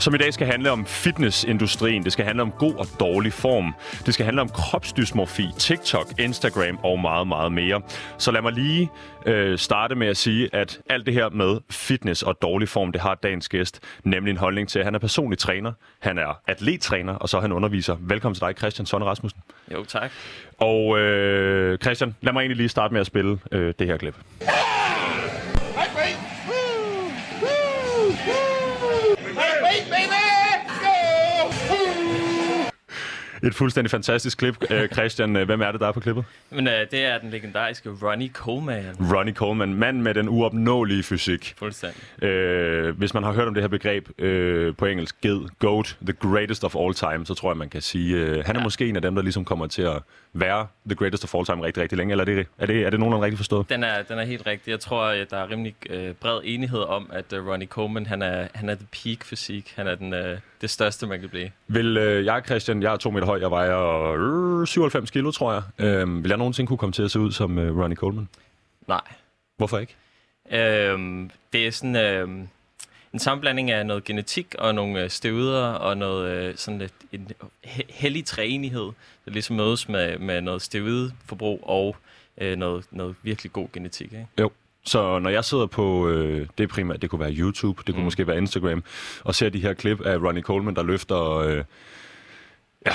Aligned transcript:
som 0.00 0.14
i 0.14 0.18
dag 0.18 0.34
skal 0.34 0.46
handle 0.46 0.70
om 0.70 0.86
fitnessindustrien. 0.86 2.04
Det 2.04 2.12
skal 2.12 2.24
handle 2.24 2.42
om 2.42 2.50
god 2.50 2.74
og 2.74 2.86
dårlig 3.00 3.32
form. 3.32 3.74
Det 4.06 4.14
skal 4.14 4.24
handle 4.24 4.42
om 4.42 4.48
kropsdysmorfi, 4.48 5.46
TikTok, 5.58 6.06
Instagram 6.18 6.78
og 6.84 7.00
meget, 7.00 7.28
meget 7.28 7.52
mere. 7.52 7.82
Så 8.18 8.30
lad 8.30 8.42
mig 8.42 8.52
lige 8.52 8.90
øh, 9.26 9.58
starte 9.58 9.94
med 9.94 10.06
at 10.06 10.16
sige, 10.16 10.48
at 10.52 10.80
alt 10.90 11.06
det 11.06 11.14
her 11.14 11.28
med 11.28 11.60
fitness 11.70 12.22
og 12.22 12.38
dårlig 12.42 12.68
form, 12.68 12.92
det 12.92 13.00
har 13.00 13.14
dagens 13.14 13.48
gæst 13.48 13.80
nemlig 14.04 14.30
en 14.30 14.36
holdning 14.36 14.68
til. 14.68 14.84
Han 14.84 14.94
er 14.94 14.98
personlig 14.98 15.38
træner, 15.38 15.72
han 15.98 16.18
er 16.18 16.40
atlettræner, 16.46 17.14
og 17.14 17.28
så 17.28 17.36
er 17.36 17.40
han 17.40 17.52
underviser. 17.52 17.96
Velkommen 18.00 18.34
til 18.34 18.40
dig, 18.40 18.54
Christian 18.58 18.86
Sonne 18.86 19.06
Rasmussen. 19.06 19.40
Jo, 19.72 19.84
tak. 19.84 20.10
Og 20.58 20.98
øh, 20.98 21.78
Christian, 21.78 22.14
lad 22.20 22.32
mig 22.32 22.40
egentlig 22.40 22.56
lige 22.56 22.68
starte 22.68 22.92
med 22.94 23.00
at 23.00 23.06
spille 23.06 23.38
øh, 23.52 23.74
det 23.78 23.86
her 23.86 23.96
klip. 23.96 24.14
Wait, 24.40 24.89
Et 33.42 33.54
fuldstændig 33.54 33.90
fantastisk 33.90 34.38
klip. 34.38 34.56
Øh, 34.70 34.88
Christian, 34.88 35.36
øh, 35.36 35.46
hvem 35.46 35.60
er 35.60 35.72
det, 35.72 35.80
der 35.80 35.88
er 35.88 35.92
på 35.92 36.00
klippet? 36.00 36.24
Men 36.50 36.68
øh, 36.68 36.74
det 36.90 37.04
er 37.04 37.18
den 37.18 37.30
legendariske 37.30 37.90
Ronnie 38.02 38.28
Coleman. 38.28 38.96
Ronnie 39.12 39.34
Coleman, 39.34 39.74
mand 39.74 40.00
med 40.00 40.14
den 40.14 40.28
uopnåelige 40.28 41.02
fysik. 41.02 41.54
Fuldstændig. 41.58 42.24
Øh, 42.24 42.98
hvis 42.98 43.14
man 43.14 43.22
har 43.22 43.32
hørt 43.32 43.48
om 43.48 43.54
det 43.54 43.62
her 43.62 43.68
begreb 43.68 44.08
øh, 44.18 44.74
på 44.76 44.86
engelsk, 44.86 45.20
ged, 45.20 45.40
GOAT, 45.58 45.96
the 46.02 46.12
greatest 46.12 46.64
of 46.64 46.76
all 46.76 46.94
time, 46.94 47.26
så 47.26 47.34
tror 47.34 47.50
jeg, 47.50 47.56
man 47.56 47.68
kan 47.68 47.80
sige, 47.80 48.16
øh, 48.16 48.44
han 48.46 48.56
er 48.56 48.60
ja. 48.60 48.64
måske 48.64 48.88
en 48.88 48.96
af 48.96 49.02
dem, 49.02 49.14
der 49.14 49.22
ligesom 49.22 49.44
kommer 49.44 49.66
til 49.66 49.82
at 49.82 50.02
være 50.32 50.66
the 50.86 50.94
greatest 50.94 51.24
of 51.24 51.34
all 51.34 51.44
time 51.44 51.64
rigtig, 51.64 51.82
rigtig 51.82 51.98
længe. 51.98 52.12
Eller 52.12 52.24
er 52.24 52.26
det, 52.26 52.46
er 52.58 52.66
det, 52.66 52.82
er 52.86 52.90
det 52.90 53.00
nogenlunde 53.00 53.24
rigtigt 53.24 53.38
forstået? 53.38 53.68
Den 53.68 53.84
er, 53.84 54.02
den 54.02 54.18
er 54.18 54.24
helt 54.24 54.46
rigtig. 54.46 54.70
Jeg 54.70 54.80
tror, 54.80 55.04
at 55.04 55.30
der 55.30 55.36
er 55.36 55.50
rimelig 55.50 55.74
øh, 55.90 56.14
bred 56.14 56.40
enighed 56.44 56.80
om, 56.80 57.10
at 57.12 57.32
øh, 57.32 57.46
Ronnie 57.46 57.68
Coleman, 57.68 58.06
han 58.06 58.22
er, 58.22 58.48
han 58.54 58.68
er 58.68 58.74
the 58.74 58.86
peak 58.92 59.24
fysik. 59.24 59.72
Han 59.76 59.86
er 59.86 59.94
den, 59.94 60.14
øh, 60.14 60.38
det 60.60 60.70
største, 60.70 61.06
man 61.06 61.20
kan 61.20 61.28
blive. 61.28 61.50
Vil 61.68 61.96
øh, 61.96 62.24
jeg, 62.24 62.42
Christian, 62.46 62.82
jeg 62.82 62.92
er 62.92 62.96
to 62.96 63.10
meter 63.10 63.26
høj, 63.30 63.40
jeg 63.40 63.50
vejer 63.50 64.60
øh, 64.60 64.66
97 64.66 65.10
kilo, 65.10 65.30
tror 65.30 65.52
jeg. 65.52 65.62
Øh, 65.78 66.22
vil 66.22 66.28
jeg 66.28 66.38
nogensinde 66.38 66.68
kunne 66.68 66.78
komme 66.78 66.92
til 66.92 67.02
at 67.02 67.10
se 67.10 67.20
ud 67.20 67.32
som 67.32 67.58
øh, 67.58 67.78
Ronnie 67.78 67.96
Coleman? 67.96 68.28
Nej. 68.88 69.00
Hvorfor 69.56 69.78
ikke? 69.78 69.96
Øhm, 70.52 71.30
det 71.52 71.66
er 71.66 71.70
sådan 71.70 71.96
øh, 71.96 72.28
en 73.12 73.18
sammenblanding 73.18 73.70
af 73.70 73.86
noget 73.86 74.04
genetik 74.04 74.54
og 74.58 74.74
nogle 74.74 75.02
øh, 75.02 75.10
støvder 75.10 75.66
og 75.66 75.96
noget 75.96 76.30
øh, 76.30 76.56
sådan 76.56 76.80
et, 76.80 76.92
en 77.12 77.28
he- 77.66 77.92
hellig 77.92 78.24
træenighed, 78.24 78.90
der 79.24 79.30
ligesom 79.30 79.56
mødes 79.56 79.88
med, 79.88 80.18
med 80.18 80.40
noget 80.40 80.62
støvdeforbrug 80.62 81.60
og 81.62 81.96
øh, 82.38 82.56
noget, 82.56 82.84
noget 82.90 83.14
virkelig 83.22 83.52
god 83.52 83.68
genetik. 83.72 84.12
Ikke? 84.12 84.26
Jo. 84.40 84.50
Så 84.84 85.18
når 85.18 85.30
jeg 85.30 85.44
sidder 85.44 85.66
på, 85.66 86.08
øh, 86.08 86.46
det 86.58 86.68
primært, 86.68 87.02
det 87.02 87.10
kunne 87.10 87.20
være 87.20 87.34
YouTube, 87.34 87.82
det 87.86 87.94
kunne 87.94 88.00
mm. 88.00 88.04
måske 88.04 88.26
være 88.26 88.38
Instagram, 88.38 88.84
og 89.24 89.34
ser 89.34 89.48
de 89.48 89.60
her 89.60 89.74
klip 89.74 90.00
af 90.00 90.16
Ronnie 90.16 90.42
Coleman, 90.42 90.76
der 90.76 90.82
løfter 90.82 91.36
øh, 91.36 91.64
ja, 92.86 92.92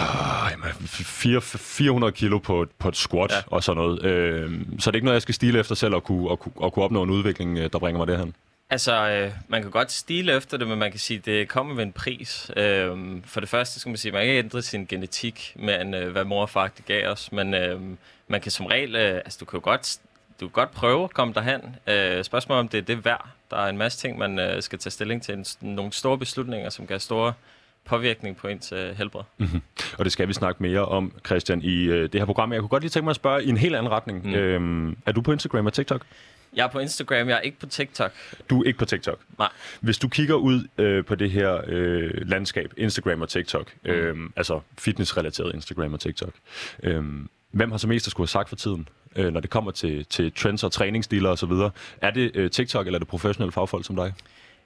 jamen, 0.51 0.69
fire- 0.87 1.41
400 1.41 2.11
kilo 2.13 2.37
på, 2.37 2.61
et- 2.61 2.71
på 2.79 2.87
et 2.87 2.95
squat 2.95 3.31
ja. 3.31 3.35
Og 3.47 3.63
sådan 3.63 3.81
noget. 3.83 4.03
Øh, 4.03 4.51
så 4.79 4.91
det 4.91 4.95
er 4.95 4.97
ikke 4.97 5.05
noget, 5.05 5.15
jeg 5.15 5.21
skal 5.21 5.35
stile 5.35 5.59
efter 5.59 5.75
selv 5.75 5.93
og 5.95 6.03
kunne, 6.03 6.29
og, 6.29 6.51
og 6.55 6.73
kunne 6.73 6.85
opnå 6.85 7.03
en 7.03 7.09
udvikling, 7.09 7.57
øh, 7.57 7.69
der 7.73 7.79
bringer 7.79 7.97
mig 7.97 8.07
derhen. 8.07 8.35
Altså, 8.69 9.09
øh, 9.09 9.31
man 9.47 9.61
kan 9.61 9.71
godt 9.71 9.91
stile 9.91 10.33
efter 10.35 10.57
det, 10.57 10.67
men 10.67 10.79
man 10.79 10.91
kan 10.91 10.99
sige, 10.99 11.17
at 11.17 11.25
det 11.25 11.47
kommer 11.47 11.73
med 11.75 11.83
en 11.83 11.91
pris. 11.91 12.51
Øh, 12.57 12.91
for 13.25 13.39
det 13.39 13.49
første 13.49 13.79
skal 13.79 13.89
man 13.89 13.97
sige, 13.97 14.09
at 14.09 14.13
man 14.13 14.21
kan 14.21 14.29
ikke 14.29 14.39
ændre 14.39 14.61
sin 14.61 14.85
genetik, 14.85 15.53
men 15.55 15.93
øh, 15.93 16.11
hvad 16.11 16.25
mor 16.25 16.41
og 16.41 16.49
far 16.49 16.71
gav 16.87 17.07
os. 17.11 17.31
Men 17.31 17.53
øh, 17.53 17.79
man 18.27 18.41
kan 18.41 18.51
som 18.51 18.65
regel, 18.65 18.95
øh, 18.95 19.15
altså 19.15 19.37
du 19.39 19.45
kan 19.45 19.57
jo 19.57 19.63
godt, 19.63 19.97
du 20.39 20.47
kan 20.47 20.51
godt 20.53 20.71
prøve 20.71 21.03
at 21.03 21.13
komme 21.13 21.33
derhen. 21.33 21.61
Øh, 21.87 22.23
spørgsmålet 22.23 22.59
om 22.59 22.67
det 22.67 22.77
er 22.77 22.81
det 22.81 23.05
værd. 23.05 23.27
Der 23.51 23.57
er 23.57 23.69
en 23.69 23.77
masse 23.77 23.99
ting, 23.99 24.17
man 24.17 24.39
øh, 24.39 24.61
skal 24.61 24.79
tage 24.79 24.91
stilling 24.91 25.23
til. 25.23 25.33
En, 25.33 25.45
nogle 25.61 25.91
store 25.93 26.17
beslutninger, 26.17 26.69
som 26.69 26.87
kan 26.87 26.93
have 26.93 26.99
store 26.99 27.33
påvirkning 27.85 28.37
på 28.37 28.47
ens 28.47 28.71
øh, 28.71 28.97
helbred. 28.97 29.21
Mm. 29.37 29.47
Og 29.97 30.05
det 30.05 30.11
skal 30.13 30.27
vi 30.27 30.33
snakke 30.33 30.63
mere 30.63 30.85
om, 30.85 31.11
Christian, 31.25 31.61
i 31.61 31.83
øh, 31.83 32.03
det 32.13 32.21
her 32.21 32.25
program. 32.25 32.53
Jeg 32.53 32.59
kunne 32.59 32.69
godt 32.69 32.83
lige 32.83 32.89
tænke 32.89 33.03
mig 33.03 33.09
at 33.09 33.15
spørge 33.15 33.43
i 33.43 33.49
en 33.49 33.57
helt 33.57 33.75
anden 33.75 33.91
retning. 33.91 34.23
Mm. 34.23 34.29
Mm. 34.29 34.35
Øhm, 34.35 34.97
er 35.05 35.11
du 35.11 35.21
på 35.21 35.31
Instagram 35.31 35.65
og 35.65 35.73
TikTok? 35.73 36.01
Jeg 36.55 36.63
er 36.63 36.67
på 36.69 36.79
Instagram, 36.79 37.29
jeg 37.29 37.35
er 37.37 37.41
ikke 37.41 37.59
på 37.59 37.65
TikTok. 37.65 38.11
Du 38.49 38.61
er 38.61 38.67
ikke 38.67 38.79
på 38.79 38.85
TikTok. 38.85 39.19
Nej. 39.39 39.49
Hvis 39.81 39.97
du 39.97 40.07
kigger 40.07 40.35
ud 40.35 40.67
øh, 40.77 41.05
på 41.05 41.15
det 41.15 41.31
her 41.31 41.61
øh, 41.67 42.11
landskab, 42.29 42.73
Instagram 42.77 43.21
og 43.21 43.29
TikTok, 43.29 43.71
Mm. 43.83 43.89
øh, 43.91 44.29
altså 44.35 44.59
fitnessrelateret 44.77 45.53
Instagram 45.55 45.93
og 45.93 45.99
TikTok, 45.99 46.33
øh, 46.83 47.03
hvem 47.51 47.71
har 47.71 47.77
så 47.77 47.87
mest 47.87 48.07
at 48.07 48.11
skulle 48.11 48.23
have 48.25 48.29
sagt 48.31 48.49
for 48.49 48.55
tiden, 48.55 48.87
øh, 49.15 49.33
når 49.33 49.39
det 49.39 49.49
kommer 49.49 49.71
til, 49.71 50.05
til 50.05 50.31
trends 50.33 50.63
og 50.63 50.71
træningsstiler 50.71 51.29
osv.? 51.29 51.51
Er 52.01 52.11
det 52.11 52.31
øh, 52.33 52.49
TikTok, 52.51 52.85
eller 52.85 52.97
er 52.97 52.99
det 52.99 53.07
professionelle 53.07 53.51
fagfolk 53.51 53.85
som 53.85 53.95
dig? 53.95 54.13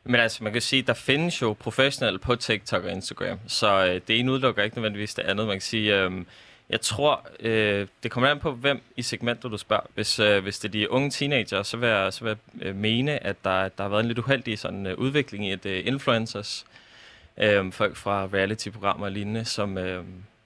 Men 0.09 0.21
altså, 0.21 0.43
man 0.43 0.53
kan 0.53 0.61
sige, 0.61 0.81
der 0.81 0.93
findes 0.93 1.41
jo 1.41 1.53
professionelle 1.59 2.19
på 2.19 2.35
TikTok 2.35 2.83
og 2.83 2.91
Instagram, 2.91 3.39
så 3.47 3.85
øh, 3.85 4.01
det 4.07 4.19
ene 4.19 4.31
udelukker 4.31 4.63
ikke 4.63 4.75
nødvendigvis 4.75 5.13
det 5.13 5.23
andet. 5.23 5.47
Man 5.47 5.55
kan 5.55 5.61
sige, 5.61 5.99
øh, 5.99 6.11
jeg 6.69 6.81
tror, 6.81 7.27
øh, 7.39 7.87
det 8.03 8.11
kommer 8.11 8.29
an 8.29 8.39
på, 8.39 8.51
hvem 8.51 8.81
i 8.97 9.01
segmentet 9.01 9.51
du 9.51 9.57
spørger. 9.57 9.83
Hvis, 9.95 10.19
øh, 10.19 10.43
hvis 10.43 10.59
det 10.59 10.67
er 10.67 10.71
de 10.71 10.91
unge 10.91 11.09
teenager, 11.09 11.63
så 11.63 11.77
vil 11.77 11.89
jeg, 11.89 12.13
så 12.13 12.23
vil 12.23 12.29
jeg 12.29 12.67
øh, 12.67 12.75
mene, 12.75 13.23
at 13.23 13.35
der, 13.43 13.69
der 13.69 13.83
har 13.83 13.89
været 13.89 14.01
en 14.01 14.07
lidt 14.07 14.19
uheldig 14.19 14.59
sådan, 14.59 14.87
øh, 14.87 14.97
udvikling 14.97 15.47
i, 15.47 15.51
at 15.51 15.65
øh, 15.65 15.87
influencers, 15.87 16.65
øh, 17.37 17.71
folk 17.71 17.95
fra 17.95 18.25
reality-programmer 18.25 19.05
og 19.05 19.11
lignende, 19.11 19.45
som, 19.45 19.77
øh, 19.77 20.03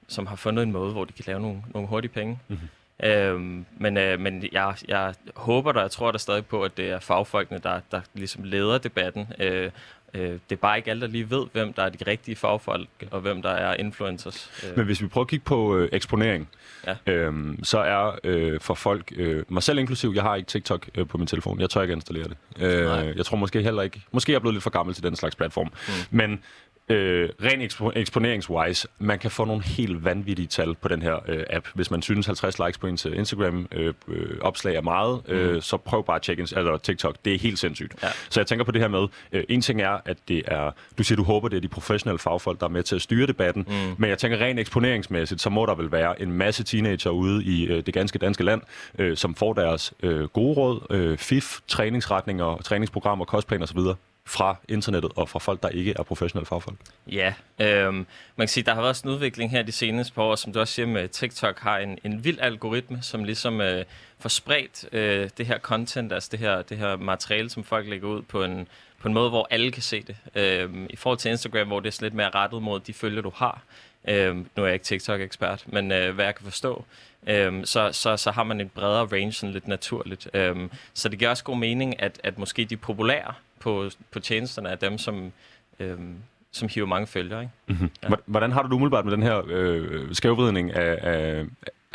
som 0.07 0.27
har 0.27 0.35
fundet 0.35 0.63
en 0.63 0.71
måde, 0.71 0.91
hvor 0.91 1.05
de 1.05 1.13
kan 1.13 1.23
lave 1.27 1.39
nogle, 1.39 1.63
nogle 1.73 1.87
hurtige 1.87 2.11
penge. 2.11 2.39
Mhm. 2.47 2.59
Øhm, 3.03 3.65
men 3.77 3.97
øh, 3.97 4.19
men 4.19 4.43
jeg, 4.51 4.75
jeg 4.87 5.13
håber 5.35 5.71
da, 5.71 5.79
jeg 5.79 5.91
tror 5.91 6.11
da 6.11 6.17
stadig 6.17 6.45
på, 6.45 6.63
at 6.63 6.77
det 6.77 6.89
er 6.89 6.99
fagfolkene, 6.99 7.59
der, 7.63 7.79
der 7.91 8.01
ligesom 8.13 8.43
leder 8.43 8.77
debatten. 8.77 9.27
Øh, 9.39 9.71
øh, 10.13 10.29
det 10.31 10.39
er 10.51 10.55
bare 10.55 10.77
ikke 10.77 10.89
alle, 10.89 11.01
der 11.01 11.07
lige 11.07 11.29
ved, 11.29 11.45
hvem 11.53 11.73
der 11.73 11.83
er 11.83 11.89
de 11.89 11.97
rigtige 12.07 12.35
fagfolk, 12.35 12.87
og 13.11 13.21
hvem 13.21 13.41
der 13.41 13.49
er 13.49 13.75
influencers. 13.75 14.51
Øh, 14.69 14.77
Men 14.77 14.85
hvis 14.85 15.01
vi 15.01 15.07
prøver 15.07 15.25
at 15.25 15.29
kigge 15.29 15.45
på 15.45 15.77
øh, 15.77 15.89
eksponering, 15.91 16.49
Ja. 16.87 16.95
øhm, 17.13 17.63
så 17.63 17.77
er 17.79 18.19
øh, 18.23 18.59
for 18.59 18.73
folk, 18.73 19.13
øh, 19.15 19.43
mig 19.49 19.63
selv 19.63 19.79
inklusiv, 19.79 20.11
jeg 20.15 20.23
har 20.23 20.35
ikke 20.35 20.47
TikTok 20.47 20.89
øh, 20.95 21.07
på 21.07 21.17
min 21.17 21.27
telefon. 21.27 21.59
Jeg 21.59 21.69
tør 21.69 21.81
ikke 21.81 21.93
installere 21.93 22.23
det. 22.27 22.37
Nej. 22.59 23.07
Øh, 23.07 23.17
jeg 23.17 23.25
tror 23.25 23.37
måske 23.37 23.61
heller 23.61 23.81
ikke, 23.81 24.01
måske 24.11 24.31
er 24.31 24.33
jeg 24.33 24.41
blevet 24.41 24.53
lidt 24.53 24.63
for 24.63 24.69
gammel 24.69 24.95
til 24.95 25.03
den 25.03 25.15
slags 25.15 25.35
platform. 25.35 25.67
Mm. 25.87 25.93
Men 26.17 26.43
øh, 26.89 27.29
ren 27.43 27.61
ekspo- 27.61 27.99
eksponeringswise, 27.99 28.87
man 28.99 29.19
kan 29.19 29.31
få 29.31 29.45
nogle 29.45 29.63
helt 29.63 30.05
vanvittige 30.05 30.47
tal 30.47 30.75
på 30.75 30.87
den 30.87 31.01
her 31.01 31.19
øh, 31.27 31.43
app. 31.49 31.67
Hvis 31.73 31.91
man 31.91 32.01
synes 32.01 32.25
50 32.25 32.59
likes 32.59 32.77
på 32.77 32.87
ens 32.87 33.05
Instagram-opslag 33.05 33.93
øh, 34.07 34.31
øh, 34.31 34.37
opslag 34.41 34.75
er 34.75 34.81
meget, 34.81 35.21
øh, 35.27 35.61
så 35.61 35.77
prøv 35.77 36.05
bare 36.05 36.15
at 36.15 36.21
tjekke 36.21 36.47
eller 36.55 36.77
TikTok. 36.77 37.15
Det 37.25 37.33
er 37.33 37.39
helt 37.39 37.59
sindssygt. 37.59 37.93
Ja. 38.03 38.07
Så 38.29 38.39
jeg 38.39 38.47
tænker 38.47 38.65
på 38.65 38.71
det 38.71 38.81
her 38.81 38.87
med, 38.87 39.07
øh, 39.31 39.43
en 39.49 39.61
ting 39.61 39.81
er, 39.81 39.97
at 40.05 40.17
det 40.27 40.43
er, 40.47 40.71
du 40.97 41.03
siger, 41.03 41.15
du 41.15 41.23
håber, 41.23 41.47
det 41.47 41.57
er 41.57 41.61
de 41.61 41.67
professionelle 41.67 42.19
fagfolk, 42.19 42.59
der 42.59 42.65
er 42.65 42.69
med 42.69 42.83
til 42.83 42.95
at 42.95 43.01
styre 43.01 43.27
debatten, 43.27 43.65
mm. 43.67 43.95
men 43.97 44.09
jeg 44.09 44.17
tænker 44.17 44.37
rent 44.37 44.59
eksponeringsmæssigt, 44.59 45.41
så 45.41 45.49
må 45.49 45.65
der 45.65 45.75
vel 45.75 45.91
være 45.91 46.21
en 46.21 46.31
masse 46.31 46.63
teenager 46.63 47.09
ude 47.09 47.43
i 47.43 47.65
øh, 47.67 47.85
det 47.85 47.93
ganske 47.93 48.19
danske 48.19 48.43
land, 48.43 48.61
øh, 48.99 49.17
som 49.17 49.35
får 49.35 49.53
deres 49.53 49.93
øh, 50.03 50.23
gode 50.23 50.53
råd, 50.53 50.87
øh, 50.89 51.17
FIF, 51.17 51.59
træningsretninger, 51.67 52.57
træningsprogrammer, 52.57 53.25
kostplaner 53.25 53.63
osv., 53.63 53.79
fra 54.25 54.55
internettet 54.69 55.11
og 55.15 55.29
fra 55.29 55.39
folk, 55.39 55.63
der 55.63 55.69
ikke 55.69 55.93
er 55.99 56.03
professionelle 56.03 56.45
fagfolk. 56.45 56.77
Ja, 57.07 57.33
øhm, 57.59 57.95
man 57.95 58.07
kan 58.39 58.47
sige, 58.47 58.63
der 58.63 58.73
har 58.73 58.81
været 58.81 58.95
sådan 58.95 59.11
en 59.11 59.15
udvikling 59.15 59.51
her 59.51 59.63
de 59.63 59.71
seneste 59.71 60.13
par 60.13 60.21
år, 60.21 60.35
som 60.35 60.53
du 60.53 60.59
også 60.59 60.73
siger 60.73 60.85
med 60.85 61.07
TikTok, 61.07 61.59
har 61.59 61.77
en, 61.77 61.99
en 62.03 62.23
vild 62.23 62.39
algoritme, 62.41 62.99
som 63.01 63.23
ligesom 63.23 63.61
øh, 63.61 63.85
får 64.19 64.29
spredt 64.29 64.85
øh, 64.91 65.29
det 65.37 65.45
her 65.45 65.59
content, 65.59 66.13
altså 66.13 66.29
det 66.31 66.39
her, 66.39 66.61
det 66.61 66.77
her 66.77 66.95
materiale, 66.95 67.49
som 67.49 67.63
folk 67.63 67.87
lægger 67.87 68.07
ud 68.07 68.21
på 68.21 68.43
en, 68.43 68.67
på 68.99 69.07
en 69.07 69.13
måde, 69.13 69.29
hvor 69.29 69.47
alle 69.51 69.71
kan 69.71 69.83
se 69.83 70.03
det. 70.03 70.15
Øhm, 70.35 70.87
I 70.89 70.95
forhold 70.95 71.19
til 71.19 71.31
Instagram, 71.31 71.67
hvor 71.67 71.79
det 71.79 71.87
er 71.87 71.91
sådan 71.91 72.05
lidt 72.05 72.13
mere 72.13 72.29
rettet 72.29 72.61
mod 72.61 72.79
de 72.79 72.93
følger, 72.93 73.21
du 73.21 73.31
har. 73.35 73.61
Øhm, 74.07 74.47
nu 74.55 74.63
er 74.63 74.67
jeg 74.67 74.73
ikke 74.73 74.85
TikTok-ekspert, 74.85 75.63
men 75.67 75.91
øh, 75.91 76.15
hvad 76.15 76.25
jeg 76.25 76.35
kan 76.35 76.43
forstå, 76.43 76.85
øhm, 77.27 77.65
så, 77.65 77.91
så, 77.91 78.17
så 78.17 78.31
har 78.31 78.43
man 78.43 78.61
en 78.61 78.69
bredere 78.69 79.05
range 79.05 79.33
sådan 79.33 79.53
lidt 79.53 79.67
naturligt. 79.67 80.29
Øhm, 80.33 80.71
så 80.93 81.09
det 81.09 81.19
giver 81.19 81.31
også 81.31 81.43
god 81.43 81.57
mening, 81.57 82.01
at, 82.01 82.21
at 82.23 82.37
måske 82.37 82.65
de 82.65 82.77
populære 82.77 83.33
på, 83.63 83.89
på 84.11 84.19
tjenesterne 84.19 84.69
er 84.69 84.75
dem, 84.75 84.97
som, 84.97 85.31
øhm, 85.79 86.15
som 86.51 86.69
hiver 86.69 86.87
mange 86.87 87.07
følgere. 87.07 87.41
Ikke? 87.41 87.53
Mm-hmm. 87.67 87.89
Ja. 88.03 88.09
Hvordan 88.25 88.51
har 88.51 88.61
du 88.61 88.67
det 88.67 88.73
umiddelbart 88.73 89.05
med 89.05 89.13
den 89.13 89.23
her 89.23 89.41
øh, 89.47 90.15
skævvridning 90.15 90.73
af, 90.73 90.97
af, 91.01 91.45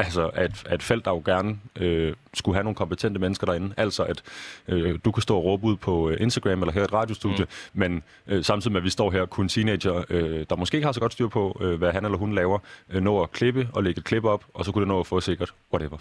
Altså, 0.00 0.26
at, 0.26 0.50
at 0.67 0.82
felt, 0.82 1.05
der 1.05 1.11
jo 1.11 1.23
gerne 1.25 1.59
øh, 1.76 2.15
skulle 2.35 2.56
have 2.56 2.65
nogle 2.65 2.75
kompetente 2.75 3.20
mennesker 3.20 3.47
derinde. 3.47 3.75
Altså, 3.76 4.03
at 4.03 4.23
øh, 4.69 4.99
du 5.05 5.11
kan 5.11 5.23
stå 5.23 5.37
og 5.37 5.44
råbe 5.44 5.67
ud 5.67 5.76
på 5.76 6.11
øh, 6.11 6.17
Instagram 6.20 6.62
eller 6.62 6.73
her 6.73 6.85
et 6.85 6.93
radiostudie, 6.93 7.44
mm. 7.44 7.81
men 7.81 8.03
øh, 8.26 8.44
samtidig 8.44 8.73
med, 8.73 8.81
at 8.81 8.85
vi 8.85 8.91
står 8.91 9.11
her, 9.11 9.26
kun 9.26 9.49
teenager, 9.49 10.05
øh, 10.11 10.47
der 10.50 10.56
måske 10.56 10.76
ikke 10.76 10.85
har 10.85 10.93
så 10.93 11.00
godt 11.00 11.12
styr 11.12 11.29
på, 11.29 11.59
øh, 11.61 11.75
hvad 11.79 11.93
han 11.93 12.05
eller 12.05 12.19
hun 12.19 12.35
laver, 12.35 12.59
øh, 12.91 13.03
nå 13.03 13.23
at 13.23 13.32
klippe 13.32 13.69
og 13.73 13.82
lægge 13.82 13.99
et 13.99 14.05
klip 14.05 14.25
op, 14.25 14.44
og 14.55 14.64
så 14.64 14.73
kunne 14.73 14.82
det 14.82 14.88
nå 14.88 15.00
at 15.00 15.06
få 15.06 15.21
sikkert, 15.21 15.55
whatever, 15.73 15.97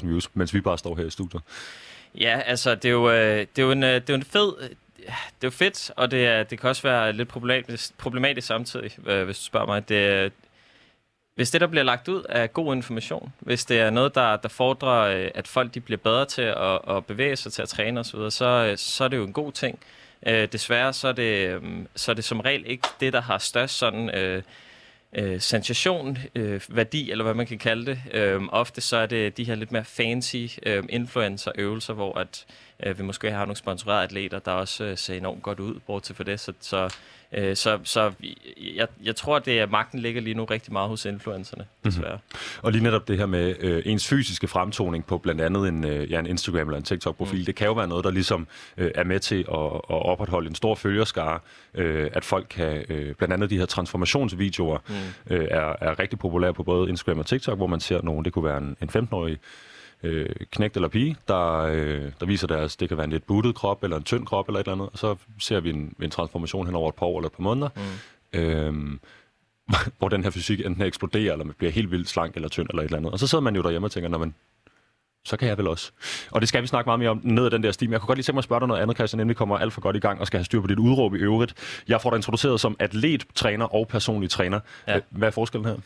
15.000 0.00 0.06
views, 0.06 0.30
mens 0.34 0.54
vi 0.54 0.60
bare 0.60 0.78
står 0.78 0.96
her 0.96 1.04
i 1.04 1.10
studiet. 1.10 1.42
Ja, 2.20 2.40
altså, 2.46 2.74
det 2.74 2.84
er 2.84 2.92
jo, 2.92 3.10
øh, 3.10 3.38
det 3.38 3.58
er 3.58 3.62
jo, 3.62 3.70
en, 3.70 3.82
øh, 3.82 3.94
det 3.94 4.10
er 4.10 4.14
jo 4.14 4.18
en 4.18 4.24
fed... 4.24 4.52
Det 5.06 5.42
er 5.42 5.44
jo 5.44 5.50
fedt, 5.50 5.90
og 5.96 6.10
det, 6.10 6.26
er, 6.26 6.42
det 6.42 6.60
kan 6.60 6.68
også 6.70 6.82
være 6.82 7.12
lidt 7.12 7.28
problematisk, 7.28 7.98
problematisk 7.98 8.46
samtidig, 8.46 9.08
øh, 9.08 9.24
hvis 9.24 9.38
du 9.38 9.44
spørger 9.44 9.66
mig. 9.66 9.88
Det, 9.88 10.32
hvis 11.34 11.50
det, 11.50 11.60
der 11.60 11.66
bliver 11.66 11.84
lagt 11.84 12.08
ud, 12.08 12.24
er 12.28 12.46
god 12.46 12.74
information, 12.74 13.32
hvis 13.40 13.64
det 13.64 13.80
er 13.80 13.90
noget, 13.90 14.14
der, 14.14 14.36
der 14.36 14.48
fordrer, 14.48 14.98
øh, 14.98 15.30
at 15.34 15.48
folk 15.48 15.74
de 15.74 15.80
bliver 15.80 15.98
bedre 15.98 16.24
til 16.24 16.42
at, 16.42 16.96
at 16.96 17.06
bevæge 17.06 17.36
sig, 17.36 17.52
til 17.52 17.62
at 17.62 17.68
træne 17.68 18.00
osv., 18.00 18.30
så, 18.30 18.68
øh, 18.70 18.78
så 18.78 19.04
er 19.04 19.08
det 19.08 19.16
jo 19.16 19.24
en 19.24 19.32
god 19.32 19.52
ting. 19.52 19.78
Øh, 20.26 20.48
desværre 20.52 20.92
så 20.92 21.08
er, 21.08 21.12
det, 21.12 21.48
øh, 21.48 21.62
så 21.96 22.10
er 22.10 22.14
det 22.14 22.24
som 22.24 22.40
regel 22.40 22.64
ikke 22.66 22.88
det, 23.00 23.12
der 23.12 23.20
har 23.20 23.38
størst 23.38 23.78
sådan, 23.78 24.14
øh, 24.14 24.42
øh, 25.12 25.40
sensation, 25.40 26.18
øh, 26.34 26.60
værdi, 26.68 27.10
eller 27.10 27.24
hvad 27.24 27.34
man 27.34 27.46
kan 27.46 27.58
kalde 27.58 27.86
det. 27.86 28.02
Øh, 28.12 28.42
ofte 28.48 28.80
så 28.80 28.96
er 28.96 29.06
det 29.06 29.36
de 29.36 29.44
her 29.44 29.54
lidt 29.54 29.72
mere 29.72 29.84
fancy 29.84 30.46
øh, 30.66 30.84
influencer-øvelser, 30.88 31.94
hvor 31.94 32.18
at, 32.18 32.46
øh, 32.82 32.98
vi 32.98 33.02
måske 33.02 33.30
har 33.30 33.44
nogle 33.44 33.56
sponsorerede 33.56 34.04
atleter, 34.04 34.38
der 34.38 34.52
også 34.52 34.84
øh, 34.84 34.98
ser 34.98 35.14
enormt 35.14 35.42
godt 35.42 35.60
ud, 35.60 35.80
bortset 35.86 36.16
for 36.16 36.24
det. 36.24 36.40
Så, 36.40 36.52
så 36.60 36.94
Øh, 37.34 37.56
så 37.56 37.78
så 37.84 38.12
jeg, 38.76 38.88
jeg 39.04 39.16
tror, 39.16 39.38
det 39.38 39.58
er, 39.58 39.62
at 39.62 39.70
magten 39.70 39.98
ligger 39.98 40.20
lige 40.20 40.34
nu 40.34 40.44
rigtig 40.44 40.72
meget 40.72 40.88
hos 40.88 41.04
influencerne, 41.04 41.64
desværre. 41.84 42.14
Mm-hmm. 42.14 42.62
Og 42.62 42.72
lige 42.72 42.82
netop 42.82 43.08
det 43.08 43.18
her 43.18 43.26
med 43.26 43.54
øh, 43.60 43.82
ens 43.86 44.08
fysiske 44.08 44.48
fremtoning 44.48 45.06
på 45.06 45.18
blandt 45.18 45.40
andet 45.40 45.68
en, 45.68 45.84
øh, 45.84 46.10
ja, 46.10 46.18
en 46.18 46.26
Instagram 46.26 46.68
eller 46.68 46.76
en 46.76 46.82
TikTok-profil, 46.82 47.38
mm. 47.38 47.44
det 47.44 47.54
kan 47.54 47.66
jo 47.66 47.72
være 47.72 47.88
noget, 47.88 48.04
der 48.04 48.10
ligesom 48.10 48.46
øh, 48.76 48.90
er 48.94 49.04
med 49.04 49.20
til 49.20 49.38
at, 49.38 49.64
at 49.74 49.82
opretholde 49.88 50.48
en 50.48 50.54
stor 50.54 50.74
følgerskare, 50.74 51.38
øh, 51.74 52.10
at 52.12 52.24
folk 52.24 52.46
kan, 52.50 52.84
øh, 52.88 53.14
blandt 53.14 53.32
andet 53.34 53.50
de 53.50 53.58
her 53.58 53.66
transformationsvideoer, 53.66 54.78
mm. 54.88 55.34
øh, 55.34 55.48
er, 55.50 55.76
er 55.80 55.98
rigtig 55.98 56.18
populære 56.18 56.54
på 56.54 56.62
både 56.62 56.88
Instagram 56.88 57.18
og 57.18 57.26
TikTok, 57.26 57.56
hvor 57.56 57.66
man 57.66 57.80
ser 57.80 58.02
nogen, 58.02 58.24
det 58.24 58.32
kunne 58.32 58.44
være 58.44 58.58
en, 58.58 58.76
en 58.82 58.88
15-årig 58.88 59.38
øh, 60.02 60.28
knægt 60.50 60.76
eller 60.76 60.88
pige, 60.88 61.16
der, 61.28 61.58
øh, 61.58 62.12
der 62.20 62.26
viser 62.26 62.46
deres, 62.46 62.76
det 62.76 62.88
kan 62.88 62.96
være 62.96 63.04
en 63.04 63.10
lidt 63.10 63.26
buttet 63.26 63.54
krop, 63.54 63.84
eller 63.84 63.96
en 63.96 64.02
tynd 64.02 64.26
krop, 64.26 64.48
eller 64.48 64.60
et 64.60 64.64
eller 64.64 64.72
andet, 64.72 64.88
og 64.92 64.98
så 64.98 65.16
ser 65.40 65.60
vi 65.60 65.70
en, 65.70 65.94
en 66.02 66.10
transformation 66.10 66.66
hen 66.66 66.74
over 66.74 66.88
et 66.88 66.94
par 66.94 67.06
år 67.06 67.18
eller 67.18 67.28
et 67.28 67.32
par 67.32 67.42
måneder, 67.42 67.68
mm. 67.76 68.40
øh, 68.40 68.98
hvor 69.98 70.08
den 70.08 70.24
her 70.24 70.30
fysik 70.30 70.60
enten 70.60 70.82
eksploderer, 70.82 71.32
eller 71.32 71.44
man 71.44 71.54
bliver 71.58 71.72
helt 71.72 71.90
vildt 71.90 72.08
slank 72.08 72.34
eller 72.36 72.48
tynd, 72.48 72.66
eller 72.70 72.82
et 72.82 72.86
eller 72.86 72.98
andet. 72.98 73.12
Og 73.12 73.18
så 73.18 73.26
sidder 73.26 73.42
man 73.42 73.56
jo 73.56 73.62
derhjemme 73.62 73.86
og 73.86 73.92
tænker, 73.92 74.08
når 74.08 74.18
man 74.18 74.34
så 75.24 75.36
kan 75.36 75.48
jeg 75.48 75.58
vel 75.58 75.68
også. 75.68 75.92
Og 76.30 76.40
det 76.40 76.48
skal 76.48 76.62
vi 76.62 76.66
snakke 76.66 76.88
meget 76.88 76.98
mere 76.98 77.10
om 77.10 77.20
ned 77.22 77.44
ad 77.44 77.50
den 77.50 77.62
der 77.62 77.72
sti. 77.72 77.86
Men 77.86 77.92
jeg 77.92 78.00
kunne 78.00 78.06
godt 78.06 78.16
lige 78.16 78.24
tænke 78.24 78.34
mig 78.34 78.40
at 78.40 78.44
spørge 78.44 78.60
dig 78.60 78.68
noget 78.68 78.82
andet, 78.82 78.96
Christian, 78.96 79.20
inden 79.20 79.28
vi 79.28 79.34
kommer 79.34 79.58
alt 79.58 79.72
for 79.72 79.80
godt 79.80 79.96
i 79.96 79.98
gang 79.98 80.20
og 80.20 80.26
skal 80.26 80.38
have 80.38 80.44
styr 80.44 80.60
på 80.60 80.66
dit 80.66 80.78
udråb 80.78 81.14
i 81.14 81.18
øvrigt. 81.18 81.54
Jeg 81.88 82.00
får 82.00 82.10
dig 82.10 82.16
introduceret 82.16 82.60
som 82.60 82.76
atlet, 82.78 83.26
træner 83.34 83.74
og 83.74 83.88
personlig 83.88 84.30
træner. 84.30 84.60
Ja. 84.88 85.00
Hvad 85.10 85.28
er 85.28 85.32
forskellen 85.32 85.68
her? 85.68 85.76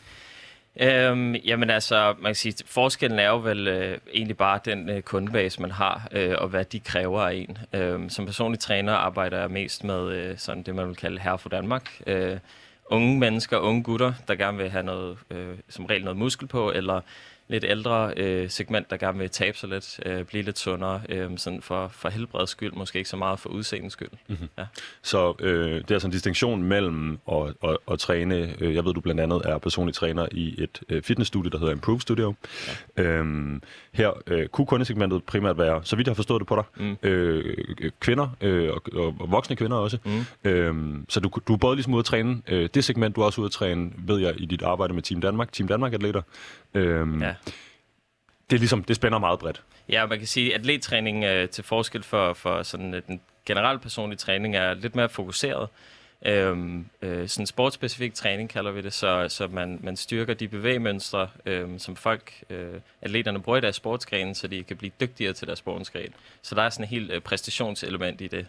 Øhm, 0.81 1.35
jamen 1.35 1.69
altså, 1.69 2.15
man 2.19 2.29
kan 2.29 2.35
sige, 2.35 2.53
forskellen 2.65 3.19
er 3.19 3.29
jo 3.29 3.37
vel 3.37 3.67
øh, 3.67 3.97
egentlig 4.13 4.37
bare 4.37 4.59
den 4.65 4.89
øh, 4.89 5.01
kundebase, 5.01 5.61
man 5.61 5.71
har, 5.71 6.07
øh, 6.11 6.35
og 6.37 6.47
hvad 6.47 6.65
de 6.65 6.79
kræver 6.79 7.21
af 7.21 7.33
en. 7.33 7.57
Øhm, 7.73 8.09
som 8.09 8.25
personlig 8.25 8.59
træner 8.59 8.93
arbejder 8.93 9.39
jeg 9.39 9.51
mest 9.51 9.83
med 9.83 10.11
øh, 10.11 10.37
sådan 10.37 10.63
det, 10.63 10.75
man 10.75 10.87
vil 10.87 10.95
kalde 10.95 11.19
herre 11.19 11.37
for 11.37 11.49
Danmark. 11.49 12.01
Øh, 12.07 12.37
unge 12.85 13.19
mennesker, 13.19 13.57
unge 13.57 13.83
gutter, 13.83 14.13
der 14.27 14.35
gerne 14.35 14.57
vil 14.57 14.69
have 14.69 14.83
noget, 14.83 15.17
øh, 15.31 15.57
som 15.69 15.85
regel 15.85 16.03
noget 16.03 16.17
muskel 16.17 16.47
på, 16.47 16.71
eller 16.71 17.01
lidt 17.47 17.65
ældre 17.67 18.13
øh, 18.17 18.49
segment, 18.49 18.89
der 18.89 18.97
gerne 18.97 19.17
vil 19.17 19.29
tabe 19.29 19.57
sig 19.57 19.69
lidt, 19.69 19.99
øh, 20.05 20.23
blive 20.23 20.43
lidt 20.43 20.59
sundere, 20.59 21.01
øh, 21.09 21.37
sådan 21.37 21.61
for, 21.61 21.87
for 21.87 22.09
helbreds 22.09 22.49
skyld, 22.49 22.73
måske 22.73 22.97
ikke 22.97 23.09
så 23.09 23.17
meget 23.17 23.39
for 23.39 23.49
udseendens 23.49 23.93
skyld. 23.93 24.09
Mm-hmm. 24.27 24.47
Ja. 24.57 24.65
Så 25.01 25.33
øh, 25.39 25.75
det 25.75 25.91
er 25.91 25.95
altså 25.95 26.07
en 26.07 26.11
distinktion 26.11 26.63
mellem 26.63 27.19
at, 27.31 27.53
at, 27.63 27.77
at 27.91 27.99
træne, 27.99 28.53
øh, 28.59 28.75
jeg 28.75 28.85
ved 28.85 28.93
du 28.93 29.01
blandt 29.01 29.21
andet 29.21 29.41
er 29.45 29.57
personlig 29.57 29.95
træner 29.95 30.27
i 30.31 30.63
et 30.63 30.81
øh, 30.89 31.03
fitnessstudie, 31.03 31.51
der 31.51 31.57
hedder 31.57 31.73
Improve 31.73 32.01
Studio. 32.01 32.35
Ja. 32.97 33.03
Øhm, 33.03 33.61
her 33.91 34.11
øh, 34.27 34.47
kunne 34.47 34.67
kundesegmentet 34.67 35.23
primært 35.23 35.57
være, 35.57 35.81
så 35.83 35.95
vidt 35.95 36.07
jeg 36.07 36.11
har 36.11 36.15
forstået 36.15 36.39
det 36.39 36.47
på 36.47 36.55
dig, 36.55 36.63
mm. 36.85 36.97
øh, 37.09 37.91
kvinder 37.99 38.27
øh, 38.41 38.69
og, 38.69 38.81
og 39.19 39.31
voksne 39.31 39.55
kvinder 39.55 39.77
også. 39.77 39.97
Mm. 40.05 40.49
Øhm, 40.49 41.05
så 41.09 41.19
du, 41.19 41.29
du 41.47 41.53
er 41.53 41.57
både 41.57 41.75
ligesom 41.75 41.93
ude 41.93 41.99
at 41.99 42.05
træne 42.05 42.41
øh, 42.47 42.69
det 42.73 42.83
segment, 42.83 43.15
du 43.15 43.21
er 43.21 43.25
også 43.25 43.41
ude 43.41 43.45
at 43.45 43.51
træne, 43.51 43.91
ved 43.97 44.19
jeg, 44.19 44.33
i 44.37 44.45
dit 44.45 44.61
arbejde 44.61 44.93
med 44.93 45.01
Team 45.01 45.21
Danmark, 45.21 45.51
Team 45.51 45.67
Danmark-atleter. 45.67 46.21
Øhm, 46.73 47.21
ja. 47.21 47.33
Det 48.49 48.55
er 48.55 48.59
ligesom, 48.59 48.83
det 48.83 48.95
spænder 48.95 49.19
meget 49.19 49.39
bredt. 49.39 49.63
Ja, 49.89 50.05
man 50.05 50.17
kan 50.17 50.27
sige, 50.27 50.53
at 50.53 50.59
atlettræning 50.59 51.23
øh, 51.23 51.49
til 51.49 51.63
forskel 51.63 52.03
for, 52.03 52.33
for 52.33 52.63
sådan 52.63 52.93
øh, 52.93 53.01
den 53.07 53.21
generelle 53.45 53.79
personlige 53.79 54.17
træning 54.17 54.55
er 54.55 54.73
lidt 54.73 54.95
mere 54.95 55.09
fokuseret. 55.09 55.69
Øhm, 56.25 56.85
øh, 57.01 57.27
sådan 57.27 57.45
sportsspecifik 57.45 58.13
træning 58.13 58.49
kalder 58.49 58.71
vi 58.71 58.81
det, 58.81 58.93
så, 58.93 59.25
så 59.29 59.47
man, 59.47 59.79
man 59.83 59.97
styrker 59.97 60.33
de 60.33 60.47
bevægemønstre, 60.47 61.29
øh, 61.45 61.79
som 61.79 61.95
folk, 61.95 62.43
øh, 62.49 62.73
atleterne 63.01 63.41
bruger 63.41 63.57
i 63.57 63.61
deres 63.61 63.75
sportsgren, 63.75 64.35
så 64.35 64.47
de 64.47 64.63
kan 64.63 64.77
blive 64.77 64.91
dygtigere 65.01 65.33
til 65.33 65.47
deres 65.47 65.59
sportsgren. 65.59 66.13
Så 66.41 66.55
der 66.55 66.61
er 66.61 66.69
sådan 66.69 66.83
et 66.83 66.89
helt 66.89 67.11
øh, 67.11 67.21
præstationselement 67.21 68.21
i 68.21 68.27
det. 68.27 68.47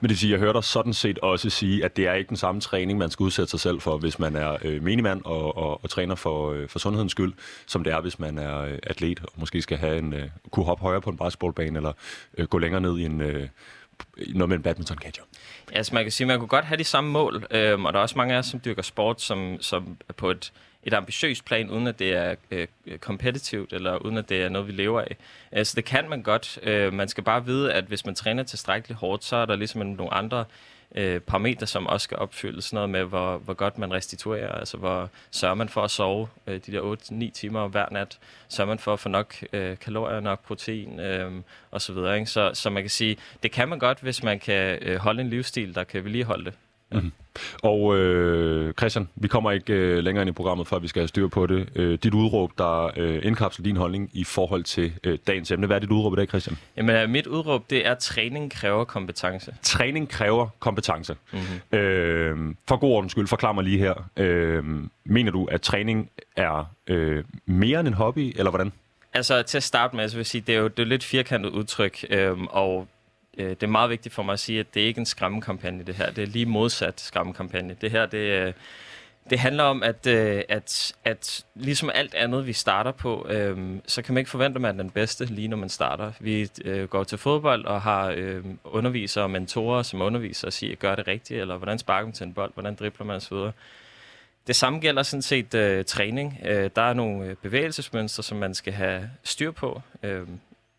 Men 0.00 0.08
det 0.08 0.18
siger, 0.18 0.32
jeg 0.32 0.38
hører 0.38 0.52
dig 0.52 0.64
sådan 0.64 0.92
set 0.92 1.18
også 1.18 1.50
sige, 1.50 1.84
at 1.84 1.96
det 1.96 2.06
er 2.06 2.14
ikke 2.14 2.28
den 2.28 2.36
samme 2.36 2.60
træning, 2.60 2.98
man 2.98 3.10
skal 3.10 3.24
udsætte 3.24 3.50
sig 3.50 3.60
selv 3.60 3.80
for, 3.80 3.98
hvis 3.98 4.18
man 4.18 4.36
er 4.36 4.56
øh, 4.62 4.82
menigmand 4.82 5.22
og, 5.24 5.56
og, 5.56 5.84
og 5.84 5.90
træner 5.90 6.14
for, 6.14 6.52
øh, 6.52 6.68
for 6.68 6.78
sundhedens 6.78 7.12
skyld, 7.12 7.32
som 7.66 7.84
det 7.84 7.92
er, 7.92 8.00
hvis 8.00 8.18
man 8.18 8.38
er 8.38 8.58
øh, 8.58 8.78
atlet 8.82 9.20
og 9.20 9.32
måske 9.36 9.62
skal 9.62 9.78
have 9.78 9.98
en, 9.98 10.12
øh, 10.12 10.28
kunne 10.50 10.66
hoppe 10.66 10.82
højere 10.82 11.00
på 11.00 11.10
en 11.10 11.16
basketballbane 11.16 11.76
eller 11.78 11.92
øh, 12.38 12.46
gå 12.46 12.58
længere 12.58 12.80
ned 12.80 12.98
i 12.98 13.04
en... 13.04 13.20
Øh, 13.20 13.48
noget 14.16 14.48
med 14.48 14.56
en 14.56 14.62
badminton 14.62 14.98
catcher. 14.98 15.24
Ja, 15.72 15.76
altså 15.76 15.94
man 15.94 16.04
kan 16.04 16.12
sige, 16.12 16.24
at 16.24 16.28
man 16.28 16.38
kunne 16.38 16.48
godt 16.48 16.64
have 16.64 16.78
de 16.78 16.84
samme 16.84 17.10
mål, 17.10 17.46
øhm, 17.50 17.84
og 17.84 17.92
der 17.92 17.98
er 17.98 18.02
også 18.02 18.18
mange 18.18 18.34
af 18.34 18.38
os, 18.38 18.46
som 18.46 18.60
dyrker 18.64 18.82
sport, 18.82 19.20
som, 19.20 19.56
som 19.60 19.96
på 20.16 20.30
et 20.30 20.52
et 20.82 20.94
ambitiøst 20.94 21.44
plan, 21.44 21.70
uden 21.70 21.86
at 21.86 21.98
det 21.98 22.12
er 22.16 22.34
øh, 22.50 22.66
øh 22.86 22.98
kompetitivt, 22.98 23.72
eller 23.72 23.96
uden 23.96 24.18
at 24.18 24.28
det 24.28 24.42
er 24.42 24.48
noget, 24.48 24.68
vi 24.68 24.72
lever 24.72 25.00
af. 25.00 25.16
Øh, 25.52 25.64
så 25.64 25.72
det 25.76 25.84
kan 25.84 26.08
man 26.08 26.22
godt. 26.22 26.58
Øh, 26.62 26.92
man 26.92 27.08
skal 27.08 27.24
bare 27.24 27.44
vide, 27.44 27.72
at 27.72 27.84
hvis 27.84 28.06
man 28.06 28.14
træner 28.14 28.42
tilstrækkeligt 28.42 29.00
hårdt, 29.00 29.24
så 29.24 29.36
er 29.36 29.46
der 29.46 29.56
ligesom 29.56 29.86
nogle 29.86 30.14
andre 30.14 30.44
øh, 30.94 31.20
parametre, 31.20 31.66
som 31.66 31.86
også 31.86 32.04
skal 32.04 32.18
opfyldes. 32.18 32.64
Sådan 32.64 32.76
noget 32.76 32.90
med, 32.90 33.04
hvor, 33.04 33.38
hvor 33.38 33.54
godt 33.54 33.78
man 33.78 33.92
restituerer, 33.92 34.52
altså 34.52 34.76
hvor 34.76 35.10
sørger 35.30 35.54
man 35.54 35.68
for 35.68 35.82
at 35.82 35.90
sove 35.90 36.28
øh, 36.46 36.60
de 36.66 36.72
der 36.72 36.96
8-9 37.28 37.30
timer 37.30 37.68
hver 37.68 37.86
nat, 37.90 38.18
sørger 38.48 38.68
man 38.68 38.78
for 38.78 38.92
at 38.92 39.00
få 39.00 39.08
nok 39.08 39.34
øh, 39.52 39.78
kalorier, 39.78 40.20
nok 40.20 40.44
protein 40.44 41.00
øh, 41.00 41.32
osv. 41.72 41.80
Så, 41.80 41.92
videre, 41.92 42.18
ikke? 42.18 42.30
så, 42.30 42.50
så 42.54 42.70
man 42.70 42.82
kan 42.82 42.90
sige, 42.90 43.16
det 43.42 43.52
kan 43.52 43.68
man 43.68 43.78
godt, 43.78 44.00
hvis 44.00 44.22
man 44.22 44.40
kan 44.40 44.78
øh, 44.82 44.98
holde 44.98 45.20
en 45.20 45.28
livsstil, 45.28 45.74
der 45.74 45.84
kan 45.84 46.04
vedligeholde 46.04 46.44
det. 46.44 46.54
Mm. 47.00 47.12
Og 47.62 47.96
øh, 47.96 48.74
Christian, 48.74 49.08
vi 49.14 49.28
kommer 49.28 49.50
ikke 49.50 49.72
øh, 49.72 49.98
længere 49.98 50.22
ind 50.22 50.28
i 50.28 50.32
programmet, 50.32 50.66
før 50.66 50.78
vi 50.78 50.88
skal 50.88 51.00
have 51.00 51.08
styr 51.08 51.28
på 51.28 51.46
det. 51.46 51.68
Øh, 51.74 51.98
dit 52.02 52.14
udråb, 52.14 52.50
der 52.58 52.90
øh, 52.96 53.20
indkapsler 53.22 53.64
din 53.64 53.76
holdning 53.76 54.10
i 54.12 54.24
forhold 54.24 54.64
til 54.64 54.92
øh, 55.04 55.18
dagens 55.26 55.50
emne. 55.50 55.66
Hvad 55.66 55.76
er 55.76 55.80
dit 55.80 55.90
udråb 55.90 56.12
i 56.12 56.16
dag, 56.16 56.28
Christian? 56.28 56.58
Jamen, 56.76 56.96
øh, 56.96 57.10
mit 57.10 57.26
udråb, 57.26 57.70
det 57.70 57.86
er, 57.86 57.94
træning 57.94 58.52
kræver 58.52 58.84
kompetence. 58.84 59.54
Træning 59.62 60.08
kræver 60.08 60.48
kompetence. 60.58 61.16
Mm-hmm. 61.32 61.78
Øh, 61.78 62.54
for 62.68 62.76
god 62.76 62.92
ordens 62.92 63.12
skyld, 63.12 63.26
forklar 63.26 63.52
mig 63.52 63.64
lige 63.64 63.78
her. 63.78 64.08
Øh, 64.16 64.64
mener 65.04 65.30
du, 65.30 65.44
at 65.44 65.60
træning 65.60 66.10
er 66.36 66.64
øh, 66.86 67.24
mere 67.46 67.80
end 67.80 67.88
en 67.88 67.94
hobby, 67.94 68.34
eller 68.36 68.50
hvordan? 68.50 68.72
Altså, 69.14 69.42
til 69.42 69.56
at 69.56 69.62
starte 69.62 69.96
med, 69.96 70.08
så 70.08 70.16
vil 70.16 70.20
jeg 70.20 70.26
sige, 70.26 70.44
det 70.46 70.54
er 70.54 70.58
jo 70.58 70.68
det 70.68 70.82
er 70.82 70.86
lidt 70.86 71.04
firkantet 71.04 71.50
udtryk, 71.50 72.04
øh, 72.10 72.38
og 72.42 72.88
øh, 73.38 73.50
det 73.50 73.62
er 73.62 73.66
meget 73.66 73.90
vigtigt 73.90 74.14
for 74.14 74.22
mig 74.22 74.32
at 74.32 74.40
sige, 74.40 74.60
at 74.60 74.74
det 74.74 74.82
er 74.82 74.86
ikke 74.86 74.98
en 74.98 75.06
skræmmekampagne, 75.06 75.82
det 75.82 75.94
her. 75.94 76.10
Det 76.10 76.22
er 76.22 76.26
lige 76.26 76.46
modsat 76.46 77.00
skræmmekampagne. 77.00 77.76
Det 77.80 77.90
her, 77.90 78.06
det, 78.06 78.18
øh, 78.18 78.52
det 79.30 79.38
handler 79.38 79.64
om, 79.64 79.82
at, 79.82 80.06
øh, 80.06 80.42
at, 80.48 80.94
at 81.04 81.44
ligesom 81.54 81.90
alt 81.94 82.14
andet, 82.14 82.46
vi 82.46 82.52
starter 82.52 82.92
på, 82.92 83.26
øh, 83.30 83.76
så 83.86 84.02
kan 84.02 84.14
man 84.14 84.20
ikke 84.20 84.30
forvente, 84.30 84.56
at 84.56 84.60
man 84.60 84.78
er 84.78 84.82
den 84.82 84.90
bedste, 84.90 85.24
lige 85.24 85.48
når 85.48 85.56
man 85.56 85.68
starter. 85.68 86.12
Vi 86.20 86.50
øh, 86.64 86.88
går 86.88 87.04
til 87.04 87.18
fodbold 87.18 87.64
og 87.64 87.82
har 87.82 88.14
øh, 88.16 88.44
undervisere 88.64 89.24
og 89.24 89.30
mentorer, 89.30 89.82
som 89.82 90.00
underviser 90.00 90.46
og 90.46 90.52
siger, 90.52 90.76
gør 90.76 90.94
det 90.94 91.08
rigtigt, 91.08 91.40
eller 91.40 91.56
hvordan 91.56 91.78
sparker 91.78 92.06
man 92.06 92.12
til 92.12 92.26
en 92.26 92.34
bold, 92.34 92.52
hvordan 92.54 92.74
dribler 92.74 93.06
man 93.06 93.16
osv., 93.16 93.36
det 94.46 94.56
samme 94.56 94.78
gælder 94.78 95.02
sådan 95.02 95.22
set 95.22 95.54
øh, 95.54 95.84
træning. 95.84 96.38
Øh, 96.44 96.70
der 96.76 96.82
er 96.82 96.92
nogle 96.92 97.26
øh, 97.26 97.36
bevægelsesmønstre, 97.36 98.22
som 98.22 98.38
man 98.38 98.54
skal 98.54 98.72
have 98.72 99.10
styr 99.22 99.50
på. 99.50 99.82
Øh, 100.02 100.26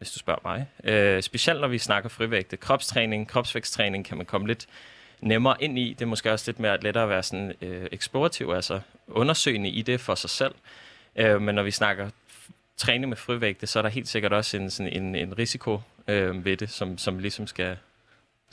hvis 0.03 0.11
du 0.11 0.19
spørger 0.19 0.39
mig. 0.45 0.67
Øh, 0.83 1.23
specielt 1.23 1.61
når 1.61 1.67
vi 1.67 1.77
snakker 1.77 2.09
frivægte. 2.09 2.57
Kropstræning, 2.57 3.27
kropsvæksttræning 3.27 4.05
kan 4.05 4.17
man 4.17 4.25
komme 4.25 4.47
lidt 4.47 4.67
nemmere 5.21 5.55
ind 5.59 5.79
i. 5.79 5.93
Det 5.93 6.01
er 6.01 6.05
måske 6.05 6.31
også 6.31 6.51
lidt 6.51 6.59
mere 6.59 6.79
lettere 6.81 7.03
at 7.03 7.09
være 7.09 7.23
sådan 7.23 7.53
øh, 7.61 7.87
eksplorativ, 7.91 8.51
altså 8.55 8.79
undersøgende 9.07 9.69
i 9.69 9.81
det 9.81 10.01
for 10.01 10.15
sig 10.15 10.29
selv. 10.29 10.55
Øh, 11.15 11.41
men 11.41 11.55
når 11.55 11.63
vi 11.63 11.71
snakker 11.71 12.09
træning 12.77 13.09
med 13.09 13.17
frivægte, 13.17 13.67
så 13.67 13.79
er 13.79 13.83
der 13.83 13.89
helt 13.89 14.07
sikkert 14.07 14.33
også 14.33 14.57
en, 14.57 14.69
sådan 14.69 14.93
en, 14.93 15.15
en 15.15 15.37
risiko 15.37 15.81
øh, 16.07 16.45
ved 16.45 16.57
det, 16.57 16.69
som, 16.69 16.97
som 16.97 17.19
ligesom 17.19 17.47
skal 17.47 17.77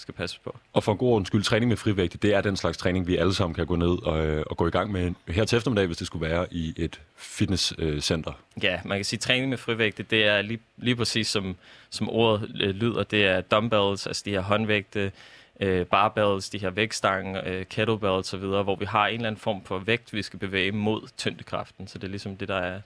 skal 0.01 0.15
passe 0.15 0.41
på. 0.45 0.57
Og 0.73 0.85
for 0.85 0.93
en 0.93 0.99
god 0.99 1.27
skyld, 1.27 1.43
træning 1.43 1.69
med 1.69 1.77
frivægt, 1.77 2.23
det 2.23 2.35
er 2.35 2.41
den 2.41 2.57
slags 2.57 2.79
træning, 2.79 3.07
vi 3.07 3.17
alle 3.17 3.35
sammen 3.35 3.55
kan 3.55 3.67
gå 3.67 3.77
ned 3.77 4.07
og, 4.07 4.27
øh, 4.27 4.45
og 4.47 4.57
gå 4.57 4.67
i 4.67 4.71
gang 4.71 4.93
med 4.93 5.13
her 5.29 5.45
til 5.45 5.57
eftermiddag, 5.57 5.87
hvis 5.87 5.97
det 5.97 6.07
skulle 6.07 6.29
være 6.29 6.47
i 6.51 6.75
et 6.77 7.01
fitnesscenter. 7.17 8.33
Ja, 8.63 8.81
man 8.85 8.99
kan 8.99 9.05
sige, 9.05 9.19
at 9.19 9.21
træning 9.21 9.49
med 9.49 9.59
frivægte, 9.59 10.03
det 10.03 10.25
er 10.25 10.43
lige, 10.43 10.61
lige 10.77 10.97
præcis 10.97 11.29
som, 11.29 11.57
som 11.91 12.11
ordet 12.11 12.51
øh, 12.61 12.71
lyder. 12.71 13.03
Det 13.03 13.27
er 13.27 13.41
dumbbells, 13.41 14.07
altså 14.07 14.23
de 14.25 14.31
her 14.31 14.41
håndvægte, 14.41 15.13
øh, 15.61 15.87
barbells, 15.87 16.51
de 16.51 16.59
her 16.59 16.71
vægtstange, 16.71 17.49
øh, 17.49 17.67
kettlebells 17.67 18.35
osv., 18.35 18.41
hvor 18.41 18.77
vi 18.77 18.85
har 18.85 19.07
en 19.07 19.15
eller 19.15 19.27
anden 19.27 19.41
form 19.41 19.65
for 19.65 19.79
vægt, 19.79 20.13
vi 20.13 20.23
skal 20.23 20.39
bevæge 20.39 20.73
mod 20.73 21.09
tyngdekraften. 21.17 21.89
Så 21.89 21.99
det 21.99 22.05
er 22.05 22.11
ligesom 22.11 22.37
det, 22.37 22.49
der 22.49 22.59
er... 22.59 22.81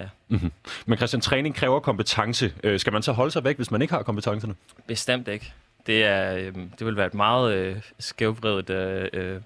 Ja. 0.00 0.08
Mm-hmm. 0.28 0.52
Men 0.86 0.96
Christian, 0.96 1.20
træning 1.20 1.54
kræver 1.54 1.80
kompetence. 1.80 2.54
Øh, 2.64 2.80
skal 2.80 2.92
man 2.92 3.02
så 3.02 3.12
holde 3.12 3.30
sig 3.30 3.44
væk, 3.44 3.56
hvis 3.56 3.70
man 3.70 3.82
ikke 3.82 3.94
har 3.94 4.02
kompetencerne? 4.02 4.54
Bestemt 4.86 5.28
ikke. 5.28 5.52
Det, 5.86 6.04
er, 6.04 6.36
øh, 6.36 6.54
det 6.78 6.86
vil 6.86 6.96
være 6.96 7.06
et 7.06 7.14
meget 7.14 7.54
øh, 7.54 7.76
skævvredet 7.98 8.70
øh, 8.70 9.08
øh, 9.12 9.40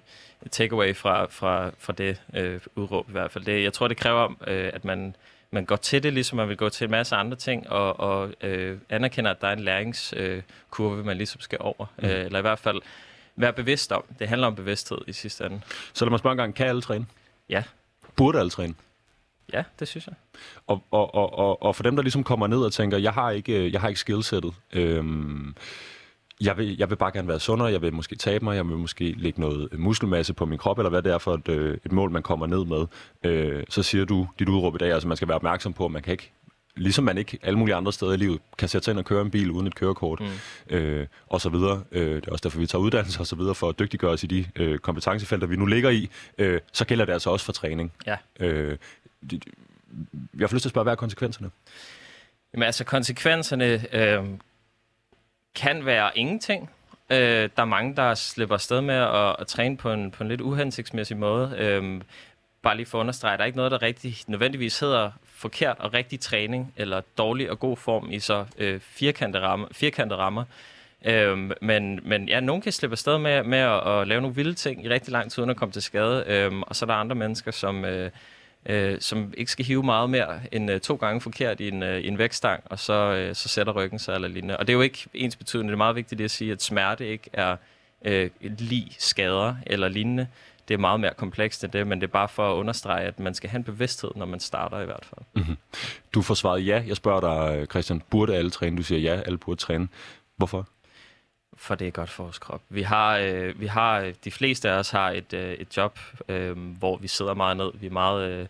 takeaway 0.51 0.95
fra, 0.95 1.25
fra, 1.25 1.71
fra 1.79 1.93
det 1.93 2.21
øh, 2.33 2.59
udråb 2.75 3.09
i 3.09 3.11
hvert 3.11 3.31
fald. 3.31 3.45
Det, 3.45 3.63
jeg 3.63 3.73
tror, 3.73 3.87
det 3.87 3.97
kræver, 3.97 4.29
øh, 4.47 4.69
at 4.73 4.85
man, 4.85 5.15
man 5.51 5.65
går 5.65 5.75
til 5.75 6.03
det, 6.03 6.13
ligesom 6.13 6.35
man 6.35 6.49
vil 6.49 6.57
gå 6.57 6.69
til 6.69 6.85
en 6.85 6.91
masse 6.91 7.15
andre 7.15 7.37
ting, 7.37 7.69
og, 7.69 7.99
og 7.99 8.33
øh, 8.41 8.77
anerkender, 8.89 9.31
at 9.31 9.41
der 9.41 9.47
er 9.47 9.53
en 9.53 9.59
læringskurve, 9.59 10.99
øh, 10.99 11.05
man 11.05 11.17
ligesom 11.17 11.41
skal 11.41 11.57
over. 11.61 11.85
Mm. 11.97 12.05
Øh, 12.05 12.25
eller 12.25 12.39
i 12.39 12.41
hvert 12.41 12.59
fald 12.59 12.81
være 13.35 13.53
bevidst 13.53 13.91
om. 13.91 14.03
Det 14.19 14.27
handler 14.27 14.47
om 14.47 14.55
bevidsthed 14.55 14.97
i 15.07 15.13
sidste 15.13 15.45
ende. 15.45 15.61
Så 15.93 16.05
lad 16.05 16.09
mig 16.09 16.19
spørge 16.19 16.31
en 16.33 16.37
gang, 16.37 16.55
kan 16.55 16.67
alle 16.67 16.81
træne? 16.81 17.05
Ja. 17.49 17.63
Burde 18.15 18.39
alle 18.39 18.49
træne? 18.49 18.73
Ja, 19.53 19.63
det 19.79 19.87
synes 19.87 20.07
jeg. 20.07 20.15
Og, 20.67 20.83
og, 20.91 21.15
og, 21.15 21.39
og, 21.39 21.63
og 21.63 21.75
for 21.75 21.83
dem, 21.83 21.95
der 21.95 22.03
ligesom 22.03 22.23
kommer 22.23 22.47
ned 22.47 22.57
og 22.57 22.73
tænker, 22.73 22.97
jeg 22.97 23.13
har 23.13 23.31
ikke, 23.31 23.71
jeg 23.71 23.81
har 23.81 23.87
ikke 23.87 23.99
skillsettet, 23.99 24.53
øhm, 24.73 25.55
jeg 26.41 26.57
vil, 26.57 26.77
jeg 26.77 26.89
vil 26.89 26.95
bare 26.95 27.11
gerne 27.11 27.27
være 27.27 27.39
sundere, 27.39 27.71
jeg 27.71 27.81
vil 27.81 27.93
måske 27.93 28.15
tabe 28.15 28.45
mig, 28.45 28.55
jeg 28.55 28.67
vil 28.67 28.77
måske 28.77 29.15
lægge 29.17 29.41
noget 29.41 29.79
muskelmasse 29.79 30.33
på 30.33 30.45
min 30.45 30.57
krop, 30.57 30.79
eller 30.79 30.89
hvad 30.89 31.01
det 31.01 31.11
er 31.11 31.17
for 31.17 31.33
et, 31.33 31.47
øh, 31.47 31.77
et 31.85 31.91
mål, 31.91 32.11
man 32.11 32.23
kommer 32.23 32.47
ned 32.47 32.65
med. 32.65 32.85
Øh, 33.23 33.63
så 33.69 33.83
siger 33.83 34.05
du 34.05 34.27
dit 34.39 34.49
udråb 34.49 34.75
i 34.75 34.77
dag, 34.77 34.91
altså 34.91 35.07
man 35.07 35.17
skal 35.17 35.27
være 35.27 35.35
opmærksom 35.35 35.73
på, 35.73 35.85
at 35.85 35.91
man 35.91 36.01
kan 36.01 36.11
ikke, 36.11 36.31
ligesom 36.75 37.03
man 37.03 37.17
ikke 37.17 37.39
alle 37.43 37.59
mulige 37.59 37.75
andre 37.75 37.93
steder 37.93 38.13
i 38.13 38.17
livet, 38.17 38.39
kan 38.57 38.69
sætte 38.69 38.85
sig 38.85 38.91
ind 38.91 38.99
og 38.99 39.05
køre 39.05 39.21
en 39.21 39.31
bil 39.31 39.51
uden 39.51 39.67
et 39.67 39.75
kørekort, 39.75 40.19
mm. 40.19 40.75
øh, 40.75 41.07
og 41.27 41.41
så 41.41 41.49
videre. 41.49 41.83
Øh, 41.91 42.15
det 42.15 42.27
er 42.27 42.31
også 42.31 42.43
derfor, 42.43 42.59
vi 42.59 42.67
tager 42.67 42.81
uddannelse 42.81 43.19
og 43.19 43.27
så 43.27 43.35
videre, 43.35 43.55
for 43.55 43.69
at 43.69 43.79
dygtiggøre 43.79 44.11
os 44.11 44.23
i 44.23 44.27
de 44.27 44.45
øh, 44.55 44.77
kompetencefelter, 44.77 45.47
vi 45.47 45.55
nu 45.55 45.65
ligger 45.65 45.89
i. 45.89 46.09
Øh, 46.37 46.59
så 46.73 46.85
gælder 46.85 47.05
det 47.05 47.13
altså 47.13 47.29
også 47.29 47.45
for 47.45 47.53
træning. 47.53 47.93
Ja. 48.07 48.17
Øh, 48.39 48.77
det, 49.29 49.45
jeg 50.39 50.49
får 50.49 50.55
lyst 50.55 50.63
til 50.63 50.69
at 50.69 50.71
spørge, 50.71 50.83
hvad 50.83 50.93
er 50.93 50.97
konsekvenserne? 50.97 51.49
Jamen 52.53 52.65
altså, 52.65 52.83
konsekvenserne 52.83 53.95
øh, 53.95 54.25
kan 55.55 55.85
være 55.85 56.17
ingenting. 56.17 56.69
Øh, 57.09 57.49
der 57.55 57.61
er 57.61 57.65
mange, 57.65 57.95
der 57.95 58.13
slipper 58.13 58.55
afsted 58.55 58.81
med 58.81 58.95
at, 58.95 59.35
at 59.39 59.47
træne 59.47 59.77
på 59.77 59.91
en, 59.91 60.11
på 60.11 60.23
en 60.23 60.29
lidt 60.29 60.41
uhensigtsmæssig 60.41 61.17
måde. 61.17 61.55
Øh, 61.57 62.01
bare 62.61 62.75
lige 62.75 62.85
for 62.85 62.97
at 62.97 62.99
understrege, 62.99 63.37
der 63.37 63.43
er 63.43 63.45
ikke 63.45 63.57
noget, 63.57 63.71
der 63.71 63.81
rigtig 63.81 64.17
nødvendigvis 64.27 64.79
hedder 64.79 65.11
forkert 65.35 65.75
og 65.79 65.93
rigtig 65.93 66.19
træning, 66.19 66.73
eller 66.77 67.01
dårlig 67.17 67.51
og 67.51 67.59
god 67.59 67.77
form 67.77 68.11
i 68.11 68.19
så 68.19 68.45
øh, 68.57 68.79
firkantede 68.79 69.43
rammer. 69.43 69.67
Firkantede 69.71 70.19
rammer. 70.19 70.43
Øhm, 71.05 71.51
men, 71.61 71.99
men 72.03 72.29
ja, 72.29 72.39
nogen 72.39 72.61
kan 72.61 72.71
slippe 72.71 72.93
afsted 72.93 73.17
med, 73.17 73.43
med 73.43 73.57
at, 73.57 73.87
at 73.87 74.07
lave 74.07 74.21
nogle 74.21 74.35
vilde 74.35 74.53
ting 74.53 74.85
i 74.85 74.89
rigtig 74.89 75.11
lang 75.11 75.31
tid, 75.31 75.39
uden 75.39 75.49
at 75.49 75.57
komme 75.57 75.71
til 75.71 75.81
skade. 75.81 76.23
Øhm, 76.27 76.63
og 76.63 76.75
så 76.75 76.85
er 76.85 76.87
der 76.87 76.93
andre 76.93 77.15
mennesker, 77.15 77.51
som, 77.51 77.85
øh, 77.85 78.11
øh, 78.65 79.01
som 79.01 79.33
ikke 79.37 79.51
skal 79.51 79.65
hive 79.65 79.83
meget 79.83 80.09
mere 80.09 80.39
end 80.51 80.71
øh, 80.71 80.79
to 80.79 80.95
gange 80.95 81.21
forkert 81.21 81.59
i 81.59 81.67
en, 81.67 81.83
øh, 81.83 81.99
i 81.99 82.07
en 82.07 82.17
vækstang, 82.17 82.63
og 82.65 82.79
så, 82.79 82.93
øh, 82.93 83.35
så 83.35 83.49
sætter 83.49 83.73
ryggen 83.73 83.99
sig 83.99 84.15
eller 84.15 84.27
lignende. 84.27 84.57
Og 84.57 84.67
det 84.67 84.73
er 84.73 84.77
jo 84.77 84.81
ikke 84.81 85.05
ens 85.13 85.35
betydende. 85.35 85.67
Det 85.67 85.73
er 85.73 85.77
meget 85.77 85.95
vigtigt 85.95 86.21
at 86.21 86.31
sige, 86.31 86.51
at 86.51 86.63
smerte 86.63 87.07
ikke 87.07 87.29
er 87.33 87.55
øh, 88.05 88.29
lige 88.41 88.95
skader 88.99 89.55
eller 89.65 89.87
lignende. 89.87 90.27
Det 90.67 90.73
er 90.73 90.77
meget 90.77 90.99
mere 90.99 91.13
komplekst 91.17 91.63
end 91.63 91.71
det, 91.71 91.87
men 91.87 92.01
det 92.01 92.07
er 92.07 92.11
bare 92.11 92.29
for 92.29 92.51
at 92.51 92.55
understrege, 92.55 93.05
at 93.05 93.19
man 93.19 93.33
skal 93.33 93.49
have 93.49 93.57
en 93.57 93.63
bevidsthed, 93.63 94.11
når 94.15 94.25
man 94.25 94.39
starter 94.39 94.79
i 94.79 94.85
hvert 94.85 95.05
fald. 95.05 95.25
Mm-hmm. 95.35 95.57
Du 96.13 96.21
får 96.21 96.33
svaret 96.33 96.67
ja. 96.67 96.83
Jeg 96.87 96.95
spørger 96.95 97.21
dig, 97.21 97.57
øh, 97.57 97.67
Christian, 97.67 98.01
burde 98.09 98.35
alle 98.35 98.51
træne? 98.51 98.77
Du 98.77 98.83
siger 98.83 98.99
ja, 98.99 99.21
alle 99.21 99.37
burde 99.37 99.61
træne. 99.61 99.87
Hvorfor? 100.37 100.67
For 101.55 101.75
det 101.75 101.87
er 101.87 101.91
godt 101.91 102.09
for 102.09 102.23
vores 102.23 102.39
krop. 102.39 102.61
Vi 102.69 102.81
har, 102.81 103.17
øh, 103.17 103.59
vi 103.59 103.67
har 103.67 103.99
øh, 103.99 104.13
de 104.23 104.31
fleste 104.31 104.69
af 104.69 104.73
os 104.73 104.89
har 104.89 105.09
et, 105.09 105.33
øh, 105.33 105.53
et 105.53 105.77
job, 105.77 105.99
øh, 106.29 106.57
hvor 106.57 106.97
vi 106.97 107.07
sidder 107.07 107.33
meget 107.33 107.57
ned. 107.57 107.71
Vi 107.73 107.85
er 107.85 107.91
meget 107.91 108.29
øh, 108.31 108.47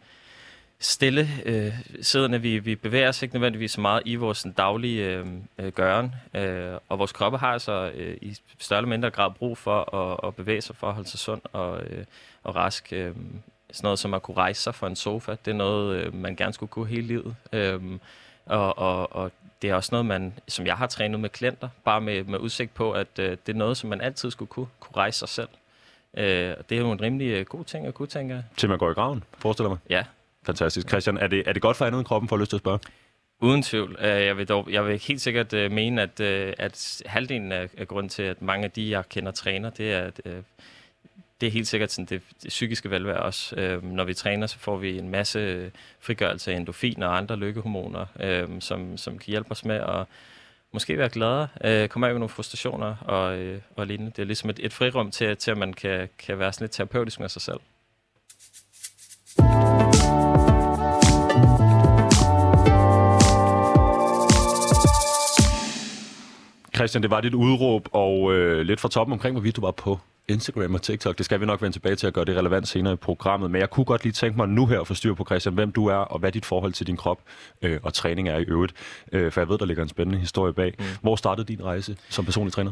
stille 0.79 1.29
øh, 1.45 1.73
siddende. 2.01 2.41
Vi, 2.41 2.59
vi 2.59 2.75
bevæger 2.75 3.09
os 3.09 3.21
ikke 3.21 3.35
nødvendigvis 3.35 3.71
så 3.71 3.81
meget 3.81 4.01
i 4.05 4.15
vores 4.15 4.45
daglige 4.57 5.05
øh, 5.05 5.25
øh, 5.57 5.71
gøren. 5.71 6.15
Øh, 6.33 6.73
og 6.89 6.99
vores 6.99 7.11
kroppe 7.11 7.37
har 7.37 7.53
altså 7.53 7.91
øh, 7.95 8.17
i 8.21 8.37
større 8.59 8.79
eller 8.79 8.89
mindre 8.89 9.09
grad 9.09 9.31
brug 9.31 9.57
for 9.57 9.95
at, 9.95 10.27
at 10.27 10.35
bevæge 10.35 10.61
sig 10.61 10.75
for 10.75 10.87
at 10.87 10.93
holde 10.93 11.09
sig 11.09 11.19
sund 11.19 11.41
og, 11.53 11.83
øh, 11.83 12.05
og 12.43 12.55
rask. 12.55 12.93
Øh, 12.93 13.15
sådan 13.71 13.87
noget 13.87 13.99
som 13.99 14.13
at 14.13 14.21
kunne 14.21 14.37
rejse 14.37 14.61
sig 14.61 14.75
fra 14.75 14.87
en 14.87 14.95
sofa, 14.95 15.31
det 15.45 15.51
er 15.51 15.55
noget, 15.55 15.97
øh, 15.97 16.13
man 16.13 16.35
gerne 16.35 16.53
skulle 16.53 16.69
kunne 16.69 16.87
hele 16.87 17.07
livet. 17.07 17.35
Øh, 17.53 17.81
og, 18.45 18.77
og, 18.77 19.15
og 19.15 19.31
det 19.61 19.69
er 19.69 19.75
også 19.75 19.89
noget, 19.91 20.05
man, 20.05 20.33
som 20.47 20.65
jeg 20.65 20.77
har 20.77 20.87
trænet 20.87 21.19
med 21.19 21.29
klienter, 21.29 21.69
bare 21.83 22.01
med, 22.01 22.23
med 22.23 22.39
udsigt 22.39 22.73
på, 22.73 22.91
at 22.91 23.07
øh, 23.19 23.37
det 23.47 23.53
er 23.53 23.57
noget, 23.57 23.77
som 23.77 23.89
man 23.89 24.01
altid 24.01 24.31
skulle 24.31 24.49
kunne, 24.49 24.67
kunne 24.79 24.97
rejse 24.97 25.19
sig 25.19 25.29
selv. 25.29 25.49
Øh, 26.17 26.53
det 26.69 26.77
er 26.77 26.79
jo 26.79 26.91
en 26.91 27.01
rimelig 27.01 27.27
øh, 27.27 27.45
god 27.45 27.63
ting 27.63 27.87
at 27.87 27.93
kunne 27.93 28.07
tænke. 28.07 28.43
Til 28.57 28.69
man 28.69 28.77
går 28.77 28.91
i 28.91 28.93
graven, 28.93 29.23
forestiller 29.37 29.69
mig? 29.69 29.77
Ja. 29.89 30.03
Fantastisk. 30.45 30.89
Christian, 30.89 31.17
er 31.17 31.27
det, 31.27 31.43
er 31.47 31.53
det 31.53 31.61
godt 31.61 31.77
for 31.77 31.85
andet 31.85 31.99
end 31.99 32.05
kroppen, 32.05 32.29
for 32.29 32.35
at 32.35 32.39
lyst 32.39 32.49
til 32.49 32.57
at 32.57 32.61
spørge? 32.61 32.79
Uden 33.39 33.61
tvivl. 33.63 33.97
Øh, 33.99 34.07
jeg 34.07 34.37
vil, 34.37 34.47
dog, 34.47 34.67
jeg 34.71 34.85
vil 34.85 34.99
helt 34.99 35.21
sikkert 35.21 35.53
uh, 35.53 35.71
mene, 35.71 36.01
at, 36.01 36.19
uh, 36.19 36.53
at 36.57 37.01
halvdelen 37.05 37.51
af, 37.51 37.69
grunden 37.87 38.09
til, 38.09 38.23
at 38.23 38.41
mange 38.41 38.65
af 38.65 38.71
de, 38.71 38.91
jeg 38.91 39.09
kender 39.09 39.31
træner, 39.31 39.69
det 39.69 39.93
er, 39.93 39.99
at 40.01 40.21
det 41.41 41.47
er 41.47 41.51
helt 41.51 41.67
sikkert 41.67 41.91
sådan 41.91 42.05
det, 42.05 42.21
det 42.43 42.49
psykiske 42.49 42.91
velvære 42.91 43.19
også. 43.19 43.55
Øh, 43.55 43.83
når 43.83 44.03
vi 44.03 44.13
træner, 44.13 44.47
så 44.47 44.59
får 44.59 44.77
vi 44.77 44.97
en 44.97 45.09
masse 45.09 45.39
øh, 45.39 45.71
frigørelse 45.99 46.51
af 46.51 46.57
endorfin 46.57 47.03
og 47.03 47.17
andre 47.17 47.35
lykkehormoner, 47.35 48.05
øh, 48.19 48.47
som, 48.59 48.97
som 48.97 49.17
kan 49.17 49.31
hjælpe 49.31 49.51
os 49.51 49.65
med 49.65 49.75
at 49.75 50.05
måske 50.71 50.97
være 50.97 51.09
gladere, 51.09 51.47
øh, 51.63 51.89
komme 51.89 52.07
af 52.07 52.13
med 52.13 52.19
nogle 52.19 52.29
frustrationer 52.29 52.95
og, 53.01 53.37
øh, 53.37 53.61
og 53.75 53.87
lignende. 53.87 54.11
Det 54.11 54.21
er 54.21 54.25
ligesom 54.25 54.49
et, 54.49 54.59
et 54.63 54.73
frirum 54.73 55.11
til, 55.11 55.37
til, 55.37 55.51
at 55.51 55.57
man 55.57 55.73
kan, 55.73 56.09
kan 56.19 56.39
være 56.39 56.53
sådan 56.53 56.63
lidt 56.63 56.71
terapeutisk 56.71 57.19
med 57.19 57.29
sig 57.29 57.41
selv. 57.41 57.59
Christian, 66.75 67.03
det 67.03 67.11
var 67.11 67.21
dit 67.21 67.33
udråb, 67.33 67.89
og 67.91 68.33
øh, 68.33 68.61
lidt 68.61 68.79
fra 68.79 68.89
toppen 68.89 69.13
omkring, 69.13 69.33
hvorvidt 69.33 69.55
du 69.55 69.61
var 69.61 69.71
på 69.71 69.99
Instagram 70.27 70.73
og 70.73 70.81
TikTok. 70.81 71.17
Det 71.17 71.25
skal 71.25 71.41
vi 71.41 71.45
nok 71.45 71.61
vende 71.61 71.75
tilbage 71.75 71.95
til 71.95 72.07
at 72.07 72.13
gøre 72.13 72.25
det 72.25 72.37
relevant 72.37 72.67
senere 72.67 72.93
i 72.93 72.95
programmet. 72.95 73.51
Men 73.51 73.61
jeg 73.61 73.69
kunne 73.69 73.85
godt 73.85 74.03
lige 74.03 74.13
tænke 74.13 74.37
mig 74.37 74.47
nu 74.47 74.65
her 74.65 74.79
at 74.79 74.87
få 74.87 74.93
styr 74.93 75.13
på, 75.13 75.25
Christian, 75.25 75.55
hvem 75.55 75.71
du 75.71 75.87
er, 75.87 75.95
og 75.95 76.19
hvad 76.19 76.31
dit 76.31 76.45
forhold 76.45 76.73
til 76.73 76.87
din 76.87 76.97
krop 76.97 77.19
øh, 77.61 77.79
og 77.83 77.93
træning 77.93 78.29
er 78.29 78.37
i 78.37 78.43
øvrigt. 78.43 78.73
Øh, 79.11 79.31
for 79.31 79.41
jeg 79.41 79.49
ved, 79.49 79.57
der 79.57 79.65
ligger 79.65 79.83
en 79.83 79.89
spændende 79.89 80.19
historie 80.19 80.53
bag. 80.53 80.73
Mm. 80.79 80.85
Hvor 81.01 81.15
startede 81.15 81.47
din 81.47 81.63
rejse 81.63 81.97
som 82.09 82.25
personlig 82.25 82.53
træner? 82.53 82.71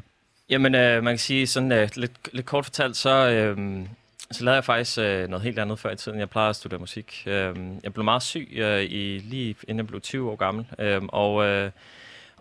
Jamen, 0.49 0.75
øh, 0.75 1.03
man 1.03 1.13
kan 1.13 1.19
sige 1.19 1.47
sådan 1.47 1.71
øh, 1.71 1.89
lidt, 1.95 2.11
lidt 2.33 2.45
kort 2.45 2.65
fortalt, 2.65 2.97
så... 2.97 3.29
Øh, 3.29 3.85
så 4.31 4.43
lavede 4.43 4.55
jeg 4.55 4.63
faktisk 4.63 4.97
øh, 4.97 5.27
noget 5.27 5.43
helt 5.43 5.59
andet 5.59 5.79
før 5.79 5.91
i 5.91 5.95
tiden. 5.95 6.19
Jeg 6.19 6.29
plejede 6.29 6.49
at 6.49 6.55
studere 6.55 6.79
musik. 6.79 7.23
Øh, 7.25 7.55
jeg 7.83 7.93
blev 7.93 8.03
meget 8.03 8.23
syg 8.23 8.49
øh, 8.55 8.83
i, 8.83 9.19
lige 9.19 9.55
inden 9.63 9.77
jeg 9.77 9.87
blev 9.87 10.01
20 10.01 10.31
år 10.31 10.35
gammel. 10.35 10.65
Øh, 10.79 11.01
og 11.07 11.45
øh, 11.45 11.71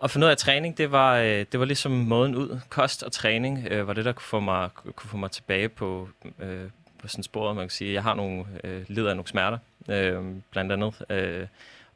at 0.03 0.11
finde 0.11 0.25
ud 0.27 0.31
af 0.31 0.37
træning, 0.37 0.77
det 0.77 0.91
var, 0.91 1.17
øh, 1.17 1.45
det 1.51 1.59
var 1.59 1.65
ligesom 1.65 1.91
måden 1.91 2.35
ud. 2.35 2.59
Kost 2.69 3.03
og 3.03 3.11
træning 3.11 3.67
øh, 3.71 3.87
var 3.87 3.93
det, 3.93 4.05
der 4.05 4.11
kunne 4.11 4.23
få 4.23 4.39
mig, 4.39 4.69
kunne 4.95 5.09
få 5.09 5.17
mig 5.17 5.31
tilbage 5.31 5.69
på, 5.69 6.09
øh, 6.39 6.69
på 7.01 7.07
sådan 7.07 7.23
sporet, 7.23 7.55
man 7.55 7.63
kan 7.65 7.69
sige. 7.69 7.93
Jeg 7.93 8.03
har 8.03 8.15
nogle, 8.15 8.45
øh, 8.63 8.85
lider 8.87 9.09
af 9.09 9.15
nogle 9.15 9.27
smerter, 9.27 9.57
øh, 9.89 10.23
blandt 10.51 10.71
andet. 10.71 11.05
Øh, 11.09 11.47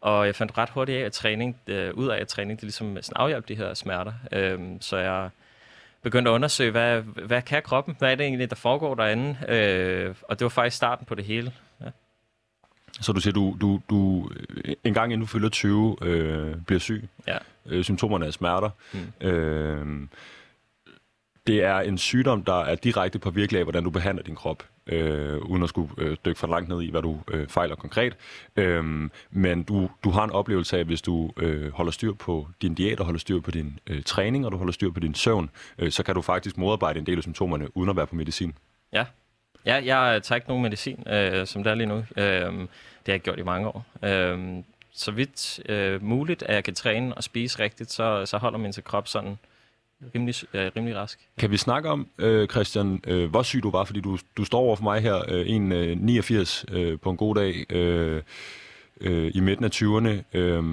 og 0.02 0.26
jeg 0.26 0.36
fandt 0.36 0.58
ret 0.58 0.70
hurtigt 0.70 1.02
af, 1.02 1.06
at 1.06 1.12
træning, 1.12 1.58
øh, 1.68 1.94
ud 1.94 2.08
af 2.08 2.22
at 2.22 2.28
træning, 2.28 2.60
det 2.60 2.64
ligesom 2.64 2.98
sådan 3.02 3.14
afhjælp 3.16 3.48
de 3.48 3.56
her 3.56 3.74
smerter. 3.74 4.14
Øh, 4.32 4.60
så 4.80 4.98
jeg 4.98 5.30
begyndte 6.02 6.32
at 6.32 6.34
undersøge, 6.34 6.72
hvad, 6.72 7.02
hvad 7.02 7.42
kan 7.42 7.64
kroppen? 7.64 7.96
Hvad 8.00 8.12
er 8.12 8.16
det 8.16 8.26
egentlig, 8.26 8.50
der 8.50 8.56
foregår 8.56 8.96
derinde? 8.96 9.38
Øh, 9.48 10.16
og 10.22 10.40
det 10.40 10.46
var 10.46 10.50
faktisk 10.50 10.78
starten 10.78 11.06
på 11.06 11.16
det 11.16 11.26
hele. 11.26 11.52
Så 13.01 13.13
du 13.13 13.20
siger, 13.20 13.34
du, 13.34 13.58
du, 13.62 13.82
du 13.89 14.30
en 14.84 14.94
gang 14.94 15.13
inden 15.13 15.22
du 15.22 15.27
fylder 15.27 15.50
20, 15.50 15.98
øh, 16.01 16.56
bliver 16.68 16.80
syg. 16.80 17.10
Ja. 17.27 17.38
Øh, 17.66 17.84
symptomerne 17.84 18.25
er 18.25 18.32
smerter. 18.32 18.70
Mm. 18.94 19.27
Øh, 19.27 20.08
det 21.48 21.63
er 21.63 21.80
en 21.80 21.98
sygdom, 21.98 22.44
der 22.44 22.62
er 22.62 22.75
direkte 22.75 23.20
påvirkelig 23.20 23.60
af, 23.60 23.66
hvordan 23.66 23.84
du 23.84 23.89
behandler 23.89 24.24
din 24.24 24.36
krop, 24.36 24.63
øh, 24.88 25.38
uden 25.38 25.63
at 25.63 25.70
skulle 25.70 25.89
øh, 25.98 26.18
dykke 26.25 26.39
for 26.39 26.48
langt 26.48 26.70
ned 26.70 26.82
i, 26.82 26.92
hvad 26.92 27.01
du 27.01 27.20
øh, 27.27 27.48
fejler 27.48 27.75
konkret. 27.75 28.16
Øh, 28.56 29.10
men 29.32 29.63
du, 29.63 29.89
du 30.04 30.10
har 30.10 30.24
en 30.24 30.32
oplevelse 30.32 30.77
af, 30.77 30.86
hvis 30.86 31.01
du 31.01 31.32
øh, 31.38 31.72
holder 31.72 31.92
styr 31.92 32.13
på 32.13 32.48
din 32.62 32.74
diæt 32.75 33.00
og 33.00 33.06
holder 33.06 33.20
styr 33.20 33.39
på 33.39 33.51
din 33.51 33.80
øh, 33.88 34.04
træning, 34.04 34.46
og 34.46 34.51
du 34.51 34.58
holder 34.58 34.74
styr 34.74 34.92
på 34.92 35.00
din 35.00 35.13
søvn, 35.13 35.50
øh, 35.80 35.92
så 35.92 36.04
kan 36.04 36.16
du 36.16 36.22
faktisk 36.22 36.58
modarbejde 36.58 37.00
en 37.00 37.06
del 37.06 37.18
af 37.18 37.24
symptomerne, 37.24 37.77
uden 37.77 37.89
at 37.89 37.96
være 37.96 38.08
på 38.08 38.16
medicin. 38.16 38.54
Ja, 38.94 39.06
ja 39.67 39.81
jeg 39.86 40.15
øh, 40.15 40.21
tager 40.21 40.36
ikke 40.36 40.47
nogen 40.47 40.63
medicin, 40.63 41.03
øh, 41.07 41.47
som 41.47 41.63
det 41.63 41.71
er 41.71 41.75
lige 41.75 41.88
nu. 41.88 41.97
Øh, 41.97 42.05
det 42.15 43.13
har 43.13 43.13
jeg 43.13 43.19
gjort 43.21 43.39
i 43.39 43.43
mange 43.43 43.67
år. 43.67 43.86
Øh, 44.03 44.63
så 44.91 45.12
vidt 45.12 45.59
øh, 45.69 46.03
muligt, 46.03 46.43
at 46.43 46.55
jeg 46.55 46.63
kan 46.63 46.75
træne 46.75 47.15
og 47.15 47.24
spise 47.24 47.59
rigtigt, 47.59 47.91
så, 47.91 48.25
så 48.25 48.38
holder 48.38 48.59
min 48.59 48.74
krop 48.83 49.07
sådan 49.07 49.38
rimelig, 50.15 50.36
øh, 50.53 50.71
rimelig 50.75 50.95
rask. 50.95 51.19
Kan 51.38 51.51
vi 51.51 51.57
snakke 51.57 51.89
om, 51.89 52.07
øh, 52.17 52.47
Christian, 52.47 53.01
øh, 53.07 53.29
hvor 53.29 53.43
syg 53.43 53.63
du 53.63 53.71
var? 53.71 53.83
Fordi 53.83 54.01
du, 54.01 54.17
du 54.38 54.45
står 54.45 54.59
over 54.59 54.75
for 54.75 54.83
mig 54.83 55.01
her, 55.01 55.24
øh, 55.27 55.50
en 55.50 55.71
øh, 55.71 55.97
89 55.97 56.65
øh, 56.71 57.00
på 57.00 57.09
en 57.09 57.17
god 57.17 57.36
dag, 57.36 57.65
øh, 57.69 58.24
øh, 59.01 59.31
i 59.36 59.39
midten 59.39 59.65
af 59.65 59.69
20'erne. 59.75 60.38
Øh, 60.38 60.63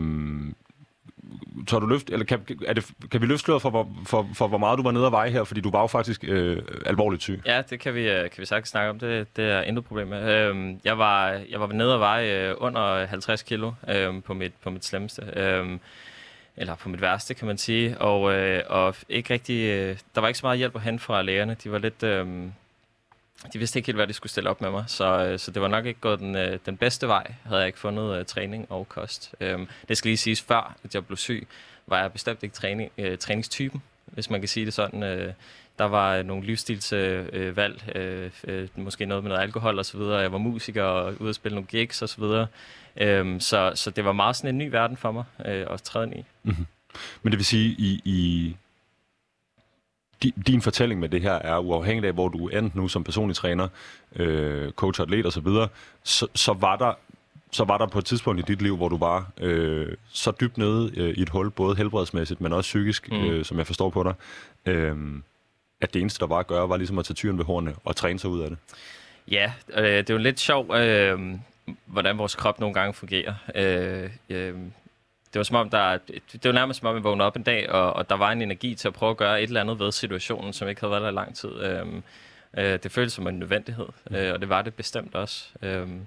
tør 1.66 1.78
du 1.78 1.87
løft, 1.87 2.11
eller 2.11 2.26
kan, 2.26 2.40
er 2.66 2.73
det, 2.73 2.90
kan 3.11 3.21
vi 3.21 3.26
løfte 3.26 3.45
sløret 3.45 3.62
for, 3.62 3.71
for, 3.71 3.88
for, 4.07 4.28
for, 4.35 4.49
hvor 4.49 4.59
meget 4.59 4.78
du 4.78 4.83
var 4.83 4.90
nede 4.90 5.07
og 5.07 5.12
veje 5.12 5.31
her? 5.31 5.45
Fordi 5.45 5.61
du 5.61 5.71
var 5.71 5.81
jo 5.81 5.87
faktisk 5.87 6.25
øh, 6.25 6.62
alvorligt 6.87 7.23
syg. 7.23 7.43
Ja, 7.47 7.62
det 7.71 7.81
kan 7.81 7.95
vi, 7.95 8.11
øh, 8.11 8.21
kan 8.21 8.40
vi 8.40 8.47
sagtens 8.47 8.69
snakke 8.69 8.90
om. 8.90 8.99
Det, 8.99 9.37
det 9.37 9.45
er 9.45 9.62
intet 9.62 9.85
problem 9.85 10.09
med. 10.09 10.35
Øhm, 10.35 10.81
jeg, 10.85 10.99
var, 10.99 11.28
jeg 11.50 11.61
var 11.61 11.66
nede 11.66 11.95
og 11.95 12.00
veje 12.00 12.49
øh, 12.49 12.54
under 12.59 13.07
50 13.07 13.43
kilo 13.43 13.73
øhm, 13.88 14.23
på, 14.23 14.35
mit, 14.35 14.52
på 14.62 14.71
mit 14.71 14.85
slemmeste. 14.85 15.23
Øhm, 15.37 15.81
eller 16.57 16.75
på 16.75 16.88
mit 16.88 17.00
værste, 17.00 17.35
kan 17.35 17.47
man 17.47 17.59
sige. 17.59 17.99
Og, 17.99 18.33
øh, 18.35 18.62
og 18.66 18.95
ikke 19.09 19.35
rigtig, 19.35 19.64
øh, 19.64 19.97
der 20.14 20.21
var 20.21 20.28
ikke 20.28 20.38
så 20.38 20.47
meget 20.47 20.59
hjælp 20.59 20.76
at 20.76 20.83
hente 20.83 21.04
fra 21.04 21.23
lægerne. 21.23 21.57
De 21.64 21.73
var 21.73 21.78
lidt... 21.78 22.02
Øh, 22.02 22.26
de 23.52 23.58
vidste 23.58 23.78
ikke 23.78 23.86
helt, 23.86 23.96
hvad 23.96 24.06
de 24.06 24.12
skulle 24.12 24.30
stille 24.30 24.50
op 24.50 24.60
med 24.60 24.70
mig, 24.70 24.84
så, 24.86 25.26
øh, 25.26 25.38
så 25.38 25.50
det 25.50 25.62
var 25.62 25.68
nok 25.68 25.86
ikke 25.86 26.00
gået 26.00 26.18
den, 26.18 26.36
øh, 26.36 26.58
den 26.66 26.76
bedste 26.76 27.08
vej, 27.08 27.34
havde 27.44 27.58
jeg 27.58 27.66
ikke 27.66 27.78
fundet 27.78 28.18
uh, 28.18 28.26
træning 28.26 28.66
og 28.68 28.88
kost. 28.88 29.34
Um, 29.54 29.68
det 29.88 29.96
skal 29.96 30.08
lige 30.08 30.16
siges, 30.16 30.42
før 30.42 30.76
at 30.84 30.94
jeg 30.94 31.06
blev 31.06 31.16
syg, 31.16 31.48
var 31.86 32.00
jeg 32.00 32.12
bestemt 32.12 32.42
ikke 32.42 32.54
træning, 32.54 32.90
uh, 32.98 33.16
træningstypen, 33.20 33.82
hvis 34.06 34.30
man 34.30 34.40
kan 34.40 34.48
sige 34.48 34.66
det 34.66 34.74
sådan. 34.74 35.02
Uh, 35.02 35.32
der 35.78 35.84
var 35.84 36.22
nogle 36.22 36.44
livsstilsvalg, 36.44 37.96
øh, 37.96 38.30
øh, 38.44 38.68
måske 38.76 39.06
noget 39.06 39.24
med 39.24 39.28
noget 39.28 39.42
alkohol 39.42 39.78
og 39.78 39.86
så 39.86 39.98
videre. 39.98 40.18
Jeg 40.18 40.32
var 40.32 40.38
musiker 40.38 40.82
og 40.82 41.14
ude 41.20 41.28
at 41.28 41.34
spille 41.34 41.54
nogle 41.54 41.66
gigs 41.66 42.02
og 42.02 42.08
så 42.08 42.20
videre. 42.20 42.46
Øhm, 42.96 43.40
så, 43.40 43.72
så 43.74 43.90
det 43.90 44.04
var 44.04 44.12
meget 44.12 44.36
sådan 44.36 44.48
en 44.48 44.58
ny 44.58 44.68
verden 44.70 44.96
for 44.96 45.12
mig 45.12 45.24
øh, 45.46 45.66
at 45.70 45.82
træde 45.82 46.06
ind 46.06 46.14
i. 46.14 46.24
Mm-hmm. 46.42 46.66
Men 47.22 47.30
det 47.30 47.38
vil 47.38 47.44
sige, 47.46 47.74
i, 47.78 48.00
i 48.04 48.56
din 50.23 50.62
fortælling 50.62 51.00
med 51.00 51.09
det 51.09 51.21
her 51.21 51.33
er 51.33 51.59
uafhængigt 51.59 52.06
af, 52.06 52.12
hvor 52.12 52.28
du 52.28 52.49
er 52.52 52.71
nu 52.75 52.88
som 52.88 53.04
personlig 53.04 53.37
træner, 53.37 53.68
øh, 54.16 54.73
coach, 54.73 55.00
atlet 55.00 55.26
osv., 55.26 55.47
så, 55.47 55.68
så, 56.04 56.26
så 56.35 56.52
var 56.52 56.76
der 56.76 56.94
så 57.54 57.64
var 57.64 57.78
der 57.78 57.87
på 57.87 57.99
et 57.99 58.04
tidspunkt 58.04 58.40
i 58.40 58.52
dit 58.52 58.62
liv, 58.62 58.76
hvor 58.76 58.88
du 58.88 58.97
var 58.97 59.30
øh, 59.40 59.97
så 60.09 60.33
dybt 60.40 60.59
nede 60.59 60.92
øh, 60.97 61.09
i 61.09 61.23
et 61.23 61.28
hul, 61.28 61.50
både 61.50 61.76
helbredsmæssigt, 61.76 62.40
men 62.40 62.52
også 62.52 62.68
psykisk, 62.68 63.11
mm. 63.11 63.25
øh, 63.25 63.44
som 63.44 63.59
jeg 63.59 63.66
forstår 63.66 63.90
på 63.90 64.02
dig, 64.02 64.14
øh, 64.66 64.97
at 65.80 65.94
det 65.94 66.00
eneste, 66.00 66.21
der 66.21 66.26
var 66.26 66.38
at 66.38 66.47
gøre, 66.47 66.68
var 66.68 66.76
ligesom 66.76 66.99
at 66.99 67.04
tage 67.04 67.14
tyren 67.14 67.38
ved 67.38 67.44
hornene 67.44 67.75
og 67.85 67.97
træne 67.97 68.18
sig 68.18 68.30
ud 68.30 68.40
af 68.40 68.50
det. 68.50 68.59
Ja, 69.30 69.52
øh, 69.75 69.85
det 69.85 70.11
er 70.11 70.14
jo 70.14 70.18
lidt 70.18 70.40
sjovt, 70.40 70.76
øh, 70.76 71.18
hvordan 71.87 72.18
vores 72.18 72.35
krop 72.35 72.61
nogle 72.61 72.75
gange 72.75 72.94
fungerer. 72.94 73.35
Øh, 73.54 74.11
øh, 74.30 74.54
det 75.35 75.38
var 75.38 75.45
som 75.45 75.57
om, 75.57 75.71
der, 75.71 75.99
det 76.33 76.45
var 76.45 76.53
nærmest 76.53 76.81
som 76.81 76.88
om, 76.88 76.95
jeg 76.95 77.05
vågnede 77.05 77.26
op 77.26 77.37
en 77.37 77.43
dag, 77.43 77.71
og, 77.71 77.93
og 77.93 78.11
der 78.11 78.17
var 78.17 78.33
en 78.33 78.43
energi 78.43 78.75
til 78.75 78.88
at 78.88 78.95
prøve 78.95 79.11
at 79.11 79.17
gøre 79.17 79.43
et 79.43 79.47
eller 79.47 79.61
andet 79.61 79.79
ved 79.79 79.93
situationen, 79.93 80.53
som 80.53 80.69
ikke 80.69 80.81
havde 80.81 80.91
været 80.91 81.03
der 81.03 81.09
i 81.09 81.12
lang 81.12 81.37
tid. 81.37 81.62
Øhm, 81.62 82.03
øh, 82.59 82.79
det 82.83 82.93
føltes 82.93 83.12
som 83.12 83.26
en 83.26 83.38
nødvendighed, 83.38 83.87
mm. 84.11 84.17
øh, 84.17 84.33
og 84.33 84.41
det 84.41 84.49
var 84.49 84.62
det 84.62 84.75
bestemt 84.75 85.14
også. 85.14 85.49
Øhm, 85.62 86.07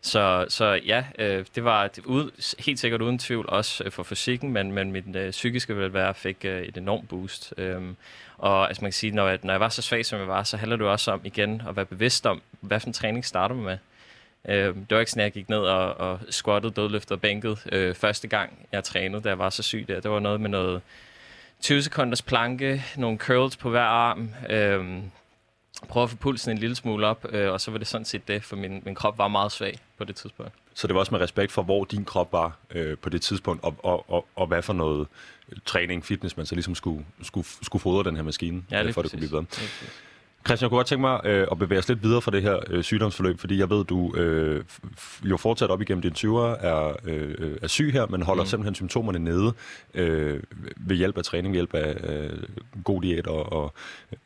så, 0.00 0.46
så 0.48 0.80
ja, 0.86 1.04
øh, 1.18 1.44
det 1.54 1.64
var 1.64 1.90
ude, 2.04 2.30
helt 2.58 2.78
sikkert 2.78 3.02
uden 3.02 3.18
tvivl 3.18 3.46
også 3.48 3.84
øh, 3.84 3.92
for 3.92 4.02
fysikken, 4.02 4.52
men, 4.52 4.72
men 4.72 4.92
min 4.92 5.16
øh, 5.16 5.30
psykiske 5.30 5.76
velvære 5.76 6.14
fik 6.14 6.36
øh, 6.44 6.62
et 6.62 6.76
enormt 6.76 7.08
boost. 7.08 7.54
Øhm, 7.56 7.96
og 8.38 8.68
altså 8.68 8.82
man 8.82 8.88
kan 8.88 8.92
sige, 8.92 9.12
når 9.12 9.28
jeg, 9.28 9.38
når 9.42 9.52
jeg 9.52 9.60
var 9.60 9.68
så 9.68 9.82
svag, 9.82 10.06
som 10.06 10.18
jeg 10.18 10.28
var, 10.28 10.42
så 10.42 10.56
handler 10.56 10.76
det 10.76 10.86
også 10.86 11.12
om 11.12 11.20
igen 11.24 11.62
at 11.68 11.76
være 11.76 11.86
bevidst 11.86 12.26
om, 12.26 12.42
hvad 12.60 12.80
for 12.80 12.86
en 12.86 12.92
træning 12.92 13.24
starter 13.24 13.54
man 13.54 13.64
med. 13.64 13.78
Øh, 14.48 14.74
det 14.74 14.90
var 14.90 14.98
ikke 14.98 15.10
sådan, 15.10 15.20
at 15.20 15.24
jeg 15.24 15.32
gik 15.32 15.48
ned 15.48 15.58
og, 15.58 15.94
og 15.94 16.20
squattede, 16.30 16.74
dødløftede 16.74 17.16
og 17.16 17.20
bænkede 17.20 17.56
øh, 17.72 17.94
første 17.94 18.28
gang, 18.28 18.66
jeg 18.72 18.84
trænede, 18.84 19.22
da 19.22 19.28
jeg 19.28 19.38
var 19.38 19.50
så 19.50 19.62
syg 19.62 19.84
der. 19.88 20.00
Det 20.00 20.10
var 20.10 20.20
noget 20.20 20.40
med 20.40 20.50
noget 20.50 20.82
20 21.60 21.82
sekunders 21.82 22.22
planke, 22.22 22.84
nogle 22.96 23.18
curls 23.18 23.56
på 23.56 23.70
hver 23.70 23.80
arm, 23.80 24.30
øh, 24.50 25.02
prøve 25.88 26.04
at 26.04 26.10
få 26.10 26.16
pulsen 26.16 26.50
en 26.50 26.58
lille 26.58 26.76
smule 26.76 27.06
op, 27.06 27.26
øh, 27.28 27.52
og 27.52 27.60
så 27.60 27.70
var 27.70 27.78
det 27.78 27.86
sådan 27.86 28.04
set 28.04 28.28
det, 28.28 28.44
for 28.44 28.56
min, 28.56 28.82
min 28.84 28.94
krop 28.94 29.18
var 29.18 29.28
meget 29.28 29.52
svag 29.52 29.78
på 29.98 30.04
det 30.04 30.16
tidspunkt. 30.16 30.52
Så 30.74 30.86
det 30.86 30.94
var 30.94 31.00
også 31.00 31.14
med 31.14 31.20
respekt 31.20 31.52
for, 31.52 31.62
hvor 31.62 31.84
din 31.84 32.04
krop 32.04 32.32
var 32.32 32.56
øh, 32.70 32.98
på 32.98 33.08
det 33.08 33.22
tidspunkt, 33.22 33.64
og, 33.64 33.74
og, 33.82 34.10
og, 34.10 34.26
og 34.36 34.46
hvad 34.46 34.62
for 34.62 34.72
noget 34.72 35.06
træning, 35.64 36.04
fitness, 36.04 36.36
man 36.36 36.46
så 36.46 36.54
ligesom 36.54 36.74
skulle, 36.74 37.04
skulle, 37.22 37.46
skulle 37.62 37.82
fodre 37.82 38.04
den 38.04 38.16
her 38.16 38.22
maskine, 38.22 38.62
ja, 38.70 38.82
øh, 38.82 38.92
for 38.92 39.02
præcis. 39.02 39.20
det 39.20 39.30
kunne 39.30 39.46
blive 39.46 39.60
bedre. 39.60 39.88
Christian, 40.46 40.64
jeg 40.66 40.70
kunne 40.70 40.78
godt 40.78 40.86
tænke 40.86 41.00
mig 41.00 41.20
øh, 41.24 41.46
at 41.50 41.58
bevæge 41.58 41.78
os 41.78 41.88
lidt 41.88 42.02
videre 42.02 42.22
fra 42.22 42.30
det 42.30 42.42
her 42.42 42.58
øh, 42.66 42.82
sygdomsforløb, 42.82 43.40
fordi 43.40 43.58
jeg 43.58 43.70
ved, 43.70 43.84
du 43.84 44.14
øh, 44.16 44.64
jo 45.24 45.36
fortsat 45.36 45.70
op 45.70 45.82
igennem 45.82 46.02
dine 46.02 46.14
20'er 46.18 46.66
er, 46.66 46.96
øh, 47.04 47.56
er 47.62 47.66
syg 47.66 47.92
her, 47.92 48.06
men 48.06 48.22
holder 48.22 48.42
mm. 48.42 48.48
simpelthen 48.48 48.74
symptomerne 48.74 49.18
nede 49.18 49.52
øh, 49.94 50.40
ved 50.76 50.96
hjælp 50.96 51.18
af 51.18 51.24
træning, 51.24 51.52
ved 51.52 51.56
hjælp 51.56 51.74
af 51.74 51.96
øh, 52.10 52.42
god 52.84 53.02
diæt 53.02 53.26
og, 53.26 53.52
og, 53.52 53.74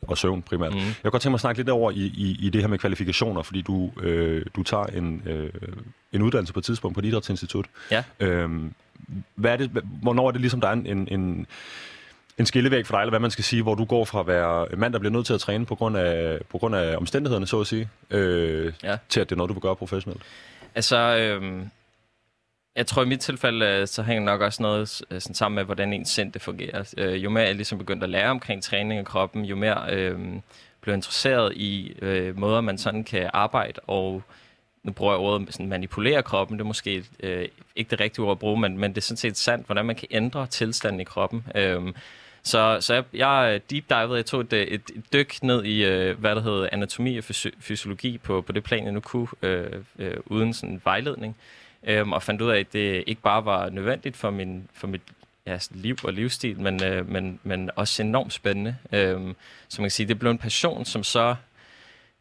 og 0.07 0.17
søvn 0.17 0.41
primært. 0.41 0.73
Mm. 0.73 0.79
Jeg 0.79 0.95
kunne 1.03 1.11
godt 1.11 1.21
tænke 1.21 1.31
mig 1.31 1.35
at 1.35 1.41
snakke 1.41 1.59
lidt 1.59 1.69
over 1.69 1.91
i, 1.91 2.13
i, 2.17 2.37
i 2.39 2.49
det 2.49 2.61
her 2.61 2.67
med 2.67 2.77
kvalifikationer, 2.77 3.41
fordi 3.41 3.61
du, 3.61 3.91
øh, 4.01 4.45
du 4.55 4.63
tager 4.63 4.85
en, 4.85 5.21
øh, 5.25 5.49
en 6.13 6.21
uddannelse 6.21 6.53
på 6.53 6.59
et 6.59 6.65
tidspunkt 6.65 6.95
på 6.95 6.99
et 6.99 7.05
idrætsinstitut. 7.05 7.65
Ja. 7.91 8.03
Øh, 8.19 8.49
hvad 9.35 9.51
er 9.51 9.57
det, 9.57 9.83
hvornår 10.01 10.27
er 10.27 10.31
det 10.31 10.41
ligesom, 10.41 10.61
der 10.61 10.67
er 10.67 10.73
en, 10.73 10.87
en, 10.87 11.07
en 11.19 11.47
en 12.41 12.45
skillevæg 12.45 12.85
for 12.85 12.93
dig, 12.93 13.01
eller 13.01 13.09
hvad 13.09 13.19
man 13.19 13.31
skal 13.31 13.43
sige, 13.43 13.63
hvor 13.63 13.75
du 13.75 13.85
går 13.85 14.05
fra 14.05 14.19
at 14.19 14.27
være 14.27 14.67
mand, 14.77 14.93
der 14.93 14.99
bliver 14.99 15.13
nødt 15.13 15.25
til 15.25 15.33
at 15.33 15.39
træne 15.39 15.65
på 15.65 15.75
grund 15.75 15.97
af, 15.97 16.39
på 16.49 16.57
grund 16.57 16.75
af 16.75 16.97
omstændighederne, 16.97 17.47
så 17.47 17.59
at 17.59 17.67
sige, 17.67 17.89
øh, 18.09 18.73
ja. 18.83 18.97
til 19.09 19.19
at 19.19 19.29
det 19.29 19.35
er 19.35 19.37
noget, 19.37 19.49
du 19.49 19.53
vil 19.53 19.61
gøre 19.61 19.75
professionelt? 19.75 20.21
Altså, 20.75 20.97
øh, 20.97 21.65
jeg 22.75 22.87
tror 22.87 23.03
i 23.03 23.05
mit 23.05 23.19
tilfælde, 23.19 23.65
øh, 23.65 23.87
så 23.87 24.03
hænger 24.03 24.23
nok 24.23 24.41
også 24.41 24.63
noget 24.63 25.01
øh, 25.11 25.21
sådan 25.21 25.35
sammen 25.35 25.55
med, 25.55 25.63
hvordan 25.63 25.93
ens 25.93 26.09
sind 26.09 26.31
det 26.31 26.41
fungerer. 26.41 26.93
Øh, 26.97 27.23
jo 27.23 27.29
mere 27.29 27.43
jeg 27.43 27.55
ligesom 27.55 27.77
begyndte 27.77 28.03
at 28.03 28.09
lære 28.09 28.29
omkring 28.29 28.63
træning 28.63 28.99
af 28.99 29.05
kroppen, 29.05 29.45
jo 29.45 29.55
mere 29.55 29.93
øh, 29.93 30.19
blev 30.81 30.95
interesseret 30.95 31.53
i 31.55 31.93
øh, 32.01 32.37
måder, 32.37 32.61
man 32.61 32.77
sådan 32.77 33.03
kan 33.03 33.29
arbejde 33.33 33.79
og 33.87 34.23
nu 34.83 34.91
bruger 34.91 35.13
jeg 35.13 35.19
ordet 35.19 35.53
sådan 35.53 35.67
manipulere 35.67 36.23
kroppen, 36.23 36.57
det 36.57 36.63
er 36.63 36.67
måske 36.67 37.03
øh, 37.19 37.47
ikke 37.75 37.89
det 37.89 37.99
rigtige 37.99 38.25
ord 38.25 38.31
at 38.31 38.39
bruge, 38.39 38.59
men, 38.59 38.77
men 38.77 38.91
det 38.91 38.97
er 38.97 39.01
sådan 39.01 39.17
set 39.17 39.37
sandt, 39.37 39.65
hvordan 39.65 39.85
man 39.85 39.95
kan 39.95 40.07
ændre 40.11 40.47
tilstanden 40.47 41.01
i 41.01 41.03
kroppen. 41.03 41.45
Øh, 41.55 41.93
så, 42.43 42.77
så 42.79 42.93
jeg, 42.93 43.03
jeg 43.13 43.51
øh, 43.53 43.61
deep 43.69 43.89
divede, 43.89 44.15
jeg 44.15 44.25
tog 44.25 44.41
et, 44.41 44.53
øh, 44.53 44.61
et, 44.61 44.81
et 44.95 45.13
dyk 45.13 45.43
ned 45.43 45.63
i, 45.63 45.85
øh, 45.85 46.19
hvad 46.19 46.35
der 46.35 46.41
hedder 46.41 46.69
anatomi 46.71 47.17
og 47.17 47.23
fysi- 47.23 47.55
fysiologi 47.59 48.17
på, 48.17 48.41
på 48.41 48.51
det 48.51 48.63
plan, 48.63 48.83
jeg 48.83 48.91
nu 48.91 48.99
kunne, 48.99 49.27
øh, 49.41 49.71
øh, 49.99 50.17
uden 50.25 50.53
sådan 50.53 50.81
vejledning. 50.83 51.35
Øh, 51.83 52.09
og 52.09 52.23
fandt 52.23 52.41
ud 52.41 52.51
af, 52.51 52.59
at 52.59 52.73
det 52.73 53.03
ikke 53.07 53.21
bare 53.21 53.45
var 53.45 53.69
nødvendigt 53.69 54.17
for, 54.17 54.29
min, 54.29 54.67
for 54.73 54.87
mit 54.87 55.01
ja, 55.45 55.57
liv 55.71 55.95
og 56.03 56.13
livsstil, 56.13 56.59
men, 56.59 56.83
øh, 56.83 57.09
men, 57.09 57.39
men 57.43 57.69
også 57.75 58.03
enormt 58.03 58.33
spændende. 58.33 58.75
Øh, 58.91 59.19
så 59.67 59.81
man 59.81 59.85
kan 59.85 59.91
sige, 59.91 60.07
det 60.07 60.19
blev 60.19 60.31
en 60.31 60.37
passion, 60.37 60.85
som 60.85 61.03
så... 61.03 61.35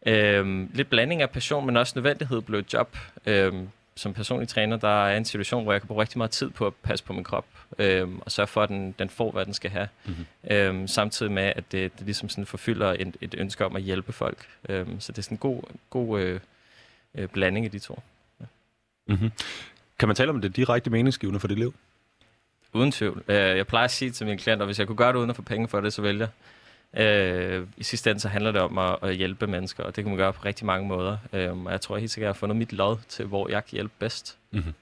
Øh, 0.06 0.74
lidt 0.74 0.90
blanding 0.90 1.22
af 1.22 1.30
passion, 1.30 1.66
men 1.66 1.76
også 1.76 1.92
nødvendighed 1.96 2.40
blev 2.40 2.58
et 2.58 2.72
job. 2.72 2.96
Øh, 3.26 3.52
som 3.94 4.14
personlig 4.14 4.48
træner, 4.48 4.76
der 4.76 5.06
er 5.06 5.16
en 5.16 5.24
situation, 5.24 5.62
hvor 5.62 5.72
jeg 5.72 5.80
kan 5.80 5.88
bruge 5.88 6.00
rigtig 6.00 6.18
meget 6.18 6.30
tid 6.30 6.50
på 6.50 6.66
at 6.66 6.74
passe 6.74 7.04
på 7.04 7.12
min 7.12 7.24
krop, 7.24 7.46
øhm, 7.78 8.18
og 8.20 8.32
sørge 8.32 8.46
for, 8.46 8.62
at 8.62 8.68
den, 8.68 8.94
den 8.98 9.10
får, 9.10 9.30
hvad 9.30 9.44
den 9.44 9.54
skal 9.54 9.70
have. 9.70 9.88
Mm-hmm. 10.04 10.26
Øhm, 10.50 10.86
samtidig 10.86 11.32
med, 11.32 11.52
at 11.56 11.72
det, 11.72 11.98
det 11.98 12.06
ligesom 12.06 12.28
sådan 12.28 12.46
forfylder 12.46 12.96
et, 12.98 13.16
et 13.20 13.34
ønske 13.38 13.64
om 13.64 13.76
at 13.76 13.82
hjælpe 13.82 14.12
folk. 14.12 14.46
Øhm, 14.68 15.00
så 15.00 15.12
det 15.12 15.18
er 15.18 15.22
sådan 15.22 15.34
en 15.34 15.38
god, 15.38 15.62
god 15.90 16.20
øh, 16.20 16.40
øh, 17.14 17.28
blanding 17.28 17.66
af 17.66 17.72
de 17.72 17.78
to. 17.78 18.02
Ja. 18.40 18.44
Mm-hmm. 19.06 19.30
Kan 19.98 20.08
man 20.08 20.16
tale 20.16 20.30
om 20.30 20.40
det 20.40 20.56
direkte 20.56 20.90
meningsgivende 20.90 21.40
for 21.40 21.48
dit 21.48 21.58
liv? 21.58 21.74
Uden 22.72 22.92
tvivl. 22.92 23.22
Øh, 23.28 23.36
jeg 23.36 23.66
plejer 23.66 23.84
at 23.84 23.90
sige 23.90 24.10
til 24.10 24.26
mine 24.26 24.38
klienter, 24.38 24.66
hvis 24.66 24.78
jeg 24.78 24.86
kunne 24.86 24.96
gøre 24.96 25.12
det 25.12 25.18
uden 25.18 25.30
at 25.30 25.36
få 25.36 25.42
penge 25.42 25.68
for 25.68 25.80
det, 25.80 25.92
så 25.92 26.02
vælger 26.02 26.28
Øh, 26.96 27.66
I 27.76 27.84
sidste 27.84 28.10
ende 28.10 28.20
så 28.20 28.28
handler 28.28 28.52
det 28.52 28.60
om 28.60 28.78
at, 28.78 28.96
at 29.02 29.16
hjælpe 29.16 29.46
mennesker, 29.46 29.84
og 29.84 29.96
det 29.96 30.04
kan 30.04 30.10
man 30.10 30.18
gøre 30.18 30.32
på 30.32 30.44
rigtig 30.44 30.66
mange 30.66 30.88
måder. 30.88 31.16
Øh, 31.32 31.64
og 31.64 31.72
jeg 31.72 31.80
tror 31.80 31.96
helt 31.96 32.10
sikkert, 32.10 32.24
at 32.24 32.28
jeg 32.28 32.34
har 32.34 32.38
fundet 32.38 32.56
mit 32.56 32.72
lod 32.72 32.96
til, 33.08 33.24
hvor 33.24 33.48
jeg 33.48 33.64
kan 33.64 33.72
hjælpe 33.72 33.94
bedst. 33.98 34.38
Mm-hmm. 34.50 34.74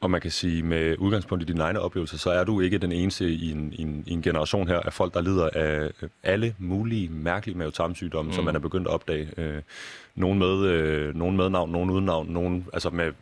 Og 0.00 0.10
man 0.10 0.20
kan 0.20 0.30
sige, 0.30 0.62
med 0.62 0.96
udgangspunkt 0.98 1.42
i 1.42 1.46
dine 1.46 1.62
egne 1.62 1.80
oplevelser, 1.80 2.18
så 2.18 2.30
er 2.30 2.44
du 2.44 2.60
ikke 2.60 2.78
den 2.78 2.92
eneste 2.92 3.30
i 3.30 3.50
en, 3.50 3.72
i 3.72 3.82
en, 3.82 4.04
i 4.06 4.12
en 4.12 4.22
generation 4.22 4.68
her 4.68 4.80
af 4.80 4.92
folk, 4.92 5.14
der 5.14 5.20
lider 5.20 5.48
af 5.54 5.90
alle 6.22 6.54
mulige 6.58 7.08
mærkelige 7.08 7.58
mavetarmsygdomme, 7.58 8.28
mm. 8.28 8.34
som 8.34 8.44
man 8.44 8.54
er 8.54 8.58
begyndt 8.58 8.88
at 8.88 8.94
opdage. 8.94 9.28
Øh, 9.36 9.62
nogen 10.14 10.38
med, 10.38 10.66
øh, 10.66 11.14
nogen 11.14 11.36
med 11.36 11.50
navn, 11.50 11.72
nogen 11.72 11.90
uden 11.90 12.04
navn, 12.04 12.28
nogen, 12.28 12.66
altså 12.72 12.90
med 12.90 13.12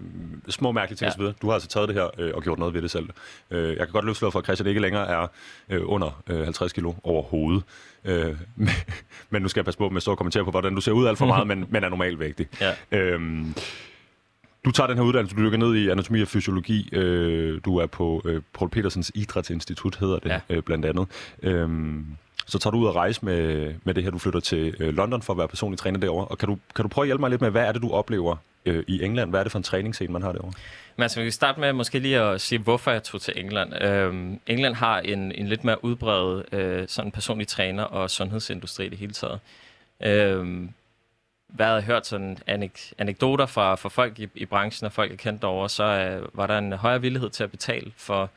små 0.49 0.73
mærkelige 0.73 0.97
ting 0.97 1.13
ja. 1.19 1.25
osv. 1.25 1.35
Du 1.43 1.47
har 1.47 1.55
altså 1.55 1.69
taget 1.69 1.89
det 1.89 1.97
her 1.97 2.09
øh, 2.19 2.33
og 2.35 2.43
gjort 2.43 2.59
noget 2.59 2.75
ved 2.75 2.83
det 2.83 2.91
selv. 2.91 3.09
Øh, 3.51 3.69
jeg 3.69 3.87
kan 3.87 3.93
godt 3.93 4.05
løfte 4.05 4.31
for, 4.31 4.39
at 4.39 4.45
Christian 4.45 4.69
ikke 4.69 4.81
længere 4.81 5.09
er 5.09 5.27
øh, 5.69 5.83
under 5.85 6.23
øh, 6.31 6.45
50 6.45 6.73
kilo 6.73 6.93
overhovedet. 7.03 7.63
Øh, 8.05 8.37
men 9.31 9.43
nu 9.43 9.49
skal 9.49 9.61
jeg 9.61 9.65
passe 9.65 9.79
på 9.79 9.89
med 9.89 9.97
at 9.97 10.03
stå 10.03 10.11
og 10.11 10.17
kommentere 10.17 10.45
på, 10.45 10.51
hvordan 10.51 10.75
du 10.75 10.81
ser 10.81 10.93
ud 10.93 11.07
alt 11.07 11.19
for 11.19 11.27
meget, 11.35 11.47
men, 11.47 11.67
men 11.71 11.85
er 11.85 11.89
normalvægtig. 11.89 12.47
Ja. 12.61 12.73
Øh, 12.93 13.21
du 14.67 14.71
tager 14.71 14.87
den 14.87 14.97
her 14.97 15.05
uddannelse, 15.05 15.37
du 15.37 15.45
dykker 15.45 15.59
ned 15.59 15.75
i 15.75 15.89
anatomi 15.89 16.23
og 16.23 16.29
fysiologi. 16.29 16.89
Øh, 16.93 17.61
du 17.65 17.77
er 17.79 17.87
på 17.87 18.23
øh, 18.25 18.43
Paul 18.55 18.71
Petersens 18.71 19.13
Idrætsinstitut, 19.15 19.97
hedder 19.97 20.19
det 20.19 20.31
ja. 20.31 20.41
øh, 20.49 20.63
blandt 20.63 20.85
andet. 20.85 21.07
Øh, 21.43 21.69
så 22.47 22.59
tager 22.59 22.71
du 22.71 22.79
ud 22.79 22.87
og 22.87 22.95
rejse 22.95 23.25
med, 23.25 23.75
med 23.85 23.95
det 23.95 24.05
her. 24.05 24.11
Du 24.11 24.19
flytter 24.19 24.41
til 24.41 24.75
øh, 24.81 24.97
London 24.97 25.23
for 25.23 25.33
at 25.33 25.39
være 25.39 25.49
personlig 25.49 25.79
træner 25.79 25.99
derovre. 25.99 26.25
Og 26.25 26.39
kan 26.39 26.49
du, 26.49 26.59
kan 26.75 26.83
du 26.83 26.89
prøve 26.89 27.03
at 27.03 27.09
hjælpe 27.09 27.21
mig 27.21 27.31
lidt 27.31 27.41
med, 27.41 27.51
hvad 27.51 27.63
er 27.63 27.73
det, 27.73 27.83
du 27.83 27.91
oplever 27.91 28.37
øh, 28.67 28.85
i 28.87 29.03
England. 29.03 29.31
Hvad 29.31 29.41
er 29.41 29.45
det 29.45 29.53
for 29.53 29.59
en 29.59 29.63
træningsscene, 29.63 30.13
man 30.13 30.23
har 30.23 30.33
derovre? 30.33 30.53
Men 30.97 31.03
altså, 31.03 31.21
vi 31.21 31.25
kan 31.25 31.33
starte 31.33 31.61
med 31.61 31.73
måske 31.73 31.99
lige 31.99 32.21
at 32.21 32.41
sige, 32.41 32.59
hvorfor 32.59 32.91
jeg 32.91 33.03
tog 33.03 33.21
til 33.21 33.35
England. 33.37 33.83
Øhm, 33.83 34.41
England 34.47 34.75
har 34.75 35.01
en, 35.01 35.33
en 35.33 35.49
lidt 35.49 35.65
mere 35.65 35.85
udbredt 35.85 36.55
øh, 36.55 36.85
sådan 36.89 37.11
personlig 37.11 37.49
træner 37.49 37.83
og 37.83 38.11
sundhedsindustri 38.11 38.87
i 38.87 38.89
det 38.89 38.99
hele 38.99 39.13
taget. 39.13 39.41
Øhm, 40.01 40.71
hvad 41.49 41.67
jeg 41.67 41.75
har 41.75 41.81
hørt 41.81 42.07
sådan 42.07 42.39
anek- 42.49 42.93
anekdoter 42.99 43.47
fra, 43.47 43.75
fra 43.75 43.89
folk 43.89 44.19
i, 44.19 44.29
i 44.35 44.45
branchen 44.45 44.87
og 44.87 44.93
folk, 44.93 45.11
jeg 45.11 45.19
kendte 45.19 45.45
over, 45.45 45.69
så 45.69 45.85
øh, 45.85 46.29
var 46.33 46.47
der 46.47 46.59
en 46.59 46.73
højere 46.73 47.01
villighed 47.01 47.31
til 47.31 47.45
at 47.45 47.51
betale 47.51 47.93
for 47.97 48.31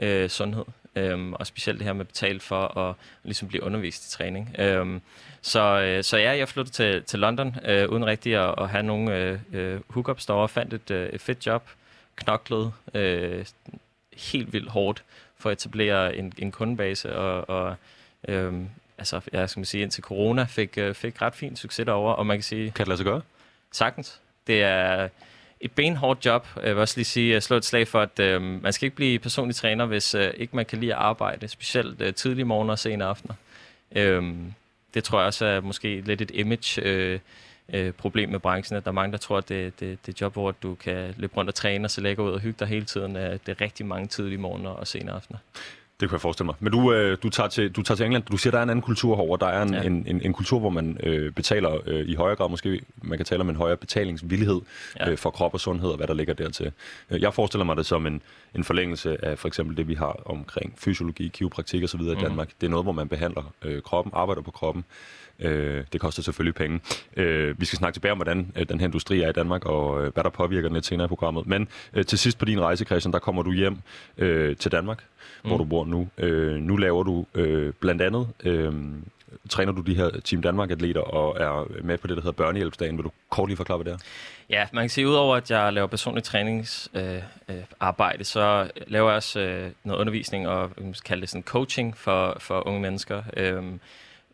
øh, 0.00 0.30
sundhed. 0.30 0.64
Øhm, 0.96 1.32
og 1.32 1.46
specielt 1.46 1.78
det 1.78 1.86
her 1.86 1.92
med 1.92 2.00
at 2.00 2.08
betale 2.08 2.40
for 2.40 2.78
at 2.78 2.94
ligesom 3.22 3.48
blive 3.48 3.62
undervist 3.62 4.06
i 4.06 4.16
træning. 4.16 4.54
Øhm, 4.58 5.00
så, 5.42 5.80
øh, 5.80 6.04
så 6.04 6.16
ja, 6.16 6.36
jeg 6.36 6.48
flyttede 6.48 6.74
til, 6.74 7.02
til 7.02 7.18
London, 7.18 7.56
øh, 7.64 7.88
uden 7.88 8.06
rigtig 8.06 8.36
at, 8.36 8.54
at 8.58 8.68
have 8.68 8.82
nogen 8.82 9.08
øh, 9.08 9.38
øh, 9.52 9.80
hookups 9.88 10.26
derovre, 10.26 10.48
fandt 10.48 10.74
et, 10.74 10.90
øh, 10.90 11.08
et 11.08 11.20
fedt 11.20 11.46
job, 11.46 11.68
knoklede 12.16 12.72
øh, 12.94 13.44
helt 14.32 14.52
vildt 14.52 14.70
hårdt 14.70 15.04
for 15.38 15.50
at 15.50 15.58
etablere 15.58 16.16
en, 16.16 16.32
en 16.38 16.52
kundebase, 16.52 17.16
og, 17.16 17.48
og 17.48 17.76
øh, 18.28 18.52
altså, 19.02 19.20
jeg 19.32 19.50
skal 19.50 19.60
man 19.60 19.64
sige, 19.64 19.82
indtil 19.82 20.02
corona 20.04 20.44
fik, 20.44 20.78
øh, 20.78 20.94
fik 20.94 21.22
ret 21.22 21.34
fin 21.34 21.56
succes 21.56 21.86
derovre, 21.86 22.16
og 22.16 22.26
man 22.26 22.36
kan 22.36 22.42
sige, 22.42 22.70
Kan 22.70 22.84
det 22.84 22.88
lade 22.88 22.96
sig 22.96 23.04
gøre? 23.04 23.20
Sagtens. 23.72 24.20
Det 24.46 24.62
er 24.62 25.08
et 25.60 25.72
benhårdt 25.72 26.26
job. 26.26 26.46
Jeg 26.62 26.74
vil 26.74 26.80
også 26.80 26.98
lige 26.98 27.04
sige, 27.04 27.36
at 27.36 27.42
slå 27.42 27.56
et 27.56 27.64
slag 27.64 27.88
for, 27.88 28.00
at 28.00 28.18
øh, 28.18 28.42
man 28.42 28.72
skal 28.72 28.86
ikke 28.86 28.96
blive 28.96 29.18
personlig 29.18 29.56
træner, 29.56 29.86
hvis 29.86 30.14
øh, 30.14 30.34
ikke 30.36 30.56
man 30.56 30.66
kan 30.66 30.80
lide 30.80 30.94
at 30.94 30.98
arbejde, 30.98 31.48
specielt 31.48 32.00
øh, 32.00 32.14
tidlige 32.14 32.44
morgener 32.44 32.72
og 32.72 32.78
sene 32.78 33.04
aftener. 33.04 33.34
Øh, 33.96 34.34
det 34.94 35.04
tror 35.04 35.18
jeg 35.18 35.26
også 35.26 35.46
er 35.46 35.60
måske 35.60 36.00
lidt 36.00 36.20
et 36.20 36.30
image 36.34 36.82
øh, 36.82 37.18
øh, 37.72 37.92
problem 37.92 38.28
med 38.28 38.38
branchen, 38.38 38.76
at 38.76 38.84
der 38.84 38.90
er 38.90 38.94
mange, 38.94 39.12
der 39.12 39.18
tror, 39.18 39.38
at 39.38 39.48
det, 39.48 39.80
det, 39.80 40.06
det 40.06 40.14
er 40.14 40.16
job, 40.20 40.32
hvor 40.32 40.50
du 40.50 40.74
kan 40.74 41.14
løbe 41.16 41.36
rundt 41.36 41.48
og 41.48 41.54
træne 41.54 41.86
og 41.86 41.90
se 41.90 42.00
lækker 42.00 42.22
ud 42.22 42.30
og 42.30 42.40
hygge 42.40 42.56
dig 42.58 42.68
hele 42.68 42.84
tiden. 42.84 43.16
Øh, 43.16 43.32
det 43.32 43.48
er 43.48 43.60
rigtig 43.60 43.86
mange 43.86 44.06
tidlige 44.06 44.38
morgener 44.38 44.70
og 44.70 44.86
sene 44.86 45.12
aftener. 45.12 45.38
Det 46.02 46.08
kan 46.10 46.14
jeg 46.14 46.20
forestille 46.20 46.46
mig. 46.46 46.54
Men 46.60 46.72
du, 46.72 46.92
øh, 46.92 47.18
du, 47.22 47.28
tager 47.28 47.48
til, 47.48 47.72
du 47.72 47.82
tager 47.82 47.96
til 47.96 48.06
England. 48.06 48.24
Du 48.24 48.36
siger, 48.36 48.50
der 48.50 48.58
er 48.58 48.62
en 48.62 48.70
anden 48.70 48.82
kultur 48.82 49.16
herovre. 49.16 49.46
Der 49.46 49.52
er 49.52 49.62
en, 49.62 49.74
ja. 49.74 49.82
En, 49.82 50.04
en, 50.06 50.20
en 50.22 50.32
kultur, 50.32 50.58
hvor 50.60 50.70
man 50.70 50.98
øh, 51.02 51.32
betaler 51.32 51.78
øh, 51.86 52.08
i 52.08 52.14
højere 52.14 52.36
grad, 52.36 52.48
måske 52.50 52.80
man 53.02 53.18
kan 53.18 53.24
tale 53.24 53.40
om 53.40 53.50
en 53.50 53.56
højere 53.56 53.76
betalingsvillighed 53.76 54.60
ja. 55.00 55.10
Øh, 55.10 55.18
for 55.18 55.30
krop 55.30 55.54
og 55.54 55.60
sundhed 55.60 55.90
og 55.90 55.96
hvad 55.96 56.06
der 56.06 56.14
ligger 56.14 56.34
dertil. 56.34 56.72
Øh, 57.10 57.22
Jeg 57.22 57.34
forestiller 57.34 57.64
mig 57.64 57.76
det 57.76 57.86
som 57.86 58.06
en, 58.06 58.22
en 58.54 58.64
forlængelse 58.64 59.24
af 59.24 59.38
for 59.38 59.48
eksempel 59.48 59.76
det, 59.76 59.88
vi 59.88 59.94
har 59.94 60.20
omkring 60.26 60.74
fysiologi, 60.78 61.28
kiropraktik 61.28 61.84
osv. 61.84 62.00
i 62.00 62.14
Danmark. 62.14 62.50
Det 62.60 62.66
er 62.66 62.70
noget, 62.70 62.84
hvor 62.84 62.92
man 62.92 63.08
behandler 63.08 63.52
øh, 63.62 63.82
kroppen, 63.82 64.12
arbejder 64.16 64.42
på 64.42 64.50
kroppen. 64.50 64.84
Øh, 65.42 65.84
det 65.92 66.00
koster 66.00 66.22
selvfølgelig 66.22 66.54
penge. 66.54 66.80
Øh, 67.16 67.60
vi 67.60 67.64
skal 67.64 67.76
snakke 67.76 67.96
tilbage 67.96 68.12
om, 68.12 68.18
hvordan 68.18 68.52
øh, 68.56 68.68
den 68.68 68.80
her 68.80 68.86
industri 68.86 69.20
er 69.20 69.28
i 69.28 69.32
Danmark, 69.32 69.64
og 69.64 70.04
øh, 70.04 70.12
hvad 70.14 70.24
der 70.24 70.30
påvirker 70.30 70.68
den 70.68 70.74
lidt 70.74 70.86
senere 70.86 71.04
i 71.04 71.08
programmet. 71.08 71.46
Men 71.46 71.68
øh, 71.94 72.04
til 72.04 72.18
sidst 72.18 72.38
på 72.38 72.44
din 72.44 72.60
rejse, 72.60 72.84
Christian, 72.84 73.12
der 73.12 73.18
kommer 73.18 73.42
du 73.42 73.52
hjem 73.52 73.78
øh, 74.18 74.56
til 74.56 74.72
Danmark, 74.72 75.04
mm. 75.44 75.48
hvor 75.48 75.58
du 75.58 75.64
bor 75.64 75.84
nu. 75.84 76.08
Øh, 76.18 76.54
nu 76.54 76.76
laver 76.76 77.02
du 77.02 77.26
øh, 77.34 77.72
blandt 77.80 78.02
andet, 78.02 78.28
øh, 78.44 78.72
træner 79.50 79.72
du 79.72 79.80
de 79.80 79.94
her 79.94 80.10
Team 80.24 80.42
Danmark-atleter 80.42 81.00
og 81.00 81.36
er 81.40 81.82
med 81.82 81.98
på 81.98 82.06
det, 82.06 82.16
der 82.16 82.22
hedder 82.22 82.44
Børnehjælpsdagen. 82.44 82.96
Vil 82.96 83.04
du 83.04 83.10
kort 83.30 83.48
lige 83.48 83.56
forklare, 83.56 83.78
hvad 83.78 83.92
det 83.92 84.00
er? 84.00 84.04
Ja, 84.50 84.66
man 84.72 84.82
kan 84.82 84.90
sige, 84.90 85.08
udover 85.08 85.36
at 85.36 85.50
jeg 85.50 85.72
laver 85.72 85.86
personlig 85.86 86.24
træningsarbejde, 86.24 87.24
øh, 87.48 87.56
øh, 87.56 87.62
arbejde, 87.80 88.24
så 88.24 88.70
laver 88.86 89.08
jeg 89.08 89.16
også 89.16 89.40
øh, 89.40 89.70
noget 89.84 90.00
undervisning 90.00 90.48
og 90.48 90.70
vi 90.76 90.82
kan 90.82 90.94
kalde 91.04 91.20
det 91.20 91.28
sådan 91.28 91.42
coaching 91.42 91.96
for, 91.96 92.36
for 92.40 92.66
unge 92.66 92.80
mennesker. 92.80 93.22
Øh, 93.36 93.62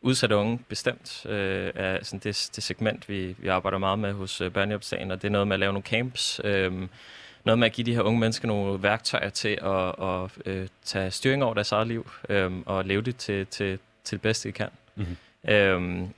udsatte 0.03 0.37
unge 0.37 0.61
bestemt 0.69 1.27
øh, 1.27 1.73
er 1.75 2.05
sådan 2.05 2.21
det, 2.25 2.51
det 2.57 2.65
segment, 2.65 3.09
vi, 3.09 3.37
vi 3.39 3.49
arbejder 3.49 3.79
meget 3.79 3.99
med 3.99 4.13
hos 4.13 4.41
øh, 4.41 4.51
Børnehjælpsdagen, 4.51 5.11
og 5.11 5.23
det 5.23 5.29
er 5.29 5.33
noget 5.33 5.49
med 5.49 5.55
at 5.55 5.61
lave 5.61 5.73
nogle 5.73 5.87
camps, 5.87 6.41
øh, 6.45 6.73
noget 7.45 7.59
med 7.59 7.67
at 7.67 7.73
give 7.73 7.85
de 7.85 7.95
her 7.95 8.03
unge 8.03 8.21
mennesker 8.21 8.49
nogle 8.49 8.83
værktøjer 8.83 9.29
til 9.29 9.59
at, 9.63 10.09
at 10.09 10.31
øh, 10.47 10.69
tage 10.85 11.11
styring 11.11 11.45
over 11.45 11.55
deres 11.55 11.73
eget 11.73 11.87
liv 11.87 12.11
øh, 12.29 12.53
og 12.67 12.85
leve 12.85 13.03
det 13.03 13.17
til, 13.17 13.47
til, 13.47 13.79
til 14.05 14.17
det 14.17 14.23
bedste, 14.23 14.49
de 14.49 14.53
kan. 14.53 14.69
Mm-hmm. 14.95 15.17
Øh, 15.51 16.09